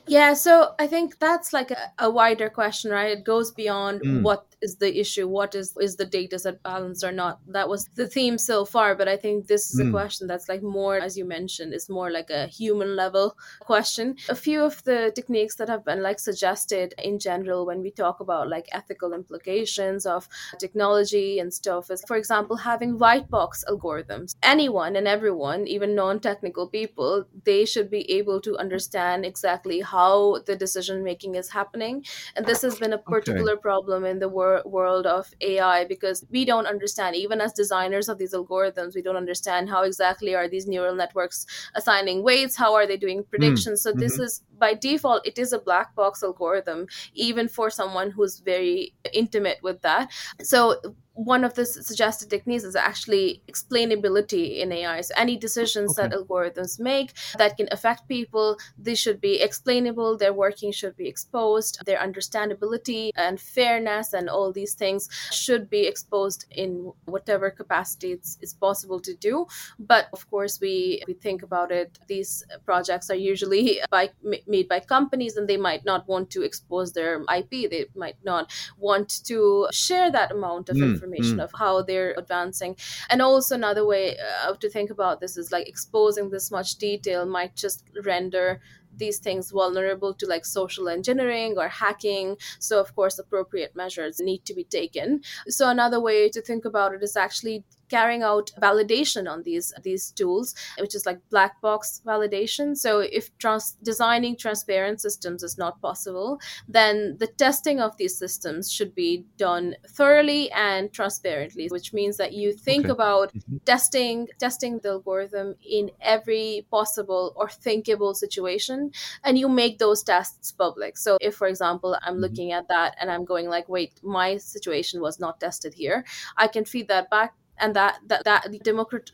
Yeah, 0.05 0.35
so 0.35 0.75
I 0.77 0.85
think 0.85 1.17
that's 1.17 1.51
like 1.51 1.71
a, 1.71 1.91
a 1.97 2.11
wider 2.11 2.51
question, 2.51 2.91
right? 2.91 3.17
It 3.17 3.23
goes 3.23 3.49
beyond 3.49 4.01
mm. 4.01 4.21
what 4.21 4.45
is 4.61 4.77
the 4.77 4.99
issue, 4.99 5.27
what 5.27 5.55
is 5.55 5.75
is 5.79 5.95
the 5.95 6.05
data 6.05 6.39
set 6.39 6.61
balanced 6.63 7.03
or 7.03 7.11
not. 7.11 7.39
That 7.47 7.69
was 7.69 7.89
the 7.95 8.07
theme 8.07 8.37
so 8.37 8.65
far, 8.65 8.95
but 8.95 9.07
I 9.07 9.17
think 9.17 9.47
this 9.47 9.73
is 9.73 9.79
mm. 9.79 9.87
a 9.87 9.91
question 9.91 10.27
that's 10.27 10.49
like 10.49 10.63
more, 10.63 10.97
as 10.97 11.17
you 11.17 11.25
mentioned, 11.25 11.73
is 11.73 11.89
more 11.89 12.11
like 12.11 12.29
a 12.29 12.47
human 12.47 12.95
level 12.95 13.37
question. 13.59 14.15
A 14.29 14.35
few 14.35 14.61
of 14.63 14.83
the 14.83 15.11
techniques 15.13 15.55
that 15.55 15.69
have 15.69 15.85
been 15.85 16.01
like 16.01 16.19
suggested 16.19 16.93
in 17.03 17.19
general 17.19 17.65
when 17.65 17.81
we 17.81 17.91
talk 17.91 18.19
about 18.19 18.49
like 18.49 18.67
ethical 18.71 19.13
implications 19.13 20.05
of 20.05 20.27
technology 20.59 21.39
and 21.39 21.53
stuff 21.53 21.91
is, 21.91 22.03
for 22.07 22.17
example, 22.17 22.57
having 22.57 22.97
white 22.97 23.29
box 23.29 23.63
algorithms. 23.67 24.35
Anyone 24.43 24.95
and 24.95 25.07
everyone, 25.07 25.67
even 25.67 25.95
non-technical 25.95 26.67
people, 26.67 27.25
they 27.43 27.65
should 27.65 27.89
be 27.89 28.09
able 28.11 28.41
to 28.41 28.57
understand 28.57 29.25
exactly 29.25 29.81
how 29.81 30.39
the 30.45 30.55
decision 30.55 31.03
making 31.03 31.35
is 31.35 31.49
happening. 31.49 32.03
And 32.35 32.45
this 32.45 32.61
has 32.61 32.79
been 32.79 32.93
a 32.93 32.97
particular 32.97 33.53
okay. 33.53 33.61
problem 33.61 34.05
in 34.05 34.19
the 34.19 34.29
wor- 34.47 34.63
world 34.65 35.05
of 35.05 35.33
AI 35.41 35.85
because 35.85 36.25
we 36.29 36.45
don't 36.45 36.67
understand, 36.67 37.15
even 37.15 37.41
as 37.41 37.53
designers 37.53 38.09
of 38.09 38.17
these 38.17 38.33
algorithms, 38.33 38.95
we 38.95 39.01
don't 39.01 39.15
understand 39.15 39.69
how 39.69 39.83
exactly 39.83 40.35
are 40.35 40.47
these 40.47 40.67
neural 40.67 40.95
networks 40.95 41.45
assigning 41.75 42.23
weights, 42.23 42.55
how 42.55 42.73
are 42.73 42.87
they 42.87 42.97
doing 42.97 43.23
predictions. 43.23 43.79
Mm. 43.79 43.83
So, 43.83 43.89
mm-hmm. 43.91 43.99
this 43.99 44.19
is 44.19 44.43
by 44.57 44.73
default, 44.73 45.25
it 45.25 45.37
is 45.37 45.53
a 45.53 45.59
black 45.59 45.95
box 45.95 46.23
algorithm, 46.23 46.87
even 47.13 47.47
for 47.47 47.69
someone 47.69 48.11
who's 48.11 48.39
very 48.39 48.93
intimate 49.13 49.59
with 49.61 49.81
that. 49.81 50.11
So, 50.41 50.79
one 51.17 51.43
of 51.43 51.55
the 51.55 51.65
suggested 51.65 52.29
techniques 52.29 52.63
is 52.63 52.75
actually 52.75 53.41
explainability 53.49 54.59
in 54.59 54.71
AI. 54.71 55.01
So 55.01 55.13
any 55.17 55.35
decisions 55.35 55.97
okay. 55.97 56.09
that 56.09 56.17
algorithms 56.17 56.79
make 56.79 57.11
that 57.37 57.57
can 57.57 57.67
affect 57.71 58.07
people, 58.07 58.57
they 58.77 58.93
should 58.93 59.19
be 59.19 59.41
explainable, 59.41 60.15
their 60.15 60.33
working 60.33 60.71
should 60.71 60.95
be 60.95 61.07
exposed, 61.07 61.83
their 61.85 61.97
understandability 61.97 63.09
and 63.15 63.41
fairness 63.41 64.13
and 64.13 64.29
all 64.29 64.51
these 64.51 64.75
things 64.75 65.09
should 65.31 65.69
be 65.71 65.87
exposed 65.87 66.45
in 66.51 66.91
whatever 67.05 67.49
capacity 67.49 68.11
it's, 68.11 68.37
it's 68.41 68.53
possible 68.53 68.99
to 68.99 69.15
do. 69.15 69.47
But 69.79 70.09
of 70.13 70.29
course, 70.29 70.59
we, 70.61 71.01
we 71.07 71.13
think 71.15 71.41
about 71.41 71.71
it, 71.71 71.97
these 72.07 72.45
projects 72.63 73.09
are 73.09 73.15
usually 73.15 73.79
by, 73.89 74.11
made 74.47 74.67
by 74.67 74.79
companies 74.79 75.37
and 75.37 75.47
they 75.47 75.57
might 75.57 75.85
not 75.85 76.07
want 76.07 76.29
to 76.31 76.43
expose 76.43 76.93
their 76.93 77.21
IP. 77.33 77.69
They 77.69 77.85
might 77.95 78.17
not 78.23 78.51
want 78.77 79.23
to 79.25 79.67
share 79.71 80.11
that 80.11 80.31
amount 80.31 80.69
of 80.69 80.77
mm. 80.77 80.83
information 80.83 81.37
mm. 81.37 81.43
of 81.43 81.51
how 81.57 81.81
they're 81.81 82.13
advancing. 82.17 82.75
And 83.09 83.21
also, 83.21 83.55
another 83.55 83.85
way 83.85 84.17
uh, 84.17 84.53
to 84.53 84.69
think 84.69 84.89
about 84.89 85.19
this 85.19 85.37
is 85.37 85.51
like 85.51 85.67
exposing 85.67 86.29
this 86.29 86.51
much 86.51 86.75
detail 86.75 87.25
might 87.25 87.55
just 87.55 87.83
render 88.03 88.61
these 88.97 89.19
things 89.19 89.51
vulnerable 89.51 90.13
to 90.13 90.25
like 90.25 90.45
social 90.45 90.89
engineering 90.89 91.55
or 91.57 91.67
hacking. 91.67 92.35
So, 92.59 92.79
of 92.79 92.95
course, 92.95 93.19
appropriate 93.19 93.75
measures 93.75 94.19
need 94.19 94.45
to 94.45 94.53
be 94.53 94.63
taken. 94.63 95.21
So, 95.47 95.69
another 95.69 95.99
way 95.99 96.29
to 96.29 96.41
think 96.41 96.65
about 96.65 96.93
it 96.93 97.03
is 97.03 97.15
actually 97.15 97.63
carrying 97.89 98.23
out 98.23 98.51
validation 98.61 99.29
on 99.29 99.43
these 99.43 99.73
these 99.83 100.11
tools 100.11 100.55
which 100.79 100.95
is 100.95 101.05
like 101.05 101.19
black 101.29 101.59
box 101.61 102.01
validation 102.05 102.75
so 102.75 102.99
if 102.99 103.35
trans- 103.37 103.77
designing 103.83 104.35
transparent 104.35 104.99
systems 105.01 105.43
is 105.43 105.57
not 105.57 105.81
possible 105.81 106.39
then 106.67 107.15
the 107.19 107.27
testing 107.27 107.79
of 107.79 107.95
these 107.97 108.17
systems 108.17 108.71
should 108.71 108.93
be 108.93 109.25
done 109.37 109.75
thoroughly 109.89 110.51
and 110.51 110.91
transparently 110.93 111.67
which 111.69 111.93
means 111.93 112.17
that 112.17 112.33
you 112.33 112.53
think 112.53 112.85
okay. 112.85 112.91
about 112.91 113.33
mm-hmm. 113.33 113.57
testing 113.65 114.27
testing 114.39 114.79
the 114.79 114.89
algorithm 114.89 115.55
in 115.67 115.91
every 116.01 116.65
possible 116.71 117.33
or 117.35 117.49
thinkable 117.49 118.13
situation 118.13 118.91
and 119.23 119.37
you 119.37 119.47
make 119.47 119.79
those 119.79 120.03
tests 120.03 120.51
public 120.51 120.97
so 120.97 121.17
if 121.21 121.35
for 121.35 121.47
example 121.47 121.97
i'm 122.01 122.13
mm-hmm. 122.13 122.21
looking 122.21 122.51
at 122.51 122.67
that 122.67 122.95
and 122.99 123.09
i'm 123.11 123.25
going 123.25 123.47
like 123.47 123.67
wait 123.69 123.93
my 124.03 124.37
situation 124.37 125.01
was 125.01 125.19
not 125.19 125.39
tested 125.39 125.73
here 125.73 126.03
i 126.37 126.47
can 126.47 126.65
feed 126.65 126.87
that 126.87 127.09
back 127.09 127.33
and 127.59 127.75
that 127.75 127.99
that, 128.07 128.23
that 128.25 128.63
democrat, 128.63 129.11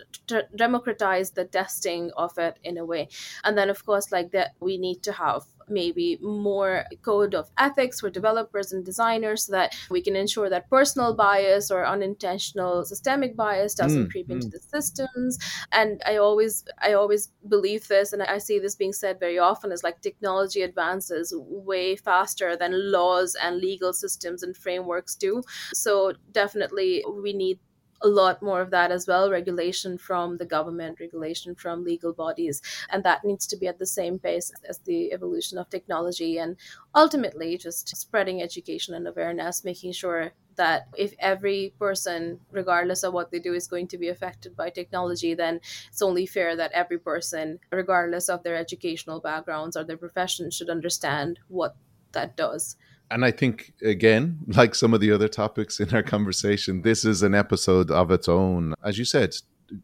democratize 0.56 1.32
the 1.32 1.46
testing 1.46 2.12
of 2.18 2.38
it 2.38 2.60
in 2.64 2.78
a 2.78 2.86
way. 2.86 3.08
And 3.44 3.58
then 3.58 3.70
of 3.70 3.86
course 3.86 4.12
like 4.12 4.32
that 4.32 4.52
we 4.60 4.78
need 4.78 5.04
to 5.04 5.12
have 5.14 5.44
maybe 5.70 6.20
more 6.22 6.86
code 7.02 7.34
of 7.34 7.50
ethics 7.58 8.02
for 8.02 8.10
developers 8.10 8.74
and 8.74 8.84
designers 8.86 9.46
so 9.46 9.54
that 9.54 9.76
we 9.90 10.02
can 10.02 10.16
ensure 10.16 10.50
that 10.50 10.70
personal 10.70 11.14
bias 11.16 11.72
or 11.72 11.86
unintentional 11.86 12.84
systemic 12.84 13.36
bias 13.36 13.74
doesn't 13.74 14.08
mm, 14.08 14.12
creep 14.12 14.28
mm. 14.28 14.34
into 14.34 14.48
the 14.48 14.60
systems. 14.60 15.40
And 15.72 16.02
i 16.06 16.18
always 16.18 16.66
i 16.82 16.94
always 16.94 17.30
believe 17.48 17.88
this 17.88 18.14
and 18.14 18.22
i 18.24 18.38
see 18.38 18.60
this 18.60 18.76
being 18.76 18.94
said 18.94 19.20
very 19.20 19.40
often 19.40 19.72
is 19.72 19.84
like 19.84 20.02
technology 20.02 20.62
advances 20.62 21.34
way 21.38 21.96
faster 21.96 22.56
than 22.56 22.92
laws 22.92 23.36
and 23.42 23.58
legal 23.58 23.94
systems 23.94 24.44
and 24.44 24.56
frameworks 24.56 25.16
do. 25.16 25.44
So 25.74 26.14
definitely 26.32 27.04
we 27.10 27.34
need 27.34 27.60
a 28.04 28.08
lot 28.08 28.42
more 28.44 28.60
of 28.62 28.70
that 28.72 28.92
as 28.92 29.08
well 29.08 29.32
regulation 29.32 29.98
from 29.98 30.38
the 30.38 30.46
government 30.46 31.00
regulation 31.00 31.56
from 31.56 31.84
legal 31.86 32.12
bodies 32.14 32.62
and 32.90 33.04
that 33.04 33.24
needs 33.24 33.48
to 33.48 33.56
be 33.58 33.68
at 33.68 33.80
the 33.80 33.86
same 33.86 34.20
pace 34.20 34.52
as 34.68 34.80
the 34.80 35.14
evolution 35.14 35.58
of 35.58 35.70
technology 35.70 36.38
and 36.38 36.58
ultimately 36.96 37.58
just 37.58 37.96
spreading 37.96 38.42
education 38.42 38.94
and 38.94 39.08
awareness 39.08 39.64
making 39.64 39.92
sure 39.92 40.34
that 40.56 40.88
if 40.98 41.14
every 41.18 41.74
person 41.80 42.40
regardless 42.52 43.04
of 43.04 43.14
what 43.14 43.32
they 43.32 43.40
do 43.40 43.54
is 43.54 43.68
going 43.68 43.88
to 43.88 43.98
be 43.98 44.10
affected 44.10 44.56
by 44.56 44.70
technology 44.70 45.34
then 45.34 45.60
it's 45.88 46.02
only 46.02 46.26
fair 46.26 46.56
that 46.56 46.72
every 46.74 47.00
person 47.00 47.60
regardless 47.72 48.30
of 48.30 48.44
their 48.44 48.56
educational 48.56 49.20
backgrounds 49.20 49.76
or 49.78 49.84
their 49.84 49.98
profession 49.98 50.52
should 50.52 50.70
understand 50.70 51.40
what 51.48 51.76
that 52.12 52.36
does 52.38 52.76
and 53.12 53.24
I 53.26 53.32
think, 53.32 53.74
again, 53.84 54.40
like 54.48 54.76
some 54.76 54.94
of 54.94 55.02
the 55.02 55.12
other 55.12 55.28
topics 55.28 55.80
in 55.80 55.94
our 55.94 56.04
conversation, 56.04 56.82
this 56.82 57.06
is 57.06 57.24
an 57.24 57.36
episode 57.36 57.92
of 57.92 58.12
its 58.12 58.28
own. 58.28 58.74
As 58.84 58.98
you 58.98 59.06
said, 59.06 59.36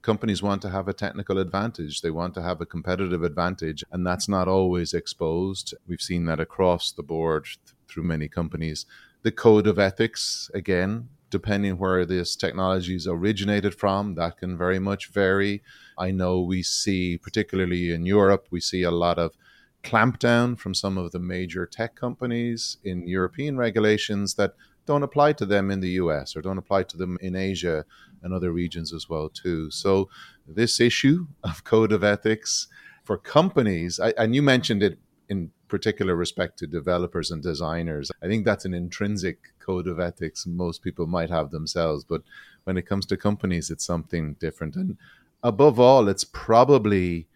companies 0.02 0.44
want 0.44 0.62
to 0.62 0.70
have 0.70 0.88
a 0.88 0.94
technical 0.94 1.38
advantage, 1.38 2.02
they 2.02 2.12
want 2.12 2.34
to 2.36 2.42
have 2.42 2.62
a 2.62 2.66
competitive 2.66 3.24
advantage, 3.24 3.84
and 3.92 4.06
that's 4.06 4.28
not 4.28 4.48
always 4.48 4.94
exposed. 4.94 5.74
We've 5.88 6.02
seen 6.02 6.26
that 6.26 6.40
across 6.40 6.92
the 6.92 7.04
board 7.04 7.46
th- 7.46 7.76
through 7.88 8.04
many 8.04 8.28
companies. 8.28 8.86
The 9.24 9.32
code 9.32 9.68
of 9.68 9.80
ethics, 9.80 10.50
again, 10.54 11.10
depending 11.30 11.78
where 11.78 12.06
this 12.06 12.36
technology 12.36 12.96
is 12.96 13.08
originated 13.08 13.76
from, 13.76 14.16
that 14.16 14.38
can 14.38 14.58
very 14.58 14.80
much 14.80 15.10
vary. 15.10 15.62
I 15.98 16.12
know 16.12 16.42
we 16.42 16.64
see, 16.64 17.18
particularly 17.18 17.92
in 17.92 18.06
Europe, 18.06 18.48
we 18.50 18.62
see 18.62 18.84
a 18.84 18.92
lot 18.92 19.20
of 19.20 19.36
clampdown 19.84 20.58
from 20.58 20.74
some 20.74 20.98
of 20.98 21.12
the 21.12 21.20
major 21.20 21.66
tech 21.66 21.96
companies 21.96 22.78
in 22.84 23.08
European 23.08 23.58
regulations 23.58 24.36
that 24.36 24.54
don't 24.86 25.04
apply 25.04 25.34
to 25.34 25.46
them 25.46 25.70
in 25.72 25.80
the 25.80 25.92
US 25.92 26.36
or 26.36 26.42
don't 26.42 26.58
apply 26.58 26.84
to 26.84 26.98
them 26.98 27.18
in 27.22 27.36
Asia 27.36 27.86
and 28.24 28.34
other 28.34 28.52
regions 28.52 28.94
as 28.94 29.08
well 29.08 29.30
too. 29.30 29.70
So 29.72 30.10
this 30.48 30.80
issue 30.80 31.28
of 31.44 31.64
code 31.64 31.92
of 31.92 32.04
ethics 32.04 32.68
for 33.04 33.18
companies, 33.18 34.00
I, 34.00 34.14
and 34.18 34.36
you 34.36 34.42
mentioned 34.42 34.84
it 34.84 34.98
in 35.30 35.52
particular 35.68 36.16
respect 36.16 36.58
to 36.60 36.68
developers 36.68 37.32
and 37.32 37.42
designers. 37.42 38.12
I 38.22 38.28
think 38.28 38.44
that's 38.44 38.66
an 38.66 38.74
intrinsic 38.74 39.54
code 39.60 39.88
of 39.88 40.00
ethics 40.00 40.48
most 40.48 40.82
people 40.82 41.06
might 41.06 41.30
have 41.30 41.52
themselves, 41.52 42.04
but 42.04 42.24
when 42.64 42.78
it 42.78 42.88
comes 42.88 43.06
to 43.08 43.18
companies, 43.18 43.70
it's 43.70 43.86
something 43.86 44.34
different. 44.40 44.76
And 44.76 44.98
above 45.44 45.80
all, 45.80 46.10
it's 46.10 46.24
probably 46.24 47.28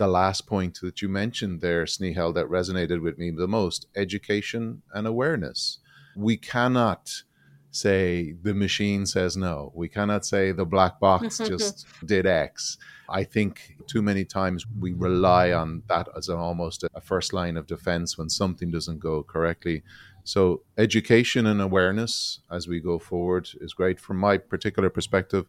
the 0.00 0.08
last 0.08 0.46
point 0.46 0.78
that 0.80 1.02
you 1.02 1.10
mentioned 1.10 1.60
there, 1.60 1.84
Snehal, 1.84 2.32
that 2.34 2.46
resonated 2.46 3.02
with 3.02 3.18
me 3.18 3.30
the 3.30 3.46
most 3.46 3.86
education 3.94 4.80
and 4.94 5.06
awareness. 5.06 5.78
We 6.16 6.38
cannot 6.38 7.22
say 7.70 8.32
the 8.42 8.54
machine 8.54 9.04
says 9.04 9.36
no. 9.36 9.70
We 9.74 9.88
cannot 9.90 10.24
say 10.24 10.52
the 10.52 10.64
black 10.64 11.00
box 11.00 11.36
just 11.52 11.86
did 12.06 12.24
X. 12.24 12.78
I 13.10 13.24
think 13.24 13.76
too 13.86 14.00
many 14.00 14.24
times 14.24 14.64
we 14.80 14.94
rely 14.94 15.52
on 15.52 15.82
that 15.90 16.08
as 16.16 16.30
an 16.30 16.38
almost 16.38 16.82
a 16.94 17.00
first 17.02 17.34
line 17.34 17.58
of 17.58 17.66
defense 17.66 18.16
when 18.16 18.30
something 18.30 18.70
doesn't 18.70 19.00
go 19.00 19.22
correctly. 19.22 19.82
So, 20.24 20.62
education 20.78 21.44
and 21.46 21.60
awareness 21.60 22.40
as 22.50 22.66
we 22.66 22.80
go 22.80 22.98
forward 22.98 23.50
is 23.60 23.74
great. 23.74 24.00
From 24.00 24.16
my 24.16 24.38
particular 24.38 24.88
perspective, 24.88 25.46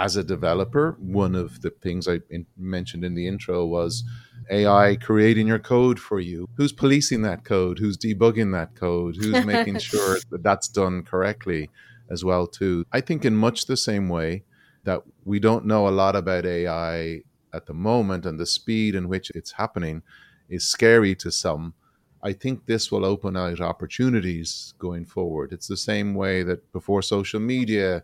as 0.00 0.16
a 0.16 0.24
developer, 0.24 0.96
one 0.98 1.34
of 1.34 1.60
the 1.60 1.68
things 1.68 2.08
I 2.08 2.20
in, 2.30 2.46
mentioned 2.56 3.04
in 3.04 3.14
the 3.14 3.28
intro 3.28 3.66
was 3.66 4.02
AI 4.50 4.96
creating 4.96 5.46
your 5.46 5.58
code 5.58 6.00
for 6.00 6.18
you. 6.18 6.48
Who's 6.56 6.72
policing 6.72 7.20
that 7.22 7.44
code? 7.44 7.78
Who's 7.78 7.98
debugging 7.98 8.52
that 8.52 8.74
code? 8.74 9.16
Who's 9.16 9.44
making 9.54 9.78
sure 9.78 10.16
that 10.30 10.42
that's 10.42 10.68
done 10.68 11.02
correctly 11.02 11.68
as 12.08 12.24
well 12.24 12.46
too? 12.46 12.86
I 12.90 13.02
think 13.02 13.26
in 13.26 13.36
much 13.36 13.66
the 13.66 13.76
same 13.76 14.08
way 14.08 14.44
that 14.84 15.02
we 15.26 15.38
don't 15.38 15.66
know 15.66 15.86
a 15.86 15.90
lot 15.90 16.16
about 16.16 16.46
AI 16.46 17.20
at 17.52 17.66
the 17.66 17.74
moment 17.74 18.24
and 18.24 18.40
the 18.40 18.46
speed 18.46 18.94
in 18.94 19.06
which 19.06 19.30
it's 19.34 19.52
happening 19.52 20.02
is 20.48 20.66
scary 20.66 21.14
to 21.16 21.30
some. 21.30 21.74
I 22.22 22.32
think 22.32 22.64
this 22.64 22.90
will 22.90 23.04
open 23.04 23.36
out 23.36 23.60
opportunities 23.60 24.72
going 24.78 25.04
forward. 25.04 25.52
It's 25.52 25.68
the 25.68 25.76
same 25.76 26.14
way 26.14 26.42
that 26.42 26.72
before 26.72 27.02
social 27.02 27.40
media, 27.40 28.02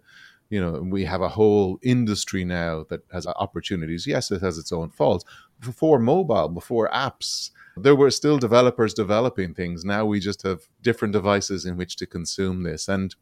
you 0.49 0.61
know, 0.61 0.81
we 0.81 1.05
have 1.05 1.23
a 1.23 1.29
whole 1.29 1.79
industry 1.83 2.45
now 2.45 2.85
that 2.89 3.01
has 3.13 3.27
opportunities. 3.27 4.07
Yes, 4.07 4.31
it 4.31 4.41
has 4.43 4.59
its 4.59 4.73
own 4.73 4.91
faults. 4.91 5.25
Before 5.61 5.99
mobile, 5.99 6.49
before 6.49 6.89
apps, 6.91 7.51
there 7.77 7.97
were 7.97 8.11
still 8.11 8.39
developers 8.39 8.95
developing 8.95 9.55
things. 9.55 9.85
Now 9.85 10.07
we 10.07 10.21
just 10.21 10.43
have 10.43 10.63
different 10.83 11.13
devices 11.13 11.67
in 11.67 11.77
which 11.77 11.97
to 11.97 12.07
consume 12.07 12.63
this. 12.63 12.89
And 12.89 13.15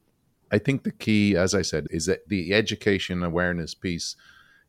I 0.53 0.59
think 0.59 0.85
the 0.85 0.93
key, 0.93 1.37
as 1.37 1.55
I 1.55 1.63
said, 1.63 1.87
is 1.91 2.07
that 2.07 2.29
the 2.29 2.53
education 2.53 3.23
awareness 3.23 3.75
piece. 3.75 4.17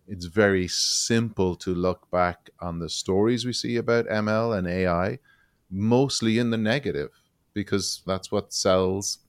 It's 0.07 0.25
very 0.25 0.67
simple 0.67 1.55
to 1.57 1.73
look 1.73 2.09
back 2.11 2.49
on 2.59 2.79
the 2.79 2.89
stories 2.89 3.45
we 3.45 3.53
see 3.53 3.75
about 3.75 4.07
ML 4.07 4.57
and 4.57 4.67
AI, 4.67 5.19
mostly 5.69 6.37
in 6.37 6.51
the 6.51 6.57
negative, 6.57 7.09
because 7.53 8.01
that's 8.05 8.31
what 8.31 8.53
sells 8.53 9.19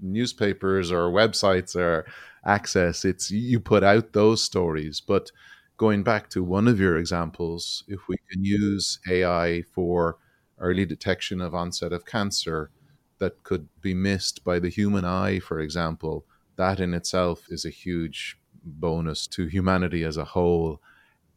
newspapers 0.00 0.90
or 0.90 1.10
websites 1.10 1.76
or 1.76 2.06
access. 2.44 3.04
It's 3.04 3.30
you 3.30 3.60
put 3.60 3.82
out 3.82 4.12
those 4.12 4.42
stories. 4.42 5.00
But 5.00 5.30
going 5.76 6.02
back 6.02 6.28
to 6.30 6.42
one 6.42 6.68
of 6.68 6.80
your 6.80 6.98
examples, 6.98 7.84
if 7.88 8.08
we 8.08 8.16
can 8.30 8.44
use 8.44 8.98
AI 9.08 9.62
for 9.62 10.18
early 10.58 10.84
detection 10.84 11.40
of 11.40 11.54
onset 11.54 11.92
of 11.92 12.04
cancer 12.04 12.70
that 13.18 13.42
could 13.42 13.68
be 13.80 13.94
missed 13.94 14.44
by 14.44 14.58
the 14.58 14.68
human 14.68 15.04
eye, 15.04 15.38
for 15.38 15.60
example, 15.60 16.24
that 16.56 16.80
in 16.80 16.94
itself 16.94 17.46
is 17.48 17.64
a 17.64 17.70
huge 17.70 18.38
bonus 18.62 19.26
to 19.26 19.46
humanity 19.46 20.04
as 20.04 20.16
a 20.16 20.24
whole. 20.24 20.80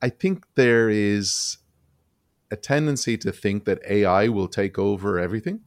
I 0.02 0.10
think 0.10 0.46
there 0.56 0.90
is 0.90 1.58
a 2.52 2.56
tendency 2.56 3.18
to 3.18 3.32
think 3.32 3.66
that 3.66 3.80
AI 3.90 4.28
will 4.28 4.48
take 4.48 4.78
over 4.78 5.20
everything. 5.20 5.62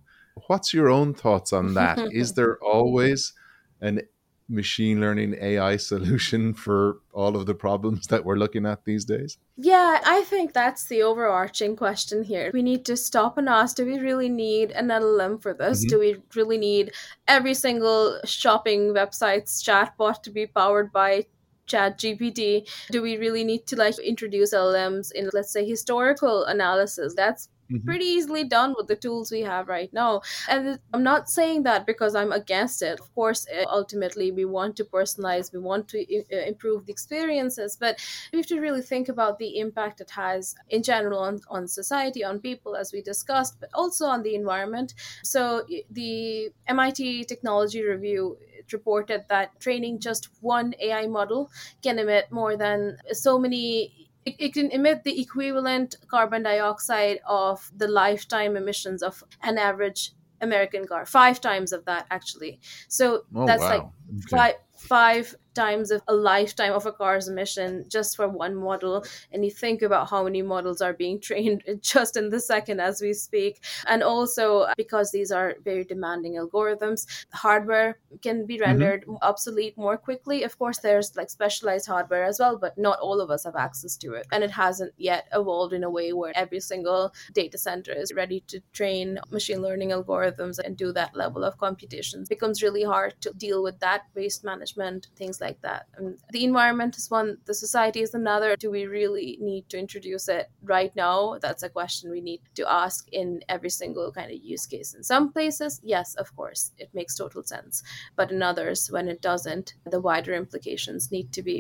What's 0.49 0.75
your 0.75 0.89
own 0.89 1.15
thoughts 1.15 1.53
on 1.53 1.75
that? 1.75 1.99
is 2.13 2.35
there 2.35 2.59
always 2.59 3.33
an 3.81 4.03
machine 4.49 5.01
learning 5.01 5.37
AI 5.41 5.77
solution 5.77 6.55
for 6.65 6.99
all 7.13 7.37
of 7.37 7.47
the 7.47 7.55
problems 7.55 8.07
that 8.09 8.25
we're 8.25 8.37
looking 8.37 8.67
at 8.67 8.85
these 8.85 9.05
days? 9.05 9.39
Yeah, 9.57 10.01
I 10.05 10.23
think 10.23 10.53
that's 10.53 10.85
the 10.85 11.03
overarching 11.03 11.77
question 11.77 12.23
here. 12.23 12.51
We 12.53 12.63
need 12.63 12.85
to 12.87 12.97
stop 12.97 13.39
and 13.39 13.49
ask 13.49 13.77
do 13.77 13.87
we 13.87 13.99
really 13.99 14.29
need 14.29 14.71
an 14.73 14.89
LLM 14.89 15.43
for 15.43 15.55
this? 15.55 15.81
Mm-hmm. 15.81 15.89
Do 15.89 15.99
we 15.99 16.17
really 16.35 16.59
need 16.59 16.93
every 17.27 17.55
single 17.55 18.21
shopping 18.25 18.95
website's 18.95 19.63
chatbot 19.63 20.23
to 20.23 20.31
be 20.31 20.47
powered 20.47 20.93
by 20.93 21.27
chat 21.67 21.99
gpt 21.99 22.69
do 22.93 23.03
we 23.03 23.17
really 23.17 23.43
need 23.43 23.67
to 23.67 23.75
like 23.75 23.99
introduce 23.99 24.55
llms 24.55 25.11
in 25.13 25.29
let's 25.33 25.53
say 25.53 25.67
historical 25.67 26.45
analysis 26.45 27.13
that's 27.17 27.49
Mm-hmm. 27.71 27.85
pretty 27.85 28.05
easily 28.05 28.45
done 28.45 28.75
with 28.77 28.87
the 28.87 28.95
tools 28.97 29.33
we 29.33 29.41
have 29.41 29.67
right 29.69 29.93
now. 29.93 30.23
And 30.49 30.79
I'm 30.93 31.03
not 31.03 31.29
saying 31.29 31.65
that 31.65 31.85
because 31.87 32.15
I'm 32.15 32.31
against 32.33 32.81
it. 32.83 33.01
Of 33.01 33.13
course, 33.15 33.47
eh, 33.51 33.65
ultimately, 33.69 34.31
we 34.31 34.45
want 34.45 34.77
to 34.77 34.85
personalize, 34.85 35.53
we 35.53 35.59
want 35.59 35.89
to 35.89 35.99
eh, 36.15 36.45
improve 36.47 36.87
the 36.87 36.93
experiences, 36.93 37.77
but 37.77 37.99
we 38.33 38.39
have 38.39 38.47
to 38.47 38.61
really 38.61 38.83
think 38.83 39.09
about 39.09 39.39
the 39.39 39.59
impact 39.59 40.01
it 40.01 40.11
has 40.11 40.55
in 40.69 40.83
general 40.83 41.19
on, 41.21 41.41
on 41.49 41.67
society, 41.67 42.23
on 42.25 42.41
people, 42.41 42.77
as 42.77 42.93
we 42.93 43.03
discussed, 43.03 43.59
but 43.61 43.71
also 43.75 44.07
on 44.07 44.23
the 44.23 44.35
environment. 44.35 44.95
So 45.23 45.67
the 45.91 46.53
MIT 46.67 47.25
Technology 47.25 47.83
Review 47.83 48.39
reported 48.73 49.25
that 49.29 49.59
training 49.61 50.01
just 50.01 50.29
one 50.41 50.75
AI 50.81 51.07
model 51.07 51.51
can 51.83 51.99
emit 51.99 52.31
more 52.31 52.57
than 52.57 52.99
so 53.13 53.39
many 53.39 54.06
it, 54.27 54.35
it 54.39 54.53
can 54.53 54.71
emit 54.71 55.05
the 55.05 55.21
equivalent 55.21 55.97
carbon 56.09 56.43
dioxide 56.43 57.21
of 57.27 57.71
the 57.77 57.89
lifetime 57.89 58.57
emissions 58.57 59.03
of 59.03 59.23
an 59.43 59.57
average 59.57 60.13
American 60.41 60.87
car, 60.87 61.07
five 61.07 61.41
times 61.41 61.73
of 61.73 61.85
that 61.87 62.07
actually. 62.11 62.61
So 62.89 63.23
oh, 63.35 63.47
that's 63.47 63.63
wow. 63.63 63.69
like 63.69 63.83
okay. 63.83 64.27
five 64.29 64.55
five 64.77 65.35
times 65.57 65.91
of 65.91 66.03
a 66.07 66.15
lifetime 66.15 66.73
of 66.73 66.87
a 66.87 66.93
car's 66.93 67.29
emission 67.29 67.85
just 67.89 68.15
for 68.15 68.29
one 68.29 68.55
model 68.55 69.05
and 69.33 69.45
you 69.45 69.51
think 69.51 69.81
about 69.83 70.11
how 70.11 70.23
many 70.23 70.43
models 70.43 70.83
are 70.83 70.93
being 70.93 71.19
trained 71.29 71.63
just 71.81 72.17
in 72.17 72.29
the 72.31 72.39
second 72.39 72.81
as 72.81 73.01
we 73.01 73.13
speak 73.13 73.65
and 73.87 74.03
also 74.03 74.67
because 74.77 75.11
these 75.11 75.33
are 75.33 75.55
very 75.65 75.85
demanding 75.85 76.35
algorithms 76.35 77.07
hardware 77.33 77.99
can 78.23 78.45
be 78.47 78.55
mm-hmm. 78.55 78.65
rendered 78.65 79.03
mm-hmm. 79.03 79.17
obsolete 79.23 79.77
more 79.79 79.97
quickly 79.97 80.43
of 80.43 80.59
course 80.59 80.79
there's 80.79 81.17
like 81.17 81.31
specialized 81.31 81.87
hardware 81.87 82.25
as 82.25 82.39
well 82.39 82.59
but 82.59 82.77
not 82.77 82.99
all 83.01 83.21
of 83.21 83.31
us 83.31 83.45
have 83.45 83.57
access 83.57 83.97
to 83.97 84.13
it 84.13 84.27
and 84.33 84.45
it 84.45 84.51
hasn't 84.51 84.93
yet 84.99 85.27
evolved 85.33 85.73
in 85.73 85.85
a 85.85 85.91
way 85.91 86.13
where 86.13 86.37
every 86.37 86.61
single 86.61 87.13
data 87.33 87.57
center 87.57 87.93
is 87.93 88.13
ready 88.15 88.41
to 88.47 88.61
train 88.73 89.19
machine 89.31 89.63
learning 89.63 89.91
algorithms 89.91 90.59
and 90.59 90.77
do 90.77 90.93
that 90.93 91.17
level 91.17 91.43
of 91.45 91.57
computation 91.57 92.23
it 92.23 92.29
becomes 92.29 92.63
really 92.63 92.85
hard 92.85 93.15
to 93.21 93.33
deal 93.47 93.63
with 93.63 93.79
that 93.81 94.03
waste 94.15 94.45
management 94.45 95.09
things 95.17 95.41
like 95.41 95.46
like 95.47 95.61
that. 95.63 95.83
And 95.97 96.19
the 96.37 96.45
environment 96.51 96.97
is 96.97 97.11
one, 97.11 97.39
the 97.45 97.55
society 97.55 98.01
is 98.07 98.15
another. 98.15 98.57
Do 98.57 98.71
we 98.71 98.87
really 98.87 99.39
need 99.41 99.65
to 99.71 99.79
introduce 99.79 100.27
it 100.39 100.47
right 100.63 100.95
now? 100.97 101.39
That's 101.45 101.65
a 101.65 101.75
question 101.79 102.11
we 102.11 102.21
need 102.31 102.41
to 102.59 102.65
ask 102.85 103.01
in 103.13 103.29
every 103.55 103.71
single 103.71 104.09
kind 104.19 104.31
of 104.33 104.39
use 104.55 104.67
case. 104.67 104.95
In 104.95 105.03
some 105.03 105.33
places, 105.33 105.81
yes, 105.95 106.09
of 106.23 106.35
course, 106.39 106.73
it 106.79 106.91
makes 106.99 107.15
total 107.17 107.43
sense. 107.55 107.83
But 108.19 108.33
in 108.33 108.43
others, 108.43 108.89
when 108.91 109.07
it 109.09 109.21
doesn't, 109.31 109.75
the 109.95 110.01
wider 110.09 110.35
implications 110.35 111.13
need 111.17 111.33
to 111.37 111.43
be 111.43 111.57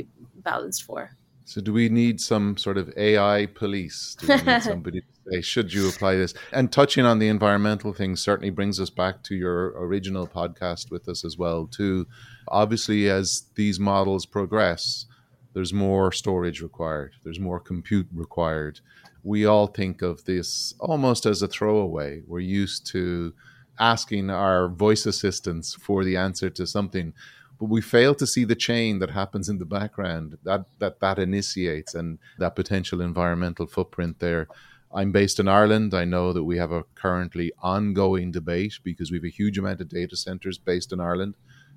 balanced 0.50 0.82
for. 0.88 1.00
So, 1.48 1.60
do 1.60 1.72
we 1.72 1.88
need 1.88 2.20
some 2.20 2.56
sort 2.56 2.76
of 2.76 2.92
AI 2.96 3.46
police? 3.46 4.16
Do 4.18 4.26
we 4.26 4.42
need 4.42 4.62
somebody 4.72 5.00
to 5.00 5.30
say, 5.30 5.40
should 5.42 5.72
you 5.72 5.88
apply 5.88 6.16
this? 6.16 6.34
And 6.52 6.72
touching 6.72 7.06
on 7.06 7.20
the 7.20 7.28
environmental 7.28 7.92
thing 7.92 8.16
certainly 8.16 8.50
brings 8.50 8.80
us 8.80 8.90
back 8.90 9.22
to 9.28 9.34
your 9.36 9.68
original 9.86 10.26
podcast 10.26 10.90
with 10.90 11.08
us 11.08 11.24
as 11.24 11.38
well, 11.38 11.68
too. 11.68 12.06
Obviously, 12.48 13.08
as 13.08 13.44
these 13.54 13.78
models 13.80 14.26
progress, 14.26 15.06
there's 15.54 15.72
more 15.72 16.12
storage 16.12 16.60
required, 16.60 17.14
there's 17.24 17.40
more 17.40 17.60
compute 17.60 18.08
required. 18.12 18.80
We 19.22 19.46
all 19.46 19.66
think 19.66 20.02
of 20.02 20.24
this 20.24 20.74
almost 20.78 21.26
as 21.26 21.42
a 21.42 21.48
throwaway. 21.48 22.22
We're 22.26 22.40
used 22.40 22.86
to 22.88 23.34
asking 23.78 24.30
our 24.30 24.68
voice 24.68 25.06
assistants 25.06 25.74
for 25.74 26.04
the 26.04 26.16
answer 26.16 26.50
to 26.50 26.66
something 26.66 27.12
but 27.58 27.66
we 27.70 27.80
fail 27.80 28.14
to 28.14 28.26
see 28.26 28.44
the 28.44 28.54
chain 28.54 28.98
that 28.98 29.10
happens 29.10 29.48
in 29.48 29.58
the 29.58 29.64
background 29.64 30.38
that 30.44 30.64
that 30.78 31.00
that 31.00 31.18
initiates 31.18 31.94
and 31.94 32.18
that 32.38 32.56
potential 32.56 33.00
environmental 33.00 33.66
footprint 33.66 34.18
there 34.18 34.48
i'm 34.94 35.12
based 35.12 35.38
in 35.38 35.48
ireland 35.48 35.94
i 35.94 36.04
know 36.04 36.32
that 36.32 36.44
we 36.44 36.56
have 36.56 36.72
a 36.72 36.84
currently 36.94 37.52
ongoing 37.62 38.30
debate 38.30 38.78
because 38.82 39.10
we 39.10 39.18
have 39.18 39.24
a 39.24 39.28
huge 39.28 39.58
amount 39.58 39.80
of 39.80 39.88
data 39.88 40.16
centers 40.16 40.58
based 40.58 40.92
in 40.92 41.00
ireland 41.00 41.34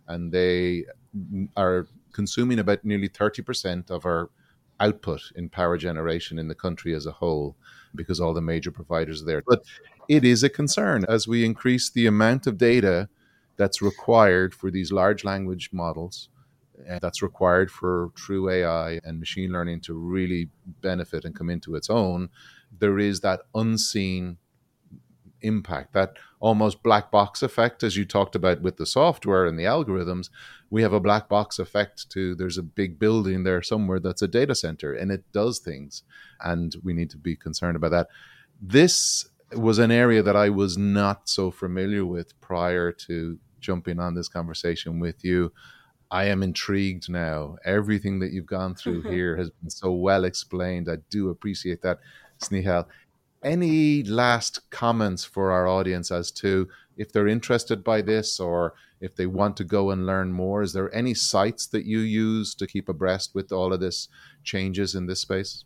and 0.09 0.31
they 0.31 0.85
are 1.55 1.87
consuming 2.11 2.59
about 2.59 2.83
nearly 2.83 3.07
30% 3.07 3.89
of 3.89 4.05
our 4.05 4.29
output 4.79 5.21
in 5.35 5.49
power 5.49 5.77
generation 5.77 6.39
in 6.39 6.47
the 6.47 6.55
country 6.55 6.93
as 6.93 7.05
a 7.05 7.11
whole 7.11 7.55
because 7.95 8.19
all 8.19 8.33
the 8.33 8.41
major 8.41 8.71
providers 8.71 9.21
are 9.21 9.25
there. 9.25 9.43
But 9.45 9.63
it 10.07 10.25
is 10.25 10.43
a 10.43 10.49
concern 10.49 11.05
as 11.07 11.27
we 11.27 11.45
increase 11.45 11.89
the 11.89 12.07
amount 12.07 12.47
of 12.47 12.57
data 12.57 13.09
that's 13.57 13.81
required 13.81 14.53
for 14.53 14.71
these 14.71 14.91
large 14.91 15.23
language 15.23 15.69
models 15.71 16.29
and 16.87 17.01
that's 17.01 17.21
required 17.21 17.69
for 17.69 18.11
true 18.15 18.49
AI 18.49 18.99
and 19.03 19.19
machine 19.19 19.51
learning 19.51 19.81
to 19.81 19.93
really 19.93 20.49
benefit 20.81 21.25
and 21.25 21.35
come 21.35 21.49
into 21.49 21.75
its 21.75 21.89
own, 21.89 22.29
there 22.77 22.99
is 22.99 23.19
that 23.19 23.41
unseen 23.53 24.37
impact, 25.41 25.93
that 25.93 26.17
almost 26.39 26.83
black 26.83 27.11
box 27.11 27.41
effect, 27.41 27.83
as 27.83 27.97
you 27.97 28.05
talked 28.05 28.35
about 28.35 28.61
with 28.61 28.77
the 28.77 28.85
software 28.85 29.45
and 29.45 29.57
the 29.57 29.63
algorithms. 29.63 30.29
We 30.69 30.81
have 30.81 30.93
a 30.93 30.99
black 30.99 31.27
box 31.27 31.59
effect 31.59 32.09
to 32.11 32.35
there's 32.35 32.57
a 32.57 32.63
big 32.63 32.99
building 32.99 33.43
there 33.43 33.61
somewhere 33.61 33.99
that's 33.99 34.21
a 34.21 34.27
data 34.27 34.55
center 34.55 34.93
and 34.93 35.11
it 35.11 35.23
does 35.31 35.59
things. 35.59 36.03
And 36.41 36.75
we 36.83 36.93
need 36.93 37.09
to 37.11 37.17
be 37.17 37.35
concerned 37.35 37.75
about 37.75 37.91
that. 37.91 38.07
This 38.61 39.27
was 39.53 39.79
an 39.79 39.91
area 39.91 40.21
that 40.21 40.35
I 40.35 40.49
was 40.49 40.77
not 40.77 41.27
so 41.27 41.49
familiar 41.51 42.05
with 42.05 42.39
prior 42.39 42.91
to 42.91 43.39
jumping 43.59 43.99
on 43.99 44.13
this 44.15 44.27
conversation 44.27 44.99
with 44.99 45.23
you. 45.23 45.51
I 46.11 46.25
am 46.25 46.41
intrigued 46.41 47.09
now. 47.09 47.57
Everything 47.63 48.19
that 48.19 48.31
you've 48.31 48.45
gone 48.45 48.75
through 48.75 49.01
mm-hmm. 49.01 49.11
here 49.11 49.37
has 49.37 49.49
been 49.49 49.69
so 49.69 49.91
well 49.91 50.23
explained. 50.23 50.89
I 50.89 50.97
do 51.09 51.29
appreciate 51.29 51.81
that, 51.83 51.99
Snehal. 52.41 52.85
Any 53.43 54.03
last 54.03 54.69
comments 54.69 55.23
for 55.23 55.51
our 55.51 55.65
audience 55.67 56.11
as 56.11 56.29
to 56.31 56.67
if 56.97 57.11
they're 57.11 57.27
interested 57.27 57.83
by 57.83 58.01
this 58.01 58.39
or 58.39 58.73
if 58.99 59.15
they 59.15 59.25
want 59.25 59.55
to 59.57 59.63
go 59.63 59.91
and 59.91 60.05
learn 60.05 60.33
more? 60.33 60.61
Is 60.61 60.73
there 60.73 60.93
any 60.93 61.13
sites 61.13 61.65
that 61.67 61.85
you 61.85 61.99
use 61.99 62.53
to 62.55 62.67
keep 62.67 62.89
abreast 62.89 63.33
with 63.33 63.51
all 63.51 63.71
of 63.71 63.79
this 63.79 64.09
changes 64.43 64.93
in 64.93 65.05
this 65.05 65.21
space? 65.21 65.63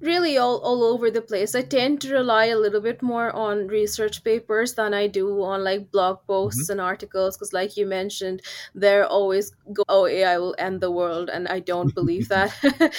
Really 0.00 0.36
all, 0.36 0.58
all 0.58 0.82
over 0.82 1.10
the 1.10 1.22
place. 1.22 1.54
I 1.54 1.62
tend 1.62 2.00
to 2.02 2.12
rely 2.12 2.46
a 2.46 2.58
little 2.58 2.80
bit 2.80 3.02
more 3.02 3.34
on 3.34 3.68
research 3.68 4.24
papers 4.24 4.74
than 4.74 4.92
I 4.92 5.06
do 5.06 5.42
on 5.42 5.62
like 5.62 5.90
blog 5.90 6.18
posts 6.26 6.64
mm-hmm. 6.64 6.72
and 6.72 6.80
articles 6.80 7.36
because, 7.36 7.52
like 7.52 7.76
you 7.76 7.86
mentioned, 7.86 8.42
they're 8.74 9.06
always 9.06 9.52
go, 9.72 9.84
oh 9.88 10.06
AI 10.06 10.38
will 10.38 10.54
end 10.58 10.80
the 10.80 10.90
world, 10.90 11.30
and 11.30 11.46
I 11.48 11.60
don't 11.60 11.94
believe 11.94 12.28
that. 12.34 12.52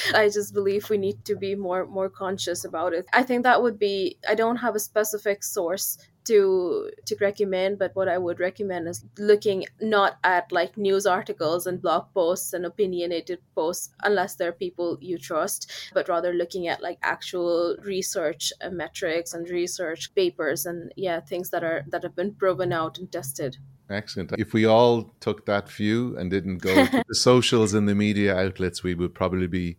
I 0.14 0.30
just 0.30 0.54
believe 0.54 0.90
we 0.90 0.98
need 0.98 1.24
to 1.26 1.36
be 1.36 1.56
more 1.56 1.86
more 1.86 2.10
conscious 2.10 2.66
about 2.66 2.94
it. 2.94 3.06
I 3.14 3.24
think 3.24 3.44
that 3.44 3.62
would 3.62 3.78
be. 3.78 4.18
I 4.28 4.36
don't 4.36 4.58
have 4.58 4.76
a 4.76 4.80
specific 4.80 5.44
source 5.44 5.98
to 6.30 6.92
to 7.06 7.16
recommend 7.20 7.80
but 7.80 7.96
what 7.96 8.08
i 8.08 8.18
would 8.18 8.40
recommend 8.40 8.88
is 8.88 9.04
looking 9.18 9.66
not 9.82 10.18
at 10.24 10.52
like 10.52 10.78
news 10.78 11.08
articles 11.08 11.66
and 11.66 11.82
blog 11.82 12.06
posts 12.14 12.54
and 12.54 12.66
opinionated 12.68 13.40
posts 13.56 13.90
unless 14.04 14.36
they're 14.36 14.52
people 14.52 14.98
you 15.02 15.18
trust 15.18 15.72
but 15.94 16.08
rather 16.08 16.32
looking 16.34 16.68
at 16.68 16.84
like 16.84 17.00
actual 17.02 17.76
research 17.84 18.54
uh, 18.62 18.70
metrics 18.70 19.34
and 19.34 19.50
research 19.50 20.14
papers 20.14 20.68
and 20.68 20.94
yeah 20.96 21.20
things 21.20 21.50
that 21.50 21.64
are 21.64 21.84
that 21.88 22.04
have 22.04 22.16
been 22.16 22.34
proven 22.36 22.72
out 22.72 23.00
and 23.00 23.12
tested 23.12 23.58
Excellent. 23.92 24.32
If 24.38 24.54
we 24.54 24.66
all 24.66 25.16
took 25.20 25.48
that 25.48 25.68
view 25.68 26.16
and 26.16 26.30
didn't 26.30 26.60
go 26.60 26.86
to 26.86 27.04
the 27.08 27.16
socials 27.16 27.74
and 27.74 27.90
the 27.90 27.96
media 27.96 28.38
outlets, 28.38 28.84
we 28.84 28.94
would 28.94 29.16
probably 29.16 29.48
be 29.48 29.78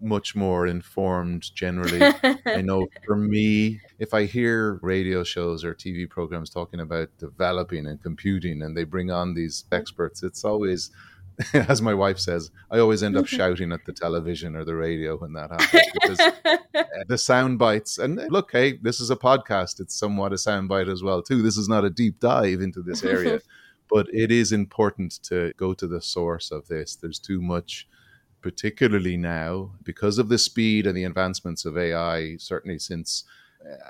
much 0.00 0.34
more 0.34 0.66
informed 0.66 1.54
generally. 1.54 2.00
I 2.46 2.62
know 2.62 2.86
for 3.06 3.16
me, 3.16 3.80
if 3.98 4.14
I 4.14 4.24
hear 4.24 4.78
radio 4.82 5.22
shows 5.22 5.64
or 5.64 5.74
TV 5.74 6.08
programs 6.08 6.50
talking 6.50 6.80
about 6.80 7.08
developing 7.18 7.86
and 7.86 8.02
computing 8.02 8.62
and 8.62 8.76
they 8.76 8.84
bring 8.84 9.10
on 9.10 9.34
these 9.34 9.64
experts, 9.70 10.22
it's 10.22 10.44
always, 10.44 10.90
as 11.54 11.80
my 11.80 11.94
wife 11.94 12.18
says, 12.18 12.50
I 12.70 12.78
always 12.78 13.02
end 13.02 13.16
up 13.16 13.26
shouting 13.38 13.72
at 13.72 13.84
the 13.84 13.92
television 13.92 14.56
or 14.56 14.64
the 14.64 14.74
radio 14.74 15.16
when 15.16 15.32
that 15.34 15.50
happens 15.50 15.92
because 15.94 16.20
uh, 16.20 16.82
the 17.06 17.18
sound 17.18 17.58
bites. 17.58 17.98
And 17.98 18.18
uh, 18.18 18.26
look, 18.30 18.50
hey, 18.52 18.78
this 18.82 19.00
is 19.00 19.10
a 19.10 19.16
podcast. 19.16 19.80
It's 19.80 19.98
somewhat 19.98 20.32
a 20.32 20.38
sound 20.38 20.68
bite 20.68 20.88
as 20.88 21.02
well, 21.02 21.22
too. 21.22 21.42
This 21.42 21.56
is 21.56 21.68
not 21.68 21.84
a 21.84 21.90
deep 21.90 22.18
dive 22.18 22.60
into 22.60 22.82
this 22.82 23.04
area. 23.04 23.40
but 23.90 24.06
it 24.12 24.32
is 24.32 24.52
important 24.52 25.22
to 25.22 25.52
go 25.58 25.74
to 25.74 25.86
the 25.86 26.00
source 26.00 26.50
of 26.50 26.66
this. 26.68 26.96
There's 26.96 27.18
too 27.18 27.42
much 27.42 27.86
particularly 28.42 29.16
now 29.16 29.72
because 29.82 30.18
of 30.18 30.28
the 30.28 30.38
speed 30.38 30.86
and 30.86 30.96
the 30.96 31.04
advancements 31.04 31.64
of 31.64 31.78
AI, 31.78 32.36
certainly 32.36 32.78
since, 32.78 33.24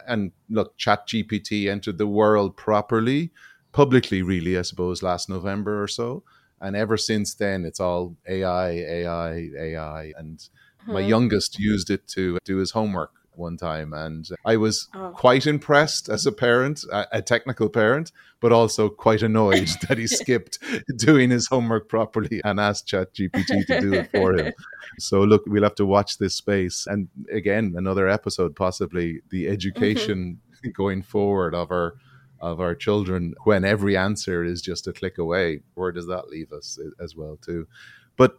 and 0.07 0.33
look, 0.51 0.79
ChatGPT 0.79 1.69
entered 1.69 1.99
the 1.99 2.07
world 2.07 2.57
properly, 2.57 3.31
publicly, 3.73 4.23
really, 4.23 4.59
I 4.59 4.63
suppose, 4.63 5.03
last 5.03 5.29
November 5.29 5.83
or 5.83 5.89
so. 5.89 6.23
And 6.61 6.77
ever 6.77 6.97
since 6.97 7.35
then, 7.35 7.65
it's 7.65 7.81
all 7.81 8.17
AI, 8.29 8.71
AI, 8.71 9.51
AI. 9.59 10.13
And 10.17 10.39
mm-hmm. 10.39 10.93
my 10.93 11.01
youngest 11.01 11.59
used 11.59 11.91
it 11.91 12.07
to 12.09 12.39
do 12.45 12.59
his 12.59 12.71
homework 12.71 13.13
one 13.35 13.57
time, 13.57 13.93
and 13.93 14.29
I 14.45 14.57
was 14.57 14.89
oh. 14.95 15.13
quite 15.17 15.47
impressed 15.47 16.09
as 16.09 16.27
a 16.27 16.33
parent, 16.33 16.85
a, 16.93 17.07
a, 17.13 17.23
technical 17.23 17.69
parent, 17.69 18.13
but 18.41 18.53
also 18.53 18.89
quite 18.89 19.23
annoyed 19.23 19.69
that 19.89 19.99
he 19.99 20.07
skipped 20.21 20.59
doing 20.97 21.31
his 21.31 21.49
homework 21.49 21.89
properly 21.89 22.41
and 22.45 22.61
asked 22.61 22.87
ChatGPT 22.89 23.67
to 23.67 23.81
do 23.81 23.93
it 23.95 24.11
for 24.11 24.35
him. 24.35 24.53
So 24.99 25.23
look, 25.23 25.45
we'll 25.47 25.63
have 25.63 25.77
to 25.77 25.87
watch 25.87 26.19
this 26.19 26.35
space, 26.35 26.87
and 26.87 27.09
again, 27.33 27.75
another 27.77 28.09
episode, 28.09 28.55
possibly 28.55 29.23
the 29.31 29.45
mm-hmm. 29.45 29.53
education 29.55 30.41
mm-hmm. 30.51 30.71
going 30.73 31.03
forward 31.03 31.55
of 31.55 31.71
our 31.71 31.95
of 32.43 32.61
our 32.61 32.75
children 32.75 33.35
when 33.45 33.65
every 33.65 33.97
answer 33.97 34.45
is 34.45 34.61
just 34.61 34.89
a 34.89 34.93
click 34.93 35.17
away. 35.17 35.61
Where 35.75 35.93
does 35.93 36.09
that 36.09 36.29
leave 36.29 36.53
us 36.53 36.79
as 37.01 37.17
well, 37.17 37.39
too? 37.41 37.69
But 38.17 38.39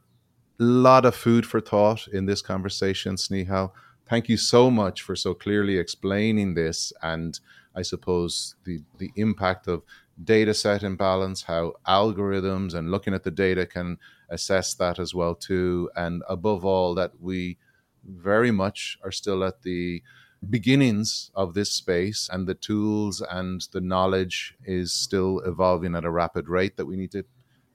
a 0.59 0.63
lot 0.63 1.05
of 1.05 1.15
food 1.15 1.45
for 1.45 1.61
thought 1.61 2.07
in 2.07 2.25
this 2.25 2.41
conversation, 2.41 3.15
Snehal 3.15 3.71
thank 4.13 4.29
you 4.29 4.37
so 4.37 4.69
much 4.69 5.01
for 5.01 5.15
so 5.15 5.33
clearly 5.33 5.79
explaining 5.79 6.53
this 6.53 6.93
and 7.01 7.39
I 7.73 7.81
suppose 7.81 8.53
the 8.63 8.79
the 8.99 9.09
impact 9.15 9.67
of 9.67 9.81
data 10.23 10.53
set 10.53 10.83
imbalance, 10.83 11.41
how 11.41 11.73
algorithms 11.87 12.75
and 12.75 12.91
looking 12.91 13.15
at 13.15 13.23
the 13.23 13.31
data 13.31 13.65
can 13.65 13.97
assess 14.29 14.75
that 14.75 14.99
as 14.99 15.15
well 15.15 15.33
too, 15.33 15.89
and 15.95 16.21
above 16.29 16.63
all 16.63 16.93
that 16.93 17.13
we 17.19 17.57
very 18.05 18.51
much 18.51 18.99
are 19.03 19.11
still 19.11 19.43
at 19.43 19.63
the 19.63 20.03
beginnings 20.47 21.31
of 21.33 21.55
this 21.55 21.71
space 21.71 22.29
and 22.31 22.45
the 22.45 22.59
tools 22.69 23.19
and 23.31 23.67
the 23.71 23.81
knowledge 23.81 24.53
is 24.63 24.93
still 24.93 25.39
evolving 25.39 25.95
at 25.95 26.05
a 26.05 26.11
rapid 26.11 26.47
rate 26.47 26.77
that 26.77 26.85
we 26.85 26.97
need 26.97 27.11
to 27.13 27.23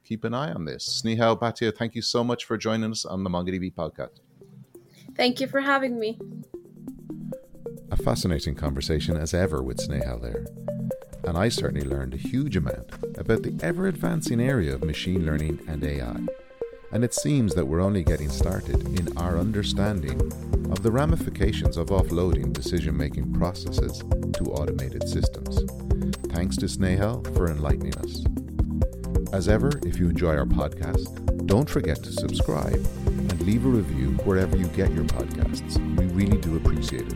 keep 0.04 0.22
an 0.22 0.34
eye 0.34 0.52
on 0.52 0.66
this. 0.66 1.02
Snehal 1.02 1.36
Bhatia, 1.40 1.76
thank 1.76 1.96
you 1.96 2.02
so 2.02 2.22
much 2.22 2.44
for 2.44 2.56
joining 2.56 2.92
us 2.92 3.04
on 3.04 3.24
the 3.24 3.30
MongoDB 3.30 3.74
podcast. 3.74 4.20
Thank 5.18 5.40
you 5.40 5.48
for 5.48 5.60
having 5.60 5.98
me. 5.98 6.16
A 7.90 7.96
fascinating 7.96 8.54
conversation 8.54 9.16
as 9.16 9.34
ever 9.34 9.60
with 9.60 9.78
Snehal 9.78 10.22
there. 10.22 10.46
And 11.24 11.36
I 11.36 11.48
certainly 11.48 11.84
learned 11.84 12.14
a 12.14 12.18
huge 12.18 12.56
amount 12.56 12.92
about 13.18 13.42
the 13.42 13.58
ever 13.60 13.88
advancing 13.88 14.40
area 14.40 14.76
of 14.76 14.84
machine 14.84 15.26
learning 15.26 15.58
and 15.66 15.82
AI. 15.82 16.20
And 16.92 17.02
it 17.02 17.14
seems 17.14 17.54
that 17.54 17.66
we're 17.66 17.80
only 17.80 18.04
getting 18.04 18.30
started 18.30 18.96
in 18.96 19.18
our 19.18 19.36
understanding 19.36 20.20
of 20.70 20.84
the 20.84 20.92
ramifications 20.92 21.76
of 21.76 21.88
offloading 21.88 22.52
decision 22.52 22.96
making 22.96 23.34
processes 23.34 23.98
to 24.34 24.52
automated 24.52 25.08
systems. 25.08 25.64
Thanks 26.32 26.56
to 26.58 26.66
Snehal 26.66 27.34
for 27.34 27.50
enlightening 27.50 27.96
us. 27.96 28.24
As 29.32 29.48
ever, 29.48 29.72
if 29.84 29.98
you 29.98 30.08
enjoy 30.08 30.36
our 30.36 30.46
podcast, 30.46 31.46
don't 31.46 31.68
forget 31.68 32.04
to 32.04 32.12
subscribe 32.12 32.86
leave 33.48 33.64
a 33.64 33.68
review 33.68 34.10
wherever 34.24 34.58
you 34.58 34.66
get 34.68 34.92
your 34.92 35.04
podcasts. 35.04 35.78
We 35.96 36.04
really 36.08 36.36
do 36.36 36.58
appreciate 36.58 37.06
it. 37.06 37.14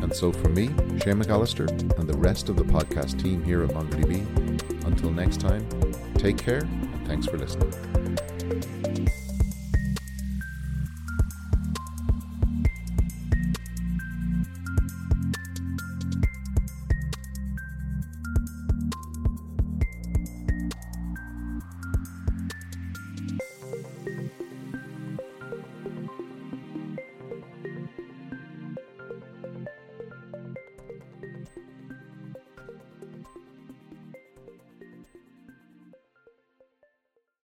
And 0.00 0.14
so, 0.14 0.30
for 0.30 0.48
me, 0.48 0.66
Shane 1.02 1.20
McAllister, 1.20 1.68
and 1.98 2.08
the 2.08 2.16
rest 2.18 2.48
of 2.48 2.54
the 2.54 2.62
podcast 2.62 3.20
team 3.20 3.42
here 3.42 3.64
at 3.64 3.70
MongoDB, 3.70 4.84
until 4.86 5.10
next 5.10 5.40
time, 5.40 5.66
take 6.14 6.38
care 6.38 6.60
and 6.60 7.06
thanks 7.08 7.26
for 7.26 7.36
listening. 7.36 7.72